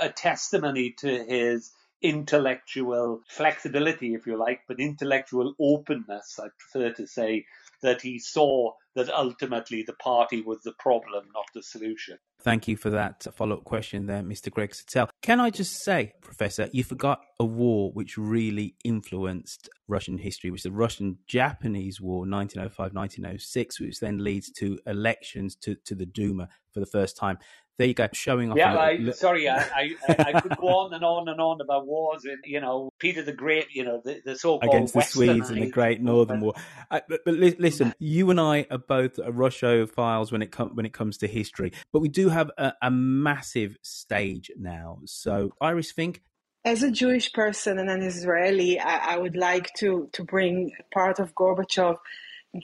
a 0.00 0.08
testimony 0.10 0.90
to 0.98 1.24
his 1.24 1.72
intellectual 2.02 3.20
flexibility, 3.28 4.14
if 4.14 4.26
you 4.26 4.36
like, 4.36 4.60
but 4.68 4.80
intellectual 4.80 5.54
openness, 5.58 6.38
I 6.38 6.48
prefer 6.58 6.92
to 6.94 7.06
say, 7.06 7.46
that 7.82 8.02
he 8.02 8.18
saw 8.18 8.72
that 8.94 9.08
ultimately 9.10 9.84
the 9.86 9.92
party 9.94 10.42
was 10.42 10.60
the 10.62 10.72
problem, 10.72 11.26
not 11.32 11.44
the 11.54 11.62
solution. 11.62 12.18
Thank 12.40 12.66
you 12.66 12.76
for 12.76 12.90
that 12.90 13.26
follow 13.34 13.56
up 13.56 13.64
question 13.64 14.06
there, 14.06 14.22
Mr. 14.22 14.50
Greg 14.50 14.70
Satell. 14.70 15.08
Can 15.22 15.40
I 15.40 15.50
just 15.50 15.84
say, 15.84 16.12
Professor, 16.20 16.68
you 16.72 16.82
forgot 16.82 17.20
a 17.38 17.44
war 17.44 17.90
which 17.92 18.18
really 18.18 18.74
influenced 18.84 19.68
Russian 19.86 20.18
history, 20.18 20.50
which 20.50 20.60
is 20.60 20.64
the 20.64 20.72
Russian 20.72 21.18
Japanese 21.26 22.00
War, 22.00 22.20
1905 22.20 22.94
1906, 22.94 23.80
which 23.80 24.00
then 24.00 24.22
leads 24.22 24.50
to 24.52 24.78
elections 24.86 25.54
to, 25.56 25.76
to 25.84 25.94
the 25.94 26.06
Duma 26.06 26.48
for 26.72 26.80
the 26.80 26.86
first 26.86 27.16
time 27.16 27.38
there 27.78 27.86
you 27.86 27.94
go, 27.94 28.08
showing 28.12 28.50
off. 28.50 28.58
Yeah, 28.58 28.76
I, 28.76 29.10
sorry, 29.12 29.48
I, 29.48 29.56
I, 29.58 29.96
I, 30.08 30.40
could 30.40 30.56
go 30.56 30.66
on 30.68 30.94
and 30.94 31.04
on 31.04 31.28
and 31.28 31.40
on 31.40 31.60
about 31.60 31.86
wars 31.86 32.24
and 32.24 32.38
you 32.44 32.60
know 32.60 32.90
Peter 32.98 33.22
the 33.22 33.32
Great, 33.32 33.68
you 33.70 33.84
know 33.84 34.02
the, 34.04 34.20
the 34.24 34.36
so-called 34.36 34.64
against 34.64 34.94
the 34.94 35.00
Swedes 35.02 35.48
and 35.50 35.62
the 35.62 35.70
Great 35.70 36.02
Northern 36.02 36.40
War. 36.40 36.54
I, 36.90 37.02
but, 37.08 37.20
but, 37.24 37.34
listen, 37.34 37.94
you 38.00 38.30
and 38.30 38.40
I 38.40 38.66
are 38.70 38.78
both 38.78 39.16
Russophiles 39.16 40.32
when 40.32 40.42
it 40.42 40.50
com- 40.50 40.74
when 40.74 40.86
it 40.86 40.92
comes 40.92 41.18
to 41.18 41.28
history, 41.28 41.72
but 41.92 42.00
we 42.00 42.08
do 42.08 42.28
have 42.30 42.50
a, 42.58 42.72
a 42.82 42.90
massive 42.90 43.76
stage 43.82 44.50
now. 44.58 44.98
So, 45.04 45.52
Iris 45.60 45.92
Fink, 45.92 46.22
as 46.64 46.82
a 46.82 46.90
Jewish 46.90 47.32
person 47.32 47.78
and 47.78 47.88
an 47.88 48.02
Israeli, 48.02 48.80
I, 48.80 49.14
I, 49.14 49.18
would 49.18 49.36
like 49.36 49.72
to 49.78 50.08
to 50.14 50.24
bring 50.24 50.72
part 50.92 51.20
of 51.20 51.34
Gorbachev 51.34 51.96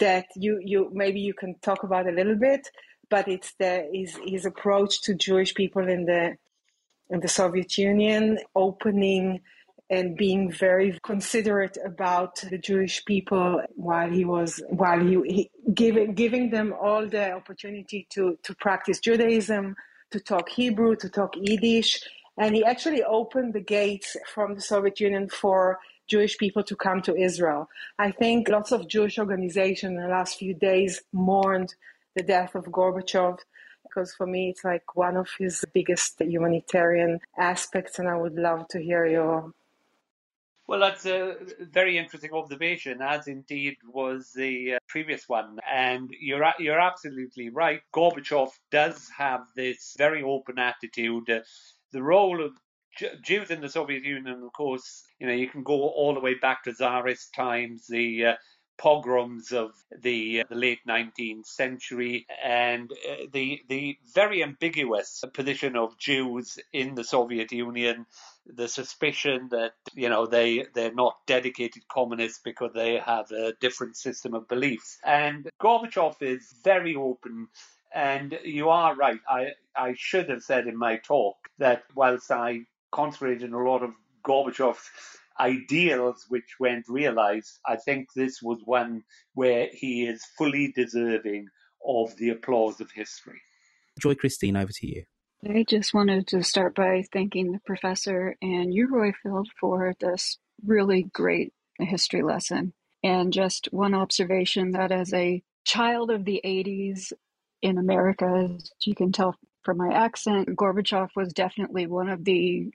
that 0.00 0.26
you 0.34 0.60
you 0.60 0.90
maybe 0.92 1.20
you 1.20 1.34
can 1.34 1.54
talk 1.62 1.84
about 1.84 2.08
a 2.08 2.12
little 2.12 2.36
bit 2.36 2.68
but 3.14 3.28
it's 3.28 3.52
the 3.60 3.88
his, 3.92 4.18
his 4.26 4.44
approach 4.44 5.02
to 5.02 5.14
Jewish 5.14 5.54
people 5.54 5.86
in 5.88 6.04
the 6.04 6.36
in 7.12 7.20
the 7.20 7.28
Soviet 7.28 7.78
Union, 7.78 8.38
opening 8.56 9.40
and 9.88 10.16
being 10.16 10.50
very 10.50 10.98
considerate 11.04 11.76
about 11.92 12.34
the 12.50 12.58
Jewish 12.58 13.04
people 13.04 13.62
while 13.76 14.10
he 14.10 14.24
was 14.24 14.60
while 14.68 14.98
he, 14.98 15.14
he 15.36 15.50
giving 15.82 16.14
giving 16.14 16.50
them 16.50 16.74
all 16.86 17.06
the 17.06 17.26
opportunity 17.40 18.00
to 18.14 18.36
to 18.42 18.52
practice 18.66 18.98
Judaism, 18.98 19.76
to 20.10 20.18
talk 20.18 20.48
Hebrew, 20.48 20.96
to 20.96 21.08
talk 21.08 21.32
Yiddish, 21.36 21.90
and 22.36 22.50
he 22.56 22.64
actually 22.64 23.04
opened 23.04 23.52
the 23.52 23.66
gates 23.78 24.16
from 24.34 24.56
the 24.56 24.64
Soviet 24.72 24.98
Union 24.98 25.28
for 25.28 25.78
Jewish 26.08 26.36
people 26.36 26.64
to 26.64 26.74
come 26.74 27.00
to 27.02 27.14
Israel. 27.28 27.68
I 28.06 28.10
think 28.10 28.48
lots 28.48 28.72
of 28.72 28.88
Jewish 28.88 29.16
organizations 29.20 29.92
in 29.96 30.02
the 30.02 30.14
last 30.18 30.32
few 30.36 30.52
days 30.52 31.00
mourned 31.12 31.76
the 32.14 32.22
death 32.22 32.54
of 32.54 32.64
Gorbachev 32.64 33.38
because 33.82 34.14
for 34.14 34.26
me 34.26 34.50
it's 34.50 34.64
like 34.64 34.96
one 34.96 35.16
of 35.16 35.28
his 35.38 35.64
biggest 35.72 36.20
humanitarian 36.20 37.20
aspects 37.38 37.98
and 37.98 38.08
I 38.08 38.16
would 38.16 38.34
love 38.34 38.68
to 38.68 38.82
hear 38.82 39.06
your 39.06 39.52
well, 40.66 40.80
that's 40.80 41.04
a 41.04 41.36
very 41.60 41.98
interesting 41.98 42.32
observation, 42.32 43.02
as 43.02 43.28
indeed 43.28 43.76
was 43.86 44.32
the 44.34 44.74
uh, 44.74 44.78
previous 44.88 45.28
one. 45.28 45.58
And 45.70 46.08
you're 46.18 46.42
you're 46.58 46.80
absolutely 46.80 47.50
right. 47.50 47.82
Gorbachev 47.94 48.50
does 48.70 49.10
have 49.16 49.42
this 49.54 49.94
very 49.98 50.22
open 50.22 50.58
attitude. 50.58 51.42
The 51.92 52.02
role 52.02 52.42
of 52.42 52.52
Jews 53.22 53.50
in 53.50 53.60
the 53.60 53.68
Soviet 53.68 54.04
Union, 54.04 54.42
of 54.42 54.52
course, 54.54 55.04
you 55.18 55.26
know, 55.26 55.34
you 55.34 55.48
can 55.48 55.64
go 55.64 55.74
all 55.82 56.14
the 56.14 56.20
way 56.20 56.34
back 56.34 56.64
to 56.64 56.72
Tsarist 56.72 57.34
times. 57.34 57.86
The 57.86 58.26
uh, 58.26 58.34
pogroms 58.78 59.52
of 59.52 59.70
the, 60.02 60.40
uh, 60.40 60.44
the 60.48 60.56
late 60.56 60.80
19th 60.88 61.46
century 61.46 62.26
and 62.44 62.90
uh, 62.92 63.24
the 63.32 63.60
the 63.68 63.96
very 64.14 64.42
ambiguous 64.42 65.24
position 65.32 65.76
of 65.76 65.98
Jews 65.98 66.58
in 66.72 66.94
the 66.94 67.04
Soviet 67.04 67.52
Union 67.52 68.06
the 68.46 68.68
suspicion 68.68 69.48
that 69.50 69.72
you 69.94 70.08
know 70.08 70.26
they 70.26 70.66
they're 70.74 70.94
not 70.94 71.14
dedicated 71.26 71.82
communists 71.88 72.40
because 72.44 72.72
they 72.74 72.98
have 72.98 73.30
a 73.30 73.54
different 73.60 73.96
system 73.96 74.34
of 74.34 74.48
beliefs. 74.48 74.98
And 75.04 75.48
Gorbachev 75.60 76.16
is 76.20 76.54
very 76.62 76.94
open 76.94 77.48
and 77.94 78.38
you 78.44 78.68
are 78.68 78.94
right. 78.94 79.20
I 79.28 79.52
I 79.76 79.94
should 79.96 80.28
have 80.28 80.42
said 80.42 80.66
in 80.66 80.76
my 80.76 80.96
talk 80.98 81.36
that 81.58 81.84
whilst 81.94 82.30
I 82.30 82.60
concentrated 82.92 83.52
a 83.52 83.58
lot 83.58 83.82
of 83.82 83.90
Gorbachev's 84.24 84.90
ideals 85.40 86.26
which 86.28 86.56
weren't 86.60 86.86
realized, 86.88 87.58
I 87.66 87.76
think 87.76 88.08
this 88.14 88.40
was 88.42 88.60
one 88.64 89.02
where 89.34 89.68
he 89.72 90.06
is 90.06 90.24
fully 90.38 90.72
deserving 90.74 91.48
of 91.86 92.16
the 92.16 92.30
applause 92.30 92.80
of 92.80 92.90
history. 92.90 93.40
Joy 94.00 94.14
Christine, 94.14 94.56
over 94.56 94.72
to 94.72 94.86
you. 94.86 95.04
I 95.46 95.64
just 95.68 95.92
wanted 95.92 96.26
to 96.28 96.42
start 96.42 96.74
by 96.74 97.04
thanking 97.12 97.52
the 97.52 97.60
professor 97.66 98.34
and 98.40 98.72
you, 98.72 98.88
Roifield, 98.88 99.46
for 99.60 99.94
this 100.00 100.38
really 100.64 101.02
great 101.12 101.52
history 101.78 102.22
lesson. 102.22 102.72
And 103.02 103.32
just 103.32 103.68
one 103.70 103.94
observation 103.94 104.72
that 104.72 104.90
as 104.90 105.12
a 105.12 105.42
child 105.64 106.10
of 106.10 106.24
the 106.24 106.40
80s 106.42 107.12
in 107.60 107.76
America, 107.76 108.48
as 108.54 108.70
you 108.84 108.94
can 108.94 109.12
tell 109.12 109.36
from 109.62 109.78
my 109.78 109.92
accent, 109.92 110.48
Gorbachev 110.56 111.10
was 111.14 111.32
definitely 111.32 111.86
one 111.86 112.08
of 112.08 112.24
the 112.24 112.70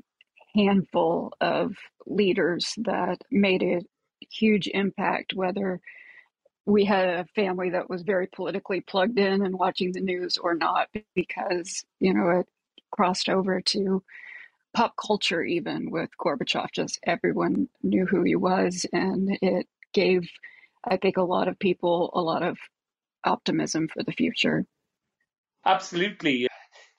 handful 0.55 1.33
of 1.41 1.75
leaders 2.05 2.73
that 2.77 3.21
made 3.31 3.63
a 3.63 3.81
huge 4.31 4.67
impact, 4.67 5.33
whether 5.33 5.79
we 6.65 6.85
had 6.85 7.07
a 7.07 7.25
family 7.35 7.71
that 7.71 7.89
was 7.89 8.03
very 8.03 8.27
politically 8.27 8.81
plugged 8.81 9.17
in 9.17 9.43
and 9.43 9.57
watching 9.57 9.91
the 9.91 10.01
news 10.01 10.37
or 10.37 10.55
not, 10.55 10.87
because, 11.15 11.83
you 11.99 12.13
know, 12.13 12.29
it 12.29 12.47
crossed 12.91 13.29
over 13.29 13.61
to 13.61 14.03
pop 14.73 14.93
culture 14.95 15.43
even 15.43 15.89
with 15.89 16.09
Gorbachev. 16.19 16.71
Just 16.73 16.99
everyone 17.03 17.67
knew 17.81 18.05
who 18.05 18.23
he 18.23 18.35
was, 18.35 18.85
and 18.93 19.37
it 19.41 19.67
gave, 19.93 20.29
I 20.83 20.97
think, 20.97 21.17
a 21.17 21.23
lot 21.23 21.47
of 21.47 21.57
people 21.57 22.11
a 22.13 22.21
lot 22.21 22.43
of 22.43 22.57
optimism 23.23 23.87
for 23.87 24.03
the 24.03 24.11
future. 24.11 24.65
Absolutely. 25.65 26.47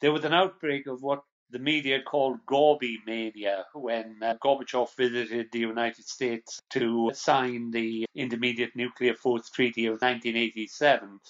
There 0.01 0.13
was 0.13 0.25
an 0.25 0.35
outbreak 0.35 0.87
of 0.87 1.03
what 1.03 1.23
the 1.53 1.59
media 1.59 2.01
called 2.03 2.39
Gorby 2.47 2.99
mania 3.07 3.67
when 3.75 4.17
uh, 4.23 4.35
Gorbachev 4.43 4.95
visited 4.97 5.49
the 5.53 5.59
United 5.59 6.07
States 6.07 6.61
to 6.71 7.11
sign 7.15 7.71
the 7.71 8.07
Intermediate 8.15 8.77
Nuclear 8.77 9.15
Force 9.15 9.51
Treaty 9.51 9.87
of 9.87 9.95
1987 9.95 11.21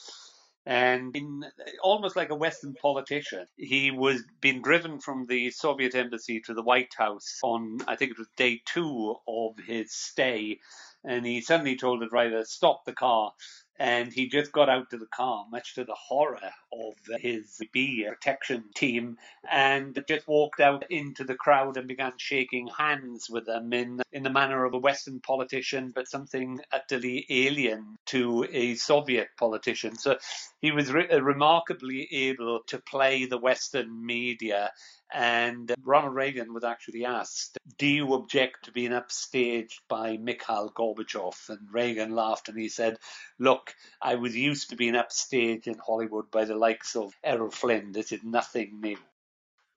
and 0.67 1.17
in 1.17 1.45
almost 1.83 2.17
like 2.17 2.31
a 2.31 2.35
Western 2.35 2.75
politician, 2.75 3.47
he 3.57 3.91
was 3.91 4.23
being 4.41 4.61
driven 4.63 5.01
from 5.01 5.27
the 5.27 5.51
Soviet 5.51 5.95
embassy 5.95 6.41
to 6.41 6.55
the 6.55 6.63
White 6.63 6.93
House 6.97 7.41
on, 7.43 7.79
I 7.89 7.97
think 7.97 8.13
it 8.13 8.19
was 8.19 8.29
day 8.37 8.61
two 8.67 9.17
of 9.27 9.57
his 9.67 9.93
stay, 9.93 10.59
and 11.03 11.25
he 11.25 11.41
suddenly 11.41 11.77
told 11.77 12.03
the 12.03 12.09
driver, 12.09 12.45
"Stop 12.45 12.85
the 12.85 12.93
car." 12.93 13.33
And 13.81 14.13
he 14.13 14.29
just 14.29 14.53
got 14.53 14.69
out 14.69 14.91
to 14.91 14.99
the 14.99 15.07
car, 15.07 15.47
much 15.51 15.75
to 15.75 15.85
the 15.85 15.95
horror 15.95 16.39
of 16.71 16.95
his 17.19 17.59
B 17.73 18.05
protection 18.07 18.65
team, 18.75 19.17
and 19.51 19.99
just 20.07 20.29
walked 20.29 20.61
out 20.61 20.85
into 20.91 21.25
the 21.25 21.35
crowd 21.35 21.79
and 21.79 21.89
began 21.89 22.13
shaking 22.19 22.69
hands 22.77 23.29
with 23.31 23.47
them 23.47 23.73
in 23.73 24.03
in 24.13 24.23
the 24.23 24.31
manner 24.31 24.67
of 24.67 24.75
a 24.75 24.79
Western 24.79 25.21
politician, 25.21 25.93
but 25.95 26.09
something 26.09 26.61
utterly 26.73 27.25
alien 27.31 27.97
to 28.05 28.47
a 28.53 28.75
Soviet 28.75 29.29
politician. 29.39 29.97
So 29.97 30.19
he 30.61 30.73
was 30.73 30.93
re- 30.93 31.09
uh, 31.09 31.23
remarkably 31.23 32.07
able 32.13 32.61
to 32.67 32.79
play 32.81 33.25
the 33.25 33.39
Western 33.39 34.05
media 34.05 34.71
and 35.13 35.73
Ronald 35.83 36.15
Reagan 36.15 36.53
was 36.55 36.65
actually 36.65 37.05
asked, 37.05 37.59
Do 37.79 37.87
you 37.87 38.15
object 38.15 38.65
to 38.65 38.73
being 38.73 38.91
upstaged 38.91 39.81
by 39.89 40.17
Mikhail 40.17 40.73
Gorbachev? 40.75 41.49
And 41.49 41.73
Reagan 41.73 42.15
laughed 42.15 42.49
and 42.49 42.59
he 42.59 42.69
said, 42.69 42.99
Look, 43.39 43.75
I 44.01 44.17
was 44.17 44.37
used 44.37 44.71
to 44.71 44.77
being 44.77 44.95
upstaged 44.95 45.67
in 45.67 45.79
Hollywood 45.79 46.31
by 46.31 46.45
the 46.45 46.57
likes 46.57 46.97
of 46.97 47.13
Errol 47.25 47.51
Flynn. 47.51 47.93
This 47.93 48.13
is 48.13 48.23
nothing 48.23 48.81
new. 48.81 48.99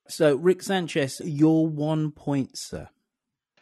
So, 0.07 0.35
Rick 0.35 0.63
Sanchez, 0.63 1.21
your 1.23 1.67
one 1.67 2.11
point, 2.11 2.57
sir. 2.57 2.89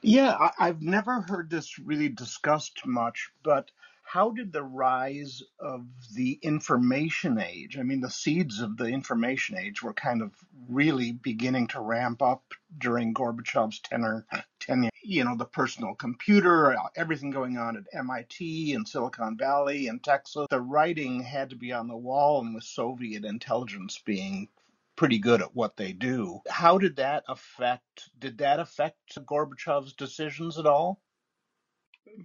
Yeah, 0.02 0.36
I, 0.58 0.68
have 0.68 0.82
never 0.82 1.22
heard 1.22 1.50
this 1.52 1.78
really 1.78 2.10
discussed 2.10 2.86
much, 2.86 3.30
but 3.44 3.70
how 4.12 4.30
did 4.32 4.52
the 4.52 4.62
rise 4.62 5.42
of 5.58 5.86
the 6.16 6.38
information 6.42 7.40
age, 7.40 7.78
I 7.80 7.84
mean, 7.84 8.02
the 8.02 8.10
seeds 8.10 8.60
of 8.60 8.76
the 8.76 8.88
information 8.88 9.58
age 9.58 9.82
were 9.82 9.94
kind 9.94 10.22
of 10.22 10.34
really 10.68 11.14
beginning 11.14 11.68
to 11.68 11.80
ramp 11.80 12.22
up 12.22 12.44
during 12.78 13.14
Gorbachev's 13.14 13.80
tenure, 13.80 14.26
tenure. 14.60 14.90
You 15.02 15.24
know, 15.24 15.38
the 15.38 15.46
personal 15.46 15.96
computer, 15.96 16.76
everything 16.98 17.32
going 17.32 17.58
on 17.58 17.78
at 17.78 17.98
MIT 17.98 18.74
and 18.74 18.86
Silicon 18.86 19.38
Valley 19.38 19.88
and 19.88 20.04
Texas. 20.04 20.48
The 20.50 20.60
writing 20.60 21.24
had 21.24 21.52
to 21.52 21.56
be 21.56 21.72
on 21.72 21.88
the 21.88 21.96
wall, 21.96 22.42
and 22.42 22.54
with 22.54 22.66
Soviet 22.66 23.24
intelligence 23.24 24.02
being 24.06 24.50
pretty 24.98 25.20
good 25.20 25.42
at 25.42 25.56
what 25.56 25.78
they 25.78 25.94
do. 25.94 26.42
How 26.50 26.78
did 26.78 26.98
that 26.98 27.24
affect? 27.30 28.10
Did 28.20 28.40
that 28.40 28.60
affect 28.60 29.16
Gorbachev's 29.26 29.94
decisions 29.94 30.60
at 30.60 30.66
all? 30.66 31.02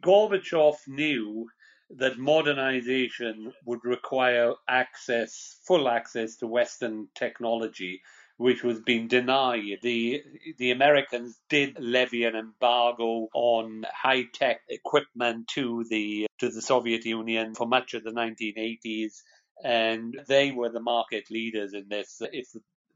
Gorbachev 0.00 0.74
knew 0.88 1.48
that 1.90 2.18
modernization 2.18 3.52
would 3.64 3.84
require 3.84 4.54
access, 4.68 5.56
full 5.66 5.88
access 5.88 6.36
to 6.36 6.46
Western 6.46 7.08
technology, 7.14 8.02
which 8.38 8.62
was 8.62 8.80
being 8.80 9.08
denied. 9.08 9.78
The 9.82 10.22
the 10.58 10.72
Americans 10.72 11.38
did 11.48 11.78
levy 11.78 12.24
an 12.24 12.34
embargo 12.34 13.28
on 13.32 13.84
high 13.92 14.24
tech 14.32 14.60
equipment 14.68 15.48
to 15.48 15.84
the 15.88 16.26
to 16.38 16.50
the 16.50 16.62
Soviet 16.62 17.04
Union 17.04 17.54
for 17.54 17.66
much 17.66 17.94
of 17.94 18.04
the 18.04 18.10
1980s, 18.10 19.22
and 19.64 20.20
they 20.28 20.50
were 20.50 20.70
the 20.70 20.80
market 20.80 21.30
leaders 21.30 21.72
in 21.72 21.88
this. 21.88 22.20
If 22.20 22.48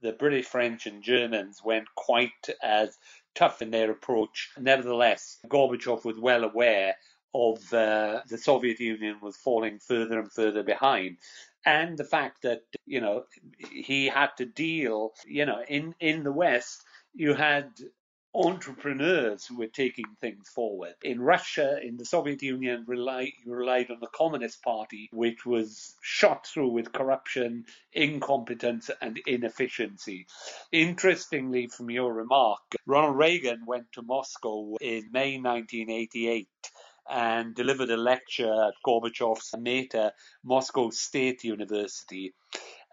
the 0.03 0.13
British, 0.13 0.47
French, 0.47 0.87
and 0.87 1.03
Germans 1.03 1.61
went 1.63 1.87
quite 1.95 2.49
as 2.63 2.97
tough 3.35 3.61
in 3.61 3.71
their 3.71 3.91
approach. 3.91 4.51
Nevertheless, 4.59 5.39
Gorbachev 5.47 6.05
was 6.05 6.19
well 6.19 6.45
aware 6.45 6.97
of 7.35 7.73
uh, 7.73 8.21
the 8.29 8.39
Soviet 8.39 8.81
Union 8.81 9.17
was 9.23 9.37
falling 9.37 9.79
further 9.79 10.19
and 10.19 10.33
further 10.33 10.63
behind. 10.63 11.19
And 11.65 11.99
the 11.99 12.05
fact 12.05 12.43
that, 12.43 12.63
you 12.87 13.01
know, 13.01 13.25
he 13.71 14.07
had 14.07 14.31
to 14.39 14.47
deal, 14.47 15.13
you 15.27 15.47
know, 15.47 15.63
in, 15.69 15.95
in 16.01 16.25
the 16.25 16.33
West, 16.33 16.83
you 17.15 17.35
had 17.35 17.71
entrepreneurs 18.35 19.45
who 19.45 19.59
were 19.59 19.67
taking 19.67 20.05
things 20.21 20.49
forward. 20.49 20.95
In 21.03 21.21
Russia, 21.21 21.79
in 21.83 21.97
the 21.97 22.05
Soviet 22.05 22.43
Union, 22.43 22.85
you 22.89 23.35
relied 23.47 23.91
on 23.91 23.99
the 24.01 24.07
Communist 24.15 24.63
Party, 24.63 25.09
which 25.13 25.45
was 25.45 25.95
shot 26.01 26.47
through 26.47 26.69
with 26.69 26.93
corruption, 26.93 27.65
incompetence, 27.93 28.91
and 29.01 29.21
inefficiency. 29.27 30.27
Interestingly, 30.71 31.67
from 31.67 31.91
your 31.91 32.13
remark, 32.15 32.61
Ronald 32.87 33.17
Reagan 33.17 33.65
went 33.67 33.93
to 33.93 34.03
Moscow 34.03 34.77
in 34.81 35.11
May 35.13 35.39
1988 35.39 36.49
and 37.11 37.55
delivered 37.55 37.91
a 37.91 37.97
lecture 37.97 38.53
at 38.53 38.75
Gorbachev's 38.87 39.55
META, 39.59 40.13
Moscow 40.45 40.91
State 40.91 41.45
University. 41.45 42.35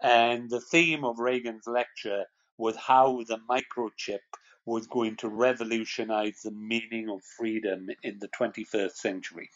And 0.02 0.50
the 0.50 0.60
theme 0.60 1.04
of 1.04 1.18
Reagan's 1.18 1.66
lecture 1.66 2.24
was 2.56 2.76
how 2.76 3.22
the 3.26 3.38
microchip 3.48 4.18
was 4.66 4.86
going 4.86 5.16
to 5.16 5.28
revolutionize 5.28 6.42
the 6.42 6.50
meaning 6.50 7.08
of 7.08 7.22
freedom 7.22 7.88
in 8.02 8.18
the 8.18 8.28
21st 8.28 8.92
century. 8.92 9.48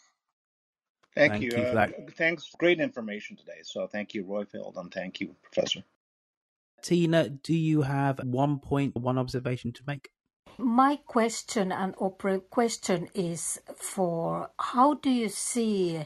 Thank, 1.15 1.33
thank 1.33 1.43
you. 1.43 1.51
you 1.51 1.63
uh, 1.63 1.87
thanks. 2.17 2.49
Great 2.57 2.79
information 2.79 3.37
today. 3.37 3.59
So 3.63 3.87
thank 3.87 4.13
you, 4.15 4.23
Roifield, 4.23 4.77
and 4.77 4.91
thank 4.91 5.19
you, 5.19 5.35
Professor. 5.43 5.83
Tina, 6.81 7.29
do 7.29 7.53
you 7.53 7.83
have 7.83 8.19
one 8.23 8.59
point, 8.59 8.95
one 8.95 9.17
observation 9.17 9.71
to 9.73 9.83
make? 9.85 10.09
My 10.59 10.97
question 11.07 11.71
and 11.71 11.95
Opera 11.99 12.39
question 12.39 13.09
is 13.15 13.59
for 13.75 14.51
how 14.59 14.93
do 14.93 15.09
you 15.09 15.29
see 15.29 16.05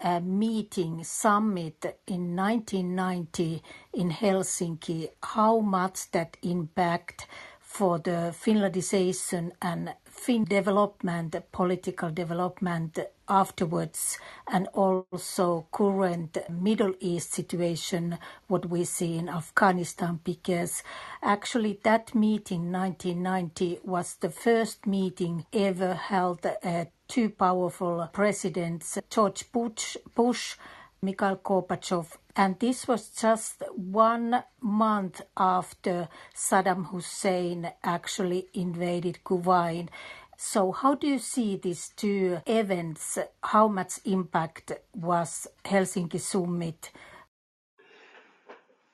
a 0.00 0.20
meeting 0.20 1.02
summit 1.02 1.98
in 2.06 2.36
1990 2.36 3.60
in 3.94 4.10
Helsinki? 4.12 5.08
How 5.20 5.58
much 5.58 6.12
that 6.12 6.36
impact 6.42 7.26
for 7.60 7.98
the 7.98 8.32
Finlandization 8.32 9.50
and 9.60 9.94
Fin 10.18 10.44
development, 10.44 11.36
political 11.52 12.10
development 12.10 12.98
afterwards, 13.28 14.18
and 14.46 14.66
also 14.74 15.66
current 15.70 16.36
Middle 16.50 16.94
East 17.00 17.32
situation, 17.32 18.18
what 18.48 18.66
we 18.66 18.84
see 18.84 19.16
in 19.16 19.28
Afghanistan, 19.28 20.20
because 20.24 20.82
actually 21.22 21.78
that 21.84 22.14
meeting 22.14 22.72
1990 22.72 23.80
was 23.84 24.16
the 24.16 24.28
first 24.28 24.86
meeting 24.86 25.46
ever 25.52 25.94
held 25.94 26.44
at 26.44 26.90
two 27.06 27.30
powerful 27.30 28.06
presidents, 28.12 28.98
George 29.08 29.50
Bush, 29.52 29.96
Bush 30.14 30.56
Mikhail 31.00 31.36
Gorbachev, 31.36 32.16
and 32.34 32.58
this 32.58 32.88
was 32.88 33.10
just 33.10 33.62
one 33.76 34.42
month 34.60 35.20
after 35.36 36.08
Saddam 36.34 36.86
Hussein 36.86 37.70
actually 37.84 38.48
invaded 38.52 39.20
Kuwait. 39.24 39.88
So, 40.36 40.72
how 40.72 40.94
do 40.96 41.06
you 41.06 41.18
see 41.18 41.56
these 41.56 41.90
two 41.96 42.40
events? 42.46 43.18
How 43.42 43.68
much 43.68 44.00
impact 44.04 44.72
was 44.94 45.46
Helsinki 45.64 46.20
summit? 46.20 46.90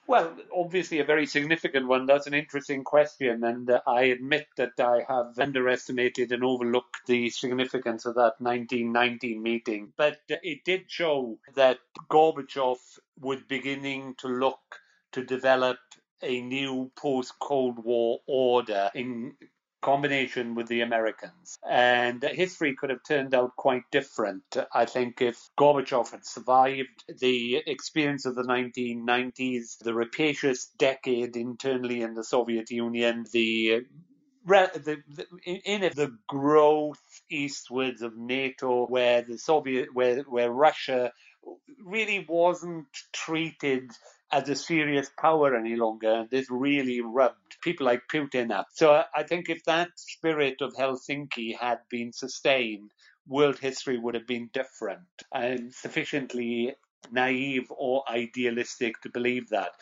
Well, 0.06 0.36
obviously 0.54 1.00
a 1.00 1.04
very 1.04 1.26
significant 1.26 1.88
one. 1.88 2.04
That's 2.04 2.26
an 2.26 2.34
interesting 2.34 2.84
question, 2.84 3.42
and 3.42 3.70
uh, 3.70 3.80
I 3.86 4.02
admit 4.04 4.46
that 4.56 4.78
I 4.78 5.02
have 5.08 5.38
underestimated 5.38 6.30
and 6.30 6.44
overlooked 6.44 7.06
the 7.06 7.30
significance 7.30 8.04
of 8.04 8.14
that 8.16 8.34
1990 8.38 9.38
meeting. 9.38 9.94
But 9.96 10.18
uh, 10.30 10.36
it 10.42 10.64
did 10.64 10.90
show 10.90 11.38
that 11.54 11.78
Gorbachev 12.10 12.78
was 13.18 13.40
beginning 13.48 14.14
to 14.18 14.28
look 14.28 14.60
to 15.12 15.24
develop 15.24 15.78
a 16.22 16.40
new 16.42 16.90
post 16.96 17.38
Cold 17.38 17.82
War 17.82 18.20
order 18.26 18.90
in 18.94 19.34
combination 19.84 20.54
with 20.54 20.66
the 20.66 20.80
Americans. 20.80 21.58
And 21.68 22.22
history 22.22 22.74
could 22.74 22.88
have 22.90 23.04
turned 23.06 23.34
out 23.34 23.54
quite 23.56 23.82
different, 23.92 24.42
I 24.72 24.86
think, 24.86 25.20
if 25.20 25.38
Gorbachev 25.58 26.10
had 26.10 26.24
survived 26.24 27.04
the 27.20 27.62
experience 27.66 28.24
of 28.24 28.34
the 28.34 28.44
1990s, 28.44 29.78
the 29.78 29.92
rapacious 29.92 30.66
decade 30.78 31.36
internally 31.36 32.00
in 32.00 32.14
the 32.14 32.24
Soviet 32.24 32.70
Union, 32.70 33.26
the 33.32 33.82
the, 34.46 35.02
the, 35.08 35.26
in 35.44 35.82
it, 35.82 35.96
the 35.96 36.16
growth 36.28 37.00
eastwards 37.30 38.02
of 38.02 38.16
NATO, 38.16 38.86
where 38.86 39.22
the 39.22 39.38
Soviet, 39.38 39.94
where 39.94 40.22
where 40.22 40.50
Russia 40.50 41.12
really 41.82 42.24
wasn't 42.28 42.86
treated 43.12 43.90
as 44.32 44.48
a 44.48 44.54
serious 44.54 45.10
power 45.18 45.54
any 45.54 45.76
longer. 45.76 46.26
This 46.30 46.50
really 46.50 47.00
rubbed 47.00 47.56
people 47.62 47.86
like 47.86 48.02
Putin 48.12 48.50
up. 48.50 48.66
So 48.72 49.02
I 49.14 49.22
think 49.22 49.48
if 49.48 49.64
that 49.64 49.90
spirit 49.96 50.60
of 50.60 50.74
Helsinki 50.74 51.56
had 51.56 51.78
been 51.88 52.12
sustained, 52.12 52.90
world 53.26 53.58
history 53.58 53.98
would 53.98 54.14
have 54.14 54.26
been 54.26 54.50
different 54.52 55.06
and 55.32 55.72
sufficiently 55.72 56.74
naive 57.12 57.66
or 57.70 58.02
idealistic 58.08 59.00
to 59.02 59.10
believe 59.10 59.50
that. 59.50 59.72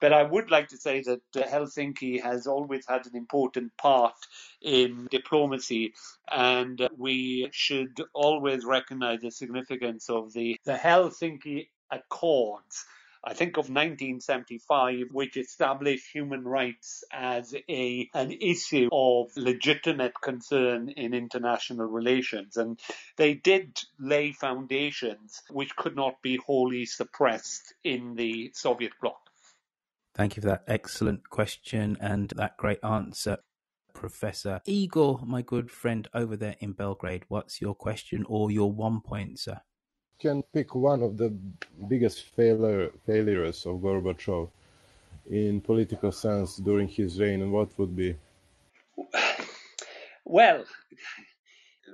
But 0.00 0.12
I 0.12 0.22
would 0.22 0.50
like 0.50 0.68
to 0.68 0.76
say 0.76 1.02
that 1.02 1.20
uh, 1.36 1.46
Helsinki 1.46 2.22
has 2.22 2.46
always 2.46 2.86
had 2.86 3.06
an 3.06 3.16
important 3.16 3.76
part 3.76 4.14
in 4.62 5.08
diplomacy, 5.10 5.94
and 6.30 6.80
uh, 6.80 6.88
we 6.96 7.48
should 7.52 8.00
always 8.14 8.64
recognize 8.64 9.20
the 9.20 9.30
significance 9.30 10.08
of 10.08 10.32
the, 10.32 10.56
the 10.64 10.74
Helsinki 10.74 11.68
Accords 11.90 12.84
I 13.28 13.34
think 13.34 13.58
of 13.58 13.68
1975, 13.68 15.08
which 15.12 15.36
established 15.36 16.06
human 16.10 16.48
rights 16.48 17.04
as 17.12 17.54
a 17.68 18.08
an 18.14 18.32
issue 18.32 18.88
of 18.90 19.36
legitimate 19.36 20.14
concern 20.22 20.88
in 20.88 21.12
international 21.12 21.88
relations, 21.88 22.56
and 22.56 22.80
they 23.18 23.34
did 23.34 23.78
lay 24.00 24.32
foundations 24.32 25.42
which 25.50 25.76
could 25.76 25.94
not 25.94 26.22
be 26.22 26.38
wholly 26.38 26.86
suppressed 26.86 27.74
in 27.84 28.14
the 28.14 28.50
Soviet 28.54 28.92
bloc. 28.98 29.20
Thank 30.14 30.36
you 30.36 30.40
for 30.40 30.48
that 30.48 30.64
excellent 30.66 31.28
question 31.28 31.98
and 32.00 32.30
that 32.30 32.56
great 32.56 32.82
answer. 32.82 33.36
Professor 33.92 34.62
Igor, 34.64 35.20
my 35.26 35.42
good 35.42 35.70
friend 35.70 36.08
over 36.14 36.34
there 36.34 36.56
in 36.60 36.72
Belgrade, 36.72 37.24
what's 37.28 37.60
your 37.60 37.74
question 37.74 38.24
or 38.26 38.50
your 38.50 38.72
one 38.72 39.02
point, 39.02 39.38
sir? 39.38 39.60
Can 40.18 40.42
pick 40.52 40.74
one 40.74 41.02
of 41.02 41.16
the 41.16 41.30
biggest 41.88 42.24
failure, 42.36 42.90
failures 43.06 43.66
of 43.66 43.76
Gorbachev 43.76 44.50
in 45.30 45.60
political 45.60 46.10
sense 46.12 46.56
during 46.56 46.88
his 46.88 47.20
reign, 47.20 47.42
and 47.42 47.52
what 47.52 47.78
would 47.78 47.94
be? 47.94 48.16
Well, 50.24 50.64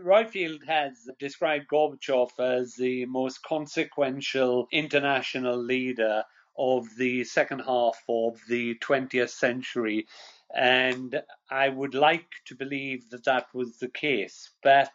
Roifield 0.02 0.64
has 0.66 1.08
described 1.18 1.68
Gorbachev 1.68 2.30
as 2.38 2.74
the 2.74 3.06
most 3.06 3.42
consequential 3.42 4.68
international 4.72 5.56
leader 5.56 6.24
of 6.56 6.86
the 6.96 7.24
second 7.24 7.60
half 7.60 8.02
of 8.08 8.40
the 8.48 8.76
20th 8.76 9.30
century. 9.30 10.06
And 10.54 11.20
I 11.50 11.68
would 11.68 11.94
like 11.94 12.30
to 12.46 12.54
believe 12.54 13.10
that 13.10 13.24
that 13.24 13.46
was 13.52 13.78
the 13.78 13.88
case. 13.88 14.50
But 14.62 14.92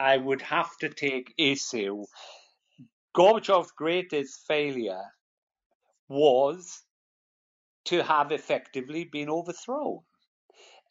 I 0.00 0.16
would 0.16 0.40
have 0.42 0.76
to 0.78 0.88
take 0.88 1.34
issue. 1.36 2.06
Gorbachev's 3.14 3.72
greatest 3.72 4.46
failure 4.46 5.04
was 6.08 6.82
to 7.84 8.02
have 8.02 8.32
effectively 8.32 9.04
been 9.04 9.28
overthrown. 9.28 10.00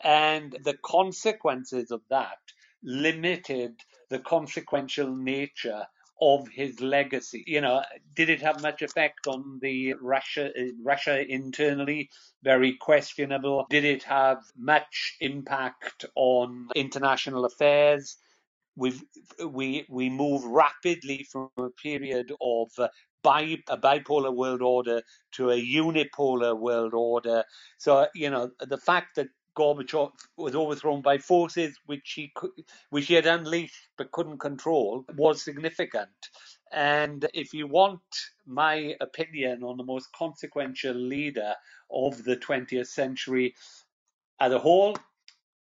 And 0.01 0.55
the 0.63 0.77
consequences 0.77 1.91
of 1.91 2.01
that 2.09 2.37
limited 2.83 3.81
the 4.09 4.19
consequential 4.19 5.15
nature 5.15 5.87
of 6.21 6.47
his 6.49 6.79
legacy. 6.79 7.43
You 7.47 7.61
know, 7.61 7.83
did 8.15 8.29
it 8.29 8.41
have 8.41 8.61
much 8.61 8.81
effect 8.81 9.27
on 9.27 9.59
the 9.61 9.93
Russia 10.01 10.51
Russia 10.83 11.25
internally? 11.25 12.09
Very 12.43 12.73
questionable. 12.73 13.65
Did 13.69 13.85
it 13.85 14.03
have 14.03 14.43
much 14.55 15.17
impact 15.19 16.05
on 16.15 16.69
international 16.75 17.45
affairs? 17.45 18.17
We 18.75 18.93
we 19.45 19.85
we 19.89 20.09
move 20.09 20.43
rapidly 20.45 21.23
from 21.31 21.49
a 21.57 21.69
period 21.69 22.31
of 22.41 22.69
uh, 22.77 22.87
bi, 23.23 23.57
a 23.67 23.77
bipolar 23.77 24.33
world 24.33 24.61
order 24.61 25.01
to 25.33 25.51
a 25.51 25.61
unipolar 25.61 26.57
world 26.57 26.93
order. 26.93 27.43
So 27.77 28.07
you 28.15 28.29
know 28.29 28.51
the 28.59 28.77
fact 28.77 29.15
that 29.15 29.29
Gorbachev 29.55 30.11
was 30.37 30.55
overthrown 30.55 31.01
by 31.01 31.17
forces 31.17 31.77
which 31.85 32.13
he 32.13 32.31
could, 32.35 32.51
which 32.91 33.07
he 33.07 33.15
had 33.15 33.25
unleashed 33.25 33.89
but 33.97 34.11
couldn't 34.11 34.39
control 34.39 35.05
was 35.15 35.43
significant. 35.43 36.29
And 36.71 37.27
if 37.33 37.53
you 37.53 37.67
want 37.67 38.01
my 38.45 38.95
opinion 39.01 39.63
on 39.63 39.77
the 39.77 39.83
most 39.83 40.11
consequential 40.13 40.95
leader 40.95 41.55
of 41.91 42.23
the 42.23 42.37
20th 42.37 42.87
century 42.87 43.55
as 44.39 44.53
a 44.53 44.59
whole, 44.59 44.95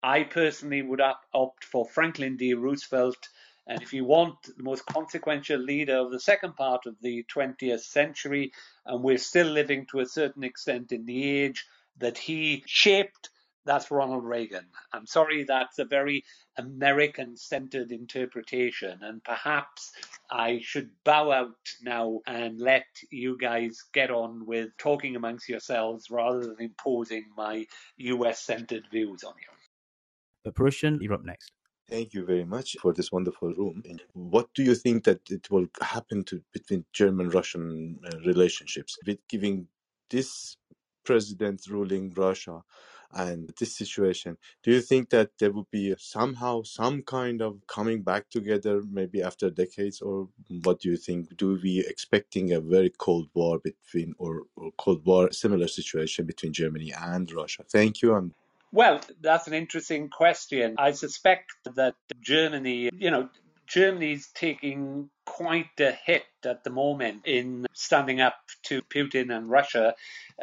I 0.06 0.22
personally 0.22 0.82
would 0.82 1.00
opt 1.34 1.64
for 1.64 1.84
Franklin 1.84 2.36
D. 2.36 2.54
Roosevelt. 2.54 3.28
And 3.66 3.82
if 3.82 3.92
you 3.92 4.04
want 4.04 4.40
the 4.56 4.62
most 4.62 4.86
consequential 4.86 5.58
leader 5.58 5.96
of 5.96 6.12
the 6.12 6.20
second 6.20 6.54
part 6.54 6.86
of 6.86 6.94
the 7.02 7.24
20th 7.24 7.80
century, 7.80 8.52
and 8.84 9.02
we're 9.02 9.18
still 9.18 9.48
living 9.48 9.84
to 9.86 9.98
a 9.98 10.06
certain 10.06 10.44
extent 10.44 10.92
in 10.92 11.06
the 11.06 11.40
age 11.40 11.66
that 11.98 12.18
he 12.18 12.62
shaped, 12.66 13.30
that's 13.64 13.90
Ronald 13.90 14.24
Reagan. 14.24 14.66
I'm 14.92 15.06
sorry, 15.06 15.42
that's 15.42 15.80
a 15.80 15.84
very 15.84 16.22
American 16.56 17.36
centered 17.36 17.90
interpretation, 17.90 19.00
and 19.02 19.24
perhaps 19.24 19.90
I 20.30 20.60
should 20.62 20.90
bow 21.02 21.32
out 21.32 21.56
now 21.82 22.20
and 22.28 22.60
let 22.60 22.86
you 23.10 23.36
guys 23.36 23.82
get 23.92 24.12
on 24.12 24.46
with 24.46 24.68
talking 24.78 25.16
amongst 25.16 25.48
yourselves 25.48 26.12
rather 26.12 26.42
than 26.42 26.60
imposing 26.60 27.24
my 27.36 27.66
US 27.96 28.38
centered 28.38 28.86
views 28.92 29.24
on 29.24 29.34
you. 29.40 29.55
But 30.46 30.54
Prussian, 30.54 31.00
you're 31.02 31.12
up 31.12 31.24
next. 31.24 31.50
Thank 31.88 32.14
you 32.14 32.24
very 32.24 32.44
much 32.44 32.76
for 32.80 32.92
this 32.92 33.10
wonderful 33.10 33.52
room. 33.54 33.82
What 34.12 34.46
do 34.54 34.62
you 34.62 34.76
think 34.76 35.02
that 35.02 35.20
it 35.28 35.50
will 35.50 35.66
happen 35.82 36.22
to 36.26 36.40
between 36.52 36.84
German-Russian 36.92 37.98
uh, 38.04 38.18
relationships 38.24 38.96
with 39.04 39.18
giving 39.28 39.66
this 40.08 40.56
president 41.04 41.62
ruling 41.68 42.12
Russia 42.16 42.62
and 43.12 43.52
this 43.58 43.76
situation? 43.76 44.36
Do 44.62 44.70
you 44.70 44.82
think 44.82 45.10
that 45.10 45.30
there 45.40 45.50
will 45.50 45.66
be 45.72 45.96
somehow 45.98 46.62
some 46.62 47.02
kind 47.02 47.42
of 47.42 47.58
coming 47.66 48.02
back 48.02 48.30
together, 48.30 48.82
maybe 48.88 49.24
after 49.24 49.50
decades, 49.50 50.00
or 50.00 50.28
what 50.62 50.78
do 50.78 50.90
you 50.90 50.96
think? 50.96 51.36
Do 51.36 51.58
we 51.60 51.84
expecting 51.88 52.52
a 52.52 52.60
very 52.60 52.90
cold 52.90 53.30
war 53.34 53.58
between 53.58 54.14
or, 54.18 54.42
or 54.54 54.70
cold 54.78 55.04
war 55.04 55.32
similar 55.32 55.66
situation 55.66 56.24
between 56.24 56.52
Germany 56.52 56.92
and 56.96 57.32
Russia? 57.32 57.64
Thank 57.68 58.00
you 58.00 58.14
and 58.14 58.32
well, 58.72 59.00
that's 59.20 59.46
an 59.46 59.54
interesting 59.54 60.08
question. 60.08 60.74
I 60.78 60.92
suspect 60.92 61.52
that 61.74 61.94
Germany, 62.20 62.90
you 62.94 63.10
know, 63.10 63.28
Germany's 63.66 64.28
taking 64.34 65.10
quite 65.24 65.80
a 65.80 65.92
hit 65.92 66.22
at 66.46 66.64
the 66.64 66.70
moment 66.70 67.22
in 67.26 67.66
standing 67.74 68.20
up 68.20 68.36
to 68.64 68.82
Putin 68.82 69.36
and 69.36 69.50
Russia, 69.50 69.94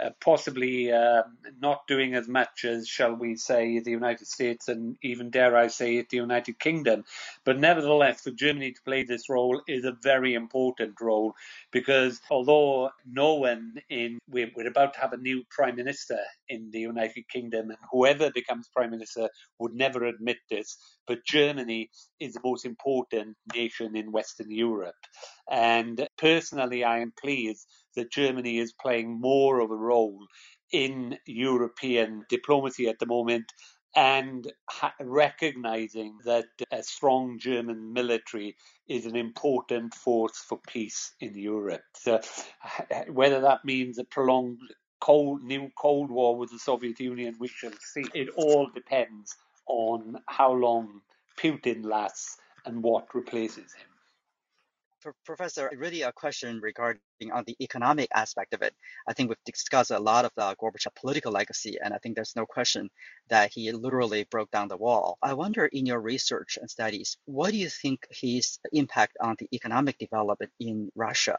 uh, 0.01 0.09
possibly 0.19 0.91
uh, 0.91 1.23
not 1.59 1.87
doing 1.87 2.15
as 2.15 2.27
much 2.27 2.65
as, 2.65 2.87
shall 2.87 3.13
we 3.13 3.35
say, 3.35 3.79
the 3.79 3.91
United 3.91 4.27
States 4.27 4.67
and 4.67 4.97
even, 5.03 5.29
dare 5.29 5.55
I 5.55 5.67
say 5.67 5.97
it, 5.97 6.09
the 6.09 6.17
United 6.17 6.59
Kingdom. 6.59 7.03
But 7.45 7.59
nevertheless, 7.59 8.21
for 8.21 8.31
Germany 8.31 8.71
to 8.71 8.81
play 8.83 9.03
this 9.03 9.29
role 9.29 9.61
is 9.67 9.85
a 9.85 9.97
very 10.01 10.33
important 10.33 10.95
role 10.99 11.33
because 11.71 12.19
although 12.29 12.91
no 13.05 13.35
one 13.35 13.75
in, 13.89 14.19
we're, 14.29 14.51
we're 14.55 14.67
about 14.67 14.93
to 14.95 14.99
have 14.99 15.13
a 15.13 15.17
new 15.17 15.43
prime 15.49 15.75
minister 15.75 16.19
in 16.49 16.69
the 16.71 16.79
United 16.79 17.27
Kingdom, 17.29 17.69
and 17.69 17.79
whoever 17.91 18.31
becomes 18.31 18.67
prime 18.67 18.91
minister 18.91 19.29
would 19.59 19.73
never 19.73 20.05
admit 20.05 20.37
this, 20.49 20.77
but 21.07 21.25
Germany 21.25 21.89
is 22.19 22.33
the 22.33 22.41
most 22.43 22.65
important 22.65 23.35
nation 23.53 23.95
in 23.95 24.11
Western 24.11 24.51
Europe. 24.51 24.95
And 25.49 25.92
personally, 26.17 26.83
I 26.83 26.99
am 26.99 27.13
pleased 27.19 27.67
that 27.95 28.11
Germany 28.11 28.59
is 28.59 28.73
playing 28.73 29.19
more 29.19 29.59
of 29.59 29.71
a 29.71 29.75
role 29.75 30.25
in 30.71 31.17
European 31.25 32.25
diplomacy 32.29 32.87
at 32.87 32.99
the 32.99 33.05
moment 33.05 33.51
and 33.95 34.51
ha- 34.69 34.95
recognizing 34.99 36.17
that 36.25 36.45
a 36.71 36.81
strong 36.81 37.37
German 37.37 37.93
military 37.93 38.55
is 38.87 39.05
an 39.05 39.15
important 39.15 39.93
force 39.93 40.37
for 40.37 40.59
peace 40.67 41.13
in 41.19 41.37
Europe. 41.37 41.83
So, 41.95 42.19
whether 43.09 43.41
that 43.41 43.63
means 43.65 43.99
a 43.99 44.03
prolonged 44.03 44.59
cold, 44.99 45.43
new 45.43 45.69
Cold 45.77 46.09
War 46.09 46.35
with 46.35 46.51
the 46.51 46.59
Soviet 46.59 46.99
Union, 46.99 47.35
we 47.39 47.47
shall 47.47 47.73
see. 47.79 48.05
It 48.15 48.29
all 48.35 48.67
depends 48.73 49.35
on 49.67 50.17
how 50.27 50.53
long 50.53 51.01
Putin 51.37 51.85
lasts 51.85 52.37
and 52.65 52.81
what 52.81 53.13
replaces 53.13 53.73
him. 53.73 53.92
Professor, 55.25 55.69
really 55.77 56.01
a 56.01 56.11
question 56.11 56.59
regarding 56.61 57.01
on 57.31 57.43
the 57.45 57.55
economic 57.61 58.09
aspect 58.13 58.53
of 58.53 58.61
it. 58.61 58.73
I 59.07 59.13
think 59.13 59.29
we've 59.29 59.43
discussed 59.45 59.91
a 59.91 59.99
lot 59.99 60.25
of 60.25 60.31
the 60.35 60.55
Gorbachev 60.55 60.95
political 60.95 61.31
legacy, 61.31 61.77
and 61.83 61.93
I 61.93 61.97
think 61.97 62.15
there's 62.15 62.35
no 62.35 62.45
question 62.45 62.89
that 63.29 63.51
he 63.53 63.71
literally 63.71 64.25
broke 64.29 64.51
down 64.51 64.67
the 64.67 64.77
wall. 64.77 65.17
I 65.21 65.33
wonder, 65.33 65.65
in 65.65 65.85
your 65.85 65.99
research 65.99 66.57
and 66.59 66.69
studies, 66.69 67.17
what 67.25 67.51
do 67.51 67.57
you 67.57 67.69
think 67.69 68.05
his 68.09 68.59
impact 68.71 69.17
on 69.21 69.35
the 69.39 69.47
economic 69.53 69.97
development 69.97 70.51
in 70.59 70.89
Russia? 70.95 71.37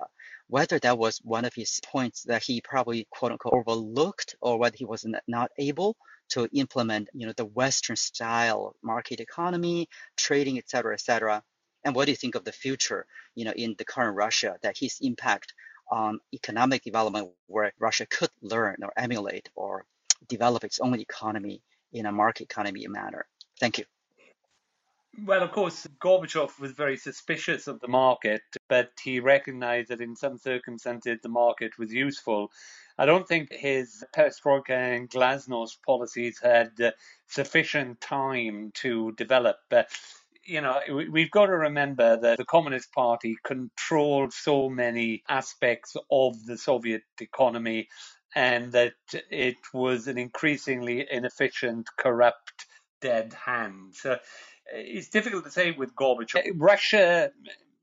Whether 0.49 0.79
that 0.81 0.99
was 0.99 1.21
one 1.25 1.45
of 1.45 1.55
his 1.55 1.81
points 1.87 2.23
that 2.25 2.43
he 2.43 2.61
probably 2.61 3.07
quote 3.11 3.33
unquote 3.33 3.55
overlooked, 3.55 4.37
or 4.41 4.59
whether 4.59 4.77
he 4.77 4.85
was 4.85 5.07
not 5.27 5.51
able 5.59 5.97
to 6.31 6.49
implement, 6.53 7.09
you 7.13 7.27
know, 7.27 7.35
the 7.37 7.45
Western 7.45 7.97
style 7.97 8.75
market 8.83 9.21
economy, 9.21 9.89
trading, 10.17 10.59
et 10.59 10.69
cetera, 10.69 10.95
et 10.95 11.01
cetera 11.01 11.43
and 11.85 11.95
what 11.95 12.07
do 12.07 12.13
you 12.13 12.17
think 12.17 12.35
of 12.35 12.45
the 12.45 12.53
future, 12.53 13.07
you 13.35 13.45
know, 13.45 13.53
in 13.53 13.75
the 13.79 13.85
current 13.85 14.17
Russia, 14.17 14.57
that 14.63 14.79
his 14.79 14.99
impact 15.01 15.55
on 15.91 16.19
economic 16.33 16.83
development, 16.83 17.31
where 17.47 17.73
Russia 17.79 18.07
could 18.07 18.31
learn 18.41 18.77
or 18.83 18.93
emulate 18.97 19.51
or 19.55 19.85
develop 20.29 20.65
its 20.65 20.81
own 20.81 20.99
economy 20.99 21.63
in 21.93 22.07
a 22.07 22.13
market 22.13 22.45
economy 22.45 22.87
manner? 22.89 23.27
Thank 23.61 23.79
you. 23.79 23.85
Well, 25.23 25.45
of 25.45 25.53
course, 25.53 25.87
Gorbachev 26.01 26.59
was 26.59 26.73
very 26.73 26.97
suspicious 26.97 27.69
of 27.69 27.79
the 27.79 27.87
market, 27.87 28.43
but 28.69 28.91
he 29.01 29.21
recognized 29.21 29.91
that 29.91 30.01
in 30.01 30.17
some 30.17 30.39
circumstances 30.39 31.19
the 31.23 31.29
market 31.29 31.79
was 31.79 31.93
useful. 31.93 32.51
I 32.99 33.07
don't 33.07 33.27
think 33.27 33.53
his 33.53 34.05
perestroika 34.13 34.71
and 34.71 35.09
glasnost 35.09 35.81
policies 35.87 36.41
had 36.43 36.81
uh, 36.81 36.91
sufficient 37.29 38.01
time 38.01 38.73
to 38.83 39.13
develop 39.13 39.59
uh, 39.71 39.85
you 40.47 40.61
know, 40.61 40.81
we've 41.11 41.31
got 41.31 41.47
to 41.47 41.57
remember 41.57 42.17
that 42.17 42.39
the 42.39 42.45
Communist 42.45 42.93
Party 42.93 43.37
controlled 43.45 44.33
so 44.33 44.69
many 44.69 45.23
aspects 45.29 45.97
of 46.11 46.45
the 46.47 46.59
Soviet 46.59 47.03
economy 47.21 47.89
and 48.35 48.73
that 48.73 48.95
it 49.31 49.57
was 49.73 50.09
an 50.09 50.19
increasingly 50.19 51.07
inefficient, 51.11 51.89
corrupt, 51.97 52.67
dead 53.01 53.35
hand. 53.35 53.95
So 53.95 54.13
uh, 54.13 54.19
it's 54.73 55.09
difficult 55.09 55.45
to 55.45 55.51
say 55.51 55.71
with 55.71 55.95
Gorbachev. 55.95 56.53
Russia, 56.57 57.31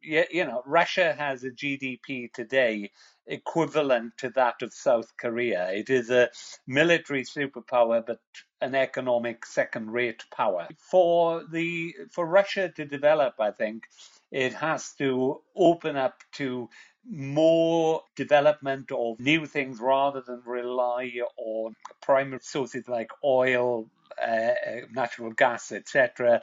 you 0.01 0.45
know, 0.45 0.63
Russia 0.65 1.13
has 1.17 1.43
a 1.43 1.51
GDP 1.51 2.31
today 2.31 2.91
equivalent 3.27 4.17
to 4.17 4.29
that 4.31 4.61
of 4.61 4.73
South 4.73 5.15
Korea. 5.17 5.71
It 5.71 5.89
is 5.89 6.09
a 6.09 6.29
military 6.67 7.23
superpower, 7.23 8.05
but 8.05 8.19
an 8.61 8.75
economic 8.75 9.45
second-rate 9.45 10.23
power. 10.35 10.67
For 10.77 11.43
the 11.51 11.95
for 12.11 12.25
Russia 12.25 12.69
to 12.75 12.85
develop, 12.85 13.35
I 13.39 13.51
think 13.51 13.83
it 14.31 14.53
has 14.53 14.93
to 14.93 15.41
open 15.55 15.95
up 15.95 16.23
to 16.33 16.69
more 17.09 18.01
development 18.15 18.91
of 18.91 19.19
new 19.19 19.45
things 19.45 19.79
rather 19.79 20.21
than 20.21 20.41
rely 20.45 21.11
on 21.37 21.75
primary 22.01 22.39
sources 22.43 22.87
like 22.87 23.09
oil, 23.23 23.87
uh, 24.21 24.51
natural 24.93 25.31
gas, 25.31 25.71
etc 25.71 26.41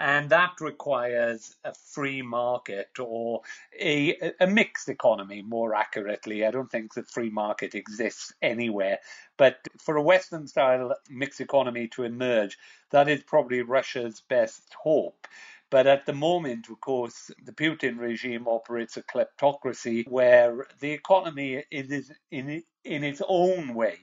and 0.00 0.30
that 0.30 0.62
requires 0.62 1.54
a 1.62 1.74
free 1.74 2.22
market 2.22 2.88
or 2.98 3.42
a, 3.78 4.32
a 4.40 4.46
mixed 4.46 4.88
economy, 4.88 5.42
more 5.42 5.74
accurately. 5.74 6.46
I 6.46 6.50
don't 6.50 6.70
think 6.70 6.94
the 6.94 7.02
free 7.02 7.28
market 7.28 7.74
exists 7.74 8.32
anywhere. 8.40 9.00
But 9.36 9.58
for 9.78 9.96
a 9.96 10.02
Western 10.02 10.46
style 10.46 10.96
mixed 11.10 11.42
economy 11.42 11.86
to 11.88 12.04
emerge, 12.04 12.56
that 12.92 13.10
is 13.10 13.22
probably 13.24 13.60
Russia's 13.60 14.22
best 14.26 14.74
hope. 14.82 15.26
But 15.68 15.86
at 15.86 16.06
the 16.06 16.14
moment, 16.14 16.70
of 16.70 16.80
course, 16.80 17.30
the 17.44 17.52
Putin 17.52 17.98
regime 17.98 18.48
operates 18.48 18.96
a 18.96 19.02
kleptocracy 19.02 20.08
where 20.08 20.66
the 20.80 20.92
economy 20.92 21.62
is 21.70 22.10
in, 22.30 22.62
in 22.84 23.04
its 23.04 23.22
own 23.26 23.74
way 23.74 23.98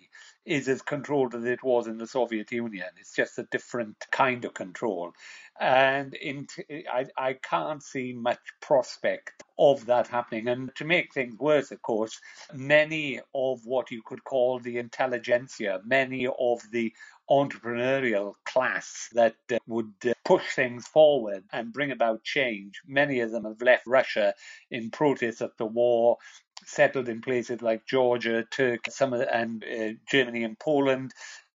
is 0.45 0.69
as 0.69 0.82
controlled 0.82 1.36
as 1.36 1.43
it 1.43 1.61
was 1.61 1.88
in 1.88 1.97
the 1.97 2.07
Soviet 2.07 2.49
Union. 2.51 2.88
It's 2.97 3.13
just 3.13 3.38
a 3.38 3.47
different 3.51 3.97
kind 4.11 4.45
of 4.45 4.53
control. 4.53 5.11
And 5.59 6.13
in, 6.13 6.47
I, 6.89 7.05
I 7.17 7.34
can't 7.34 7.84
see 7.84 8.13
much 8.13 8.39
prospect 8.61 9.43
of 9.59 9.86
that 9.88 10.07
happening. 10.07 10.47
And 10.47 10.73
to 10.75 10.86
make 10.86 11.13
things 11.13 11.38
worse, 11.38 11.71
of 11.71 11.82
course, 11.82 12.21
many 12.53 13.19
of 13.36 13.65
what 13.65 13.91
you 13.91 14.01
could 14.05 14.23
call 14.23 14.59
the 14.59 14.78
intelligentsia, 14.78 15.82
many 15.84 16.28
of 16.28 16.61
the 16.71 16.93
entrepreneurial 17.30 18.36
class 18.45 19.09
that 19.13 19.36
uh, 19.51 19.57
would 19.67 19.91
uh, 20.05 20.13
push 20.23 20.55
things 20.55 20.88
forward 20.88 21.43
and 21.51 21.73
bring 21.73 21.91
about 21.91 22.23
change. 22.23 22.80
Many 22.88 23.19
of 23.19 23.32
them 23.32 23.43
have 23.43 23.61
left 23.61 23.86
Russia 23.86 24.34
in 24.71 24.91
protest 24.91 25.41
at 25.41 25.57
the 25.57 25.65
war 25.65 26.17
settled 26.66 27.10
in 27.10 27.22
places 27.22 27.62
like 27.62 27.86
Georgia, 27.86 28.43
Turkey, 28.43 28.91
some 28.91 29.14
of, 29.14 29.22
and 29.22 29.64
uh, 29.64 29.93
Germany 30.10 30.43
and 30.43 30.58
Poland. 30.60 31.14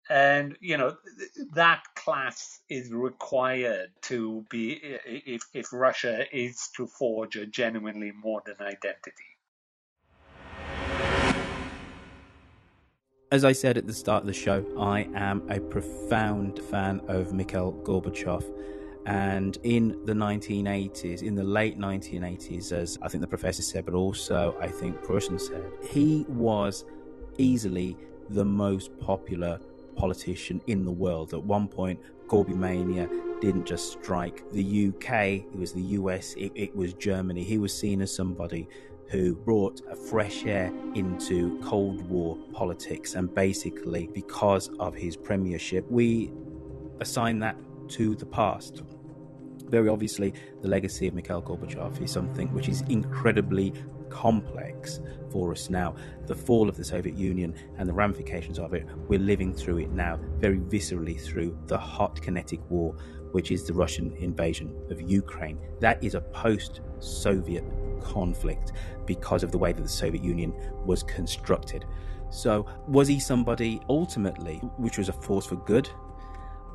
And 0.10 0.58
you 0.60 0.78
know 0.78 0.98
that 1.54 1.84
class 1.96 2.60
is 2.70 2.92
required 2.92 3.92
to 4.04 4.46
be 4.50 4.74
if 5.06 5.44
if 5.54 5.72
Russia 5.72 6.26
is 6.36 6.70
to 6.76 6.88
forge 6.88 7.38
a 7.38 7.46
genuinely 7.46 8.12
modern 8.12 8.58
identity. 8.60 9.32
As 13.32 13.46
I 13.46 13.54
said 13.54 13.78
at 13.78 13.88
the 13.88 13.94
start 13.94 14.24
of 14.24 14.28
the 14.28 14.34
show, 14.34 14.66
I 14.78 15.08
am 15.16 15.50
a 15.50 15.62
profound 15.62 16.60
fan 16.64 17.00
of 17.08 17.32
Mikhail 17.32 17.72
Gorbachev. 17.72 18.44
And 19.06 19.58
in 19.64 20.00
the 20.06 20.14
1980s, 20.14 21.24
in 21.24 21.36
the 21.36 21.44
late 21.44 21.80
1980s, 21.80 22.72
as 22.72 23.00
I 23.02 23.08
think 23.08 23.22
the 23.22 23.28
professor 23.28 23.64
said, 23.64 23.86
but 23.86 23.96
also 23.96 24.56
I 24.62 24.68
think 24.68 25.02
Prussian 25.04 25.40
said, 25.40 25.64
he 25.82 26.26
was 26.30 26.86
easily 27.38 27.98
the 28.30 28.46
most 28.46 28.98
popular 29.00 29.60
politician 29.96 30.62
in 30.68 30.86
the 30.86 30.92
world. 30.92 31.34
At 31.34 31.44
one 31.44 31.68
point, 31.68 32.00
Gorby 32.28 32.54
Mania 32.54 33.10
didn't 33.42 33.66
just 33.66 33.92
strike 33.92 34.50
the 34.52 34.90
UK, 34.90 35.12
it 35.12 35.56
was 35.56 35.74
the 35.74 35.82
US, 35.82 36.34
it, 36.36 36.52
it 36.56 36.76
was 36.76 36.94
Germany. 36.94 37.44
He 37.44 37.58
was 37.58 37.78
seen 37.78 38.02
as 38.02 38.14
somebody 38.14 38.70
who 39.08 39.36
brought 39.36 39.82
a 39.90 39.96
fresh 39.96 40.46
air 40.46 40.72
into 40.96 41.60
Cold 41.62 42.02
War 42.08 42.38
politics. 42.54 43.16
And 43.16 43.34
basically, 43.36 44.10
because 44.14 44.70
of 44.80 44.96
his 44.96 45.18
premiership, 45.18 45.86
we 45.92 46.32
assign 47.02 47.40
that 47.40 47.58
to 47.92 48.16
the 48.16 48.26
past. 48.26 48.84
Very 49.70 49.88
obviously, 49.88 50.34
the 50.62 50.68
legacy 50.68 51.08
of 51.08 51.14
Mikhail 51.14 51.42
Gorbachev 51.42 52.02
is 52.02 52.12
something 52.12 52.54
which 52.54 52.68
is 52.68 52.82
incredibly 52.90 53.74
complex 54.10 55.00
for 55.30 55.52
us 55.52 55.70
now. 55.70 55.96
The 56.28 56.36
fall 56.36 56.68
of 56.68 56.76
the 56.76 56.84
Soviet 56.84 57.16
Union 57.16 57.56
and 57.78 57.88
the 57.88 57.94
ramifications 57.94 58.60
of 58.60 58.74
it, 58.74 58.86
we're 59.08 59.20
living 59.20 59.54
through 59.54 59.80
it 59.80 59.92
now 59.92 60.20
very 60.40 60.60
viscerally 60.60 61.20
through 61.20 61.58
the 61.68 61.78
hot 61.78 62.22
kinetic 62.22 62.60
war, 62.70 62.94
which 63.32 63.52
is 63.52 63.66
the 63.66 63.74
Russian 63.74 64.14
invasion 64.18 64.76
of 64.90 65.02
Ukraine. 65.02 65.58
That 65.80 66.04
is 66.04 66.16
a 66.16 66.22
post 66.22 66.82
Soviet 67.00 67.64
conflict 68.02 68.74
because 69.06 69.44
of 69.44 69.52
the 69.52 69.58
way 69.58 69.72
that 69.72 69.82
the 69.82 69.90
Soviet 69.90 70.24
Union 70.24 70.54
was 70.86 71.04
constructed. 71.04 71.86
So, 72.30 72.66
was 72.88 73.08
he 73.08 73.20
somebody 73.20 73.82
ultimately 73.90 74.58
which 74.78 74.98
was 74.98 75.10
a 75.10 75.14
force 75.14 75.46
for 75.46 75.58
good? 75.58 75.90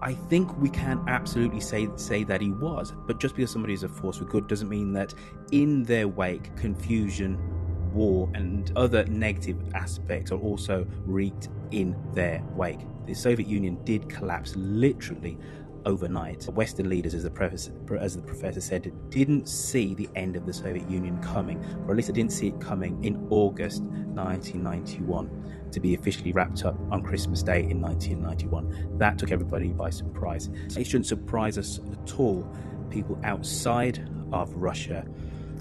I 0.03 0.13
think 0.13 0.57
we 0.59 0.69
can 0.69 1.03
absolutely 1.09 1.61
say 1.61 1.89
say 1.97 2.23
that 2.25 2.41
he 2.41 2.51
was, 2.51 2.93
but 3.07 3.19
just 3.19 3.35
because 3.35 3.51
somebody 3.51 3.73
is 3.73 3.83
a 3.83 3.89
force 3.89 4.19
for 4.19 4.25
good 4.25 4.47
doesn't 4.47 4.69
mean 4.69 4.93
that 4.93 5.15
in 5.53 5.85
their 5.85 6.07
wake 6.07 6.55
confusion, 6.57 7.39
war, 7.95 8.31
and 8.35 8.71
other 8.77 9.05
negative 9.07 9.57
aspects 9.75 10.31
are 10.33 10.39
also 10.39 10.87
wreaked 11.07 11.49
in 11.71 11.97
their 12.13 12.43
wake. 12.55 12.81
The 13.07 13.15
Soviet 13.15 13.49
Union 13.49 13.83
did 13.85 14.09
collapse 14.09 14.55
literally 14.57 15.39
overnight. 15.87 16.45
Western 16.49 16.91
leaders, 16.91 17.15
as 17.15 17.23
the 17.23 17.31
professor, 17.31 17.73
as 17.99 18.17
the 18.17 18.23
professor 18.23 18.61
said, 18.61 18.93
didn't 19.09 19.49
see 19.49 19.95
the 19.95 20.09
end 20.15 20.37
of 20.37 20.45
the 20.45 20.53
Soviet 20.53 20.91
Union 20.91 21.17
coming, 21.23 21.65
or 21.85 21.93
at 21.93 21.97
least 21.97 22.09
they 22.09 22.15
didn't 22.15 22.33
see 22.33 22.49
it 22.49 22.61
coming 22.61 23.03
in 23.03 23.27
August 23.31 23.83
1991 23.83 25.31
to 25.73 25.81
be 25.81 25.95
officially 25.95 26.33
wrapped 26.33 26.65
up 26.65 26.77
on 26.91 27.03
Christmas 27.03 27.43
Day 27.43 27.61
in 27.69 27.81
1991. 27.81 28.99
That 28.99 29.19
took 29.19 29.33
everybody 29.33 29.69
by 29.69 29.91
surprise. 29.91 30.49
It 30.77 30.87
shouldn't 30.87 31.07
surprise 31.07 31.59
us 31.59 31.81
at 31.93 32.19
all, 32.19 32.49
people 32.91 33.19
outside 33.25 34.09
of 34.33 34.53
Russia, 34.55 35.05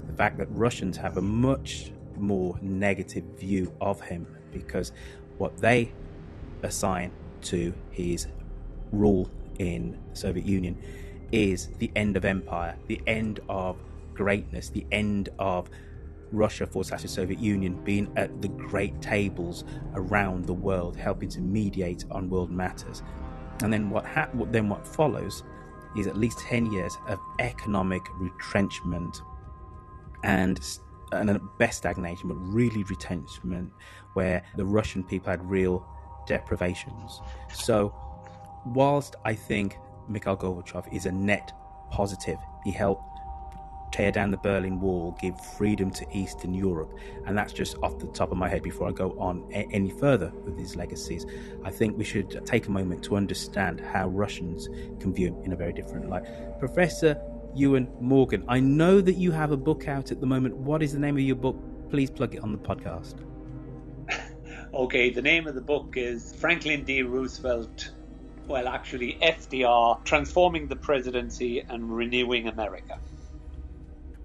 the 0.06 0.12
fact 0.12 0.38
that 0.38 0.48
Russians 0.50 0.96
have 0.96 1.16
a 1.16 1.22
much 1.22 1.92
more 2.16 2.58
negative 2.62 3.24
view 3.38 3.72
of 3.80 4.00
him 4.00 4.26
because 4.52 4.92
what 5.38 5.56
they 5.58 5.92
assign 6.62 7.12
to 7.42 7.74
his 7.90 8.26
rule 8.92 9.30
in 9.58 9.98
the 10.10 10.16
Soviet 10.16 10.46
Union 10.46 10.76
is 11.32 11.68
the 11.78 11.90
end 11.96 12.16
of 12.16 12.24
empire, 12.24 12.76
the 12.86 13.00
end 13.06 13.40
of 13.48 13.76
greatness, 14.14 14.70
the 14.70 14.86
end 14.90 15.28
of 15.38 15.68
Russia 16.32 16.66
for 16.66 16.84
the 16.84 17.08
Soviet 17.08 17.38
Union 17.40 17.74
being 17.84 18.12
at 18.16 18.42
the 18.42 18.48
great 18.48 19.00
tables 19.00 19.64
around 19.94 20.44
the 20.44 20.52
world, 20.54 20.96
helping 20.96 21.28
to 21.30 21.40
mediate 21.40 22.04
on 22.10 22.28
world 22.28 22.50
matters. 22.50 23.02
And 23.62 23.72
then 23.72 23.90
what 23.90 24.04
ha- 24.04 24.30
then 24.50 24.68
what 24.68 24.86
follows 24.86 25.44
is 25.96 26.06
at 26.06 26.16
least 26.16 26.38
ten 26.40 26.70
years 26.72 26.96
of 27.08 27.18
economic 27.38 28.02
retrenchment 28.18 29.22
and 30.24 30.60
and 31.12 31.40
best 31.58 31.78
stagnation, 31.78 32.28
but 32.28 32.34
really 32.34 32.82
retrenchment, 32.84 33.70
where 34.14 34.42
the 34.56 34.64
Russian 34.64 35.04
people 35.04 35.30
had 35.30 35.48
real 35.48 35.86
deprivations. 36.26 37.20
So 37.54 37.94
whilst 38.66 39.14
I 39.24 39.34
think 39.34 39.78
Mikhail 40.08 40.36
Gorbachev 40.36 40.92
is 40.92 41.06
a 41.06 41.12
net 41.12 41.52
positive, 41.90 42.38
he 42.64 42.72
helped 42.72 43.04
tear 43.96 44.12
down 44.12 44.30
the 44.30 44.36
Berlin 44.36 44.78
Wall, 44.78 45.16
give 45.22 45.34
freedom 45.56 45.90
to 45.90 46.04
Eastern 46.12 46.52
Europe, 46.52 46.92
and 47.24 47.36
that's 47.36 47.54
just 47.54 47.78
off 47.82 47.98
the 47.98 48.06
top 48.08 48.30
of 48.30 48.36
my 48.36 48.46
head 48.46 48.62
before 48.62 48.86
I 48.88 48.92
go 48.92 49.18
on 49.18 49.42
a- 49.52 49.66
any 49.72 49.88
further 49.88 50.30
with 50.44 50.58
his 50.58 50.76
legacies. 50.76 51.24
I 51.64 51.70
think 51.70 51.96
we 51.96 52.04
should 52.04 52.44
take 52.44 52.66
a 52.66 52.70
moment 52.70 53.02
to 53.04 53.16
understand 53.16 53.80
how 53.80 54.08
Russians 54.08 54.68
can 55.00 55.14
view 55.14 55.28
him 55.28 55.44
in 55.44 55.52
a 55.54 55.56
very 55.56 55.72
different 55.72 56.10
light. 56.10 56.24
Professor 56.58 57.18
Iwan 57.58 57.88
Morgan, 57.98 58.44
I 58.48 58.60
know 58.60 59.00
that 59.00 59.14
you 59.14 59.30
have 59.30 59.50
a 59.50 59.56
book 59.56 59.88
out 59.88 60.12
at 60.12 60.20
the 60.20 60.26
moment. 60.26 60.54
What 60.56 60.82
is 60.82 60.92
the 60.92 60.98
name 60.98 61.16
of 61.16 61.22
your 61.22 61.36
book? 61.36 61.56
Please 61.88 62.10
plug 62.10 62.34
it 62.34 62.42
on 62.42 62.52
the 62.52 62.58
podcast. 62.58 63.14
okay, 64.74 65.08
the 65.08 65.22
name 65.22 65.46
of 65.46 65.54
the 65.54 65.62
book 65.62 65.94
is 65.96 66.34
Franklin 66.34 66.84
D. 66.84 67.02
Roosevelt 67.02 67.92
well, 68.46 68.68
actually, 68.68 69.18
FDR, 69.22 70.04
transforming 70.04 70.68
the 70.68 70.76
presidency 70.76 71.62
and 71.68 71.96
renewing 71.96 72.46
America. 72.46 73.00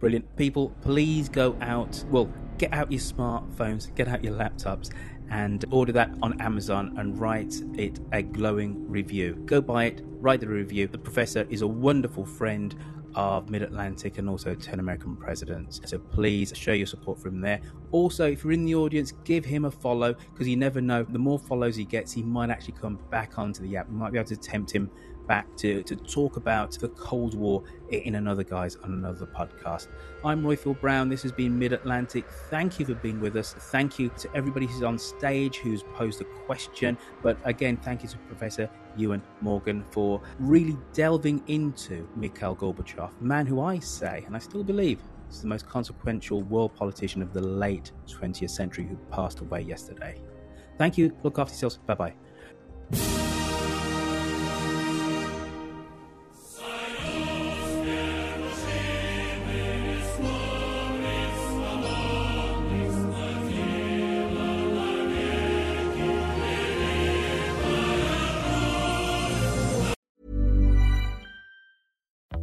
Brilliant. 0.01 0.35
People, 0.35 0.69
please 0.81 1.29
go 1.29 1.55
out. 1.61 2.03
Well, 2.09 2.27
get 2.57 2.73
out 2.73 2.91
your 2.91 2.99
smartphones, 2.99 3.93
get 3.93 4.07
out 4.07 4.23
your 4.23 4.33
laptops, 4.33 4.89
and 5.29 5.63
order 5.69 5.91
that 5.91 6.09
on 6.23 6.41
Amazon 6.41 6.95
and 6.97 7.19
write 7.19 7.61
it 7.75 7.99
a 8.11 8.23
glowing 8.23 8.89
review. 8.89 9.35
Go 9.45 9.61
buy 9.61 9.85
it, 9.85 10.01
write 10.03 10.39
the 10.39 10.47
review. 10.47 10.87
The 10.87 10.97
professor 10.97 11.45
is 11.51 11.61
a 11.61 11.67
wonderful 11.67 12.25
friend 12.25 12.75
of 13.13 13.51
Mid 13.51 13.61
Atlantic 13.61 14.17
and 14.17 14.27
also 14.27 14.55
10 14.55 14.79
American 14.79 15.15
presidents. 15.15 15.79
So 15.85 15.99
please 15.99 16.51
show 16.55 16.71
your 16.71 16.87
support 16.87 17.19
from 17.19 17.39
there. 17.39 17.61
Also, 17.91 18.25
if 18.25 18.43
you're 18.43 18.53
in 18.53 18.65
the 18.65 18.73
audience, 18.73 19.11
give 19.23 19.45
him 19.45 19.65
a 19.65 19.71
follow 19.71 20.13
because 20.13 20.47
you 20.47 20.57
never 20.57 20.81
know. 20.81 21.03
The 21.03 21.19
more 21.19 21.37
follows 21.37 21.75
he 21.75 21.85
gets, 21.85 22.11
he 22.11 22.23
might 22.23 22.49
actually 22.49 22.73
come 22.73 22.97
back 23.11 23.37
onto 23.37 23.61
the 23.61 23.77
app. 23.77 23.87
Might 23.89 24.13
be 24.13 24.17
able 24.17 24.29
to 24.29 24.35
tempt 24.35 24.71
him 24.71 24.89
back 25.27 25.55
to, 25.57 25.83
to 25.83 25.95
talk 25.95 26.37
about 26.37 26.71
the 26.79 26.89
Cold 26.89 27.35
War 27.35 27.63
in 27.89 28.15
another 28.15 28.43
guys 28.43 28.75
on 28.77 28.93
another 28.93 29.25
podcast. 29.25 29.87
I'm 30.23 30.43
Roifield 30.43 30.79
Brown. 30.79 31.09
This 31.09 31.21
has 31.23 31.31
been 31.31 31.57
Mid 31.57 31.73
Atlantic. 31.73 32.25
Thank 32.49 32.79
you 32.79 32.85
for 32.85 32.95
being 32.95 33.19
with 33.19 33.35
us. 33.35 33.53
Thank 33.53 33.99
you 33.99 34.09
to 34.17 34.29
everybody 34.35 34.65
who's 34.65 34.83
on 34.83 34.97
stage 34.97 35.57
who's 35.57 35.83
posed 35.83 36.21
a 36.21 36.25
question. 36.45 36.97
But 37.21 37.37
again, 37.43 37.77
thank 37.77 38.03
you 38.03 38.09
to 38.09 38.17
Professor 38.19 38.69
Iwan 38.99 39.21
Morgan 39.41 39.83
for 39.91 40.21
really 40.39 40.77
delving 40.93 41.43
into 41.47 42.07
Mikhail 42.15 42.55
Gorbachev, 42.55 43.09
man 43.21 43.45
who 43.45 43.61
I 43.61 43.79
say, 43.79 44.23
and 44.25 44.35
I 44.35 44.39
still 44.39 44.63
believe, 44.63 45.01
is 45.29 45.41
the 45.41 45.47
most 45.47 45.67
consequential 45.67 46.41
world 46.43 46.75
politician 46.75 47.21
of 47.21 47.33
the 47.33 47.41
late 47.41 47.91
20th 48.07 48.49
century 48.49 48.85
who 48.85 48.97
passed 49.11 49.39
away 49.39 49.61
yesterday. 49.61 50.21
Thank 50.77 50.97
you. 50.97 51.15
Look 51.23 51.39
after 51.39 51.53
yourselves. 51.53 51.79
Bye 51.85 51.95
bye. 52.91 53.20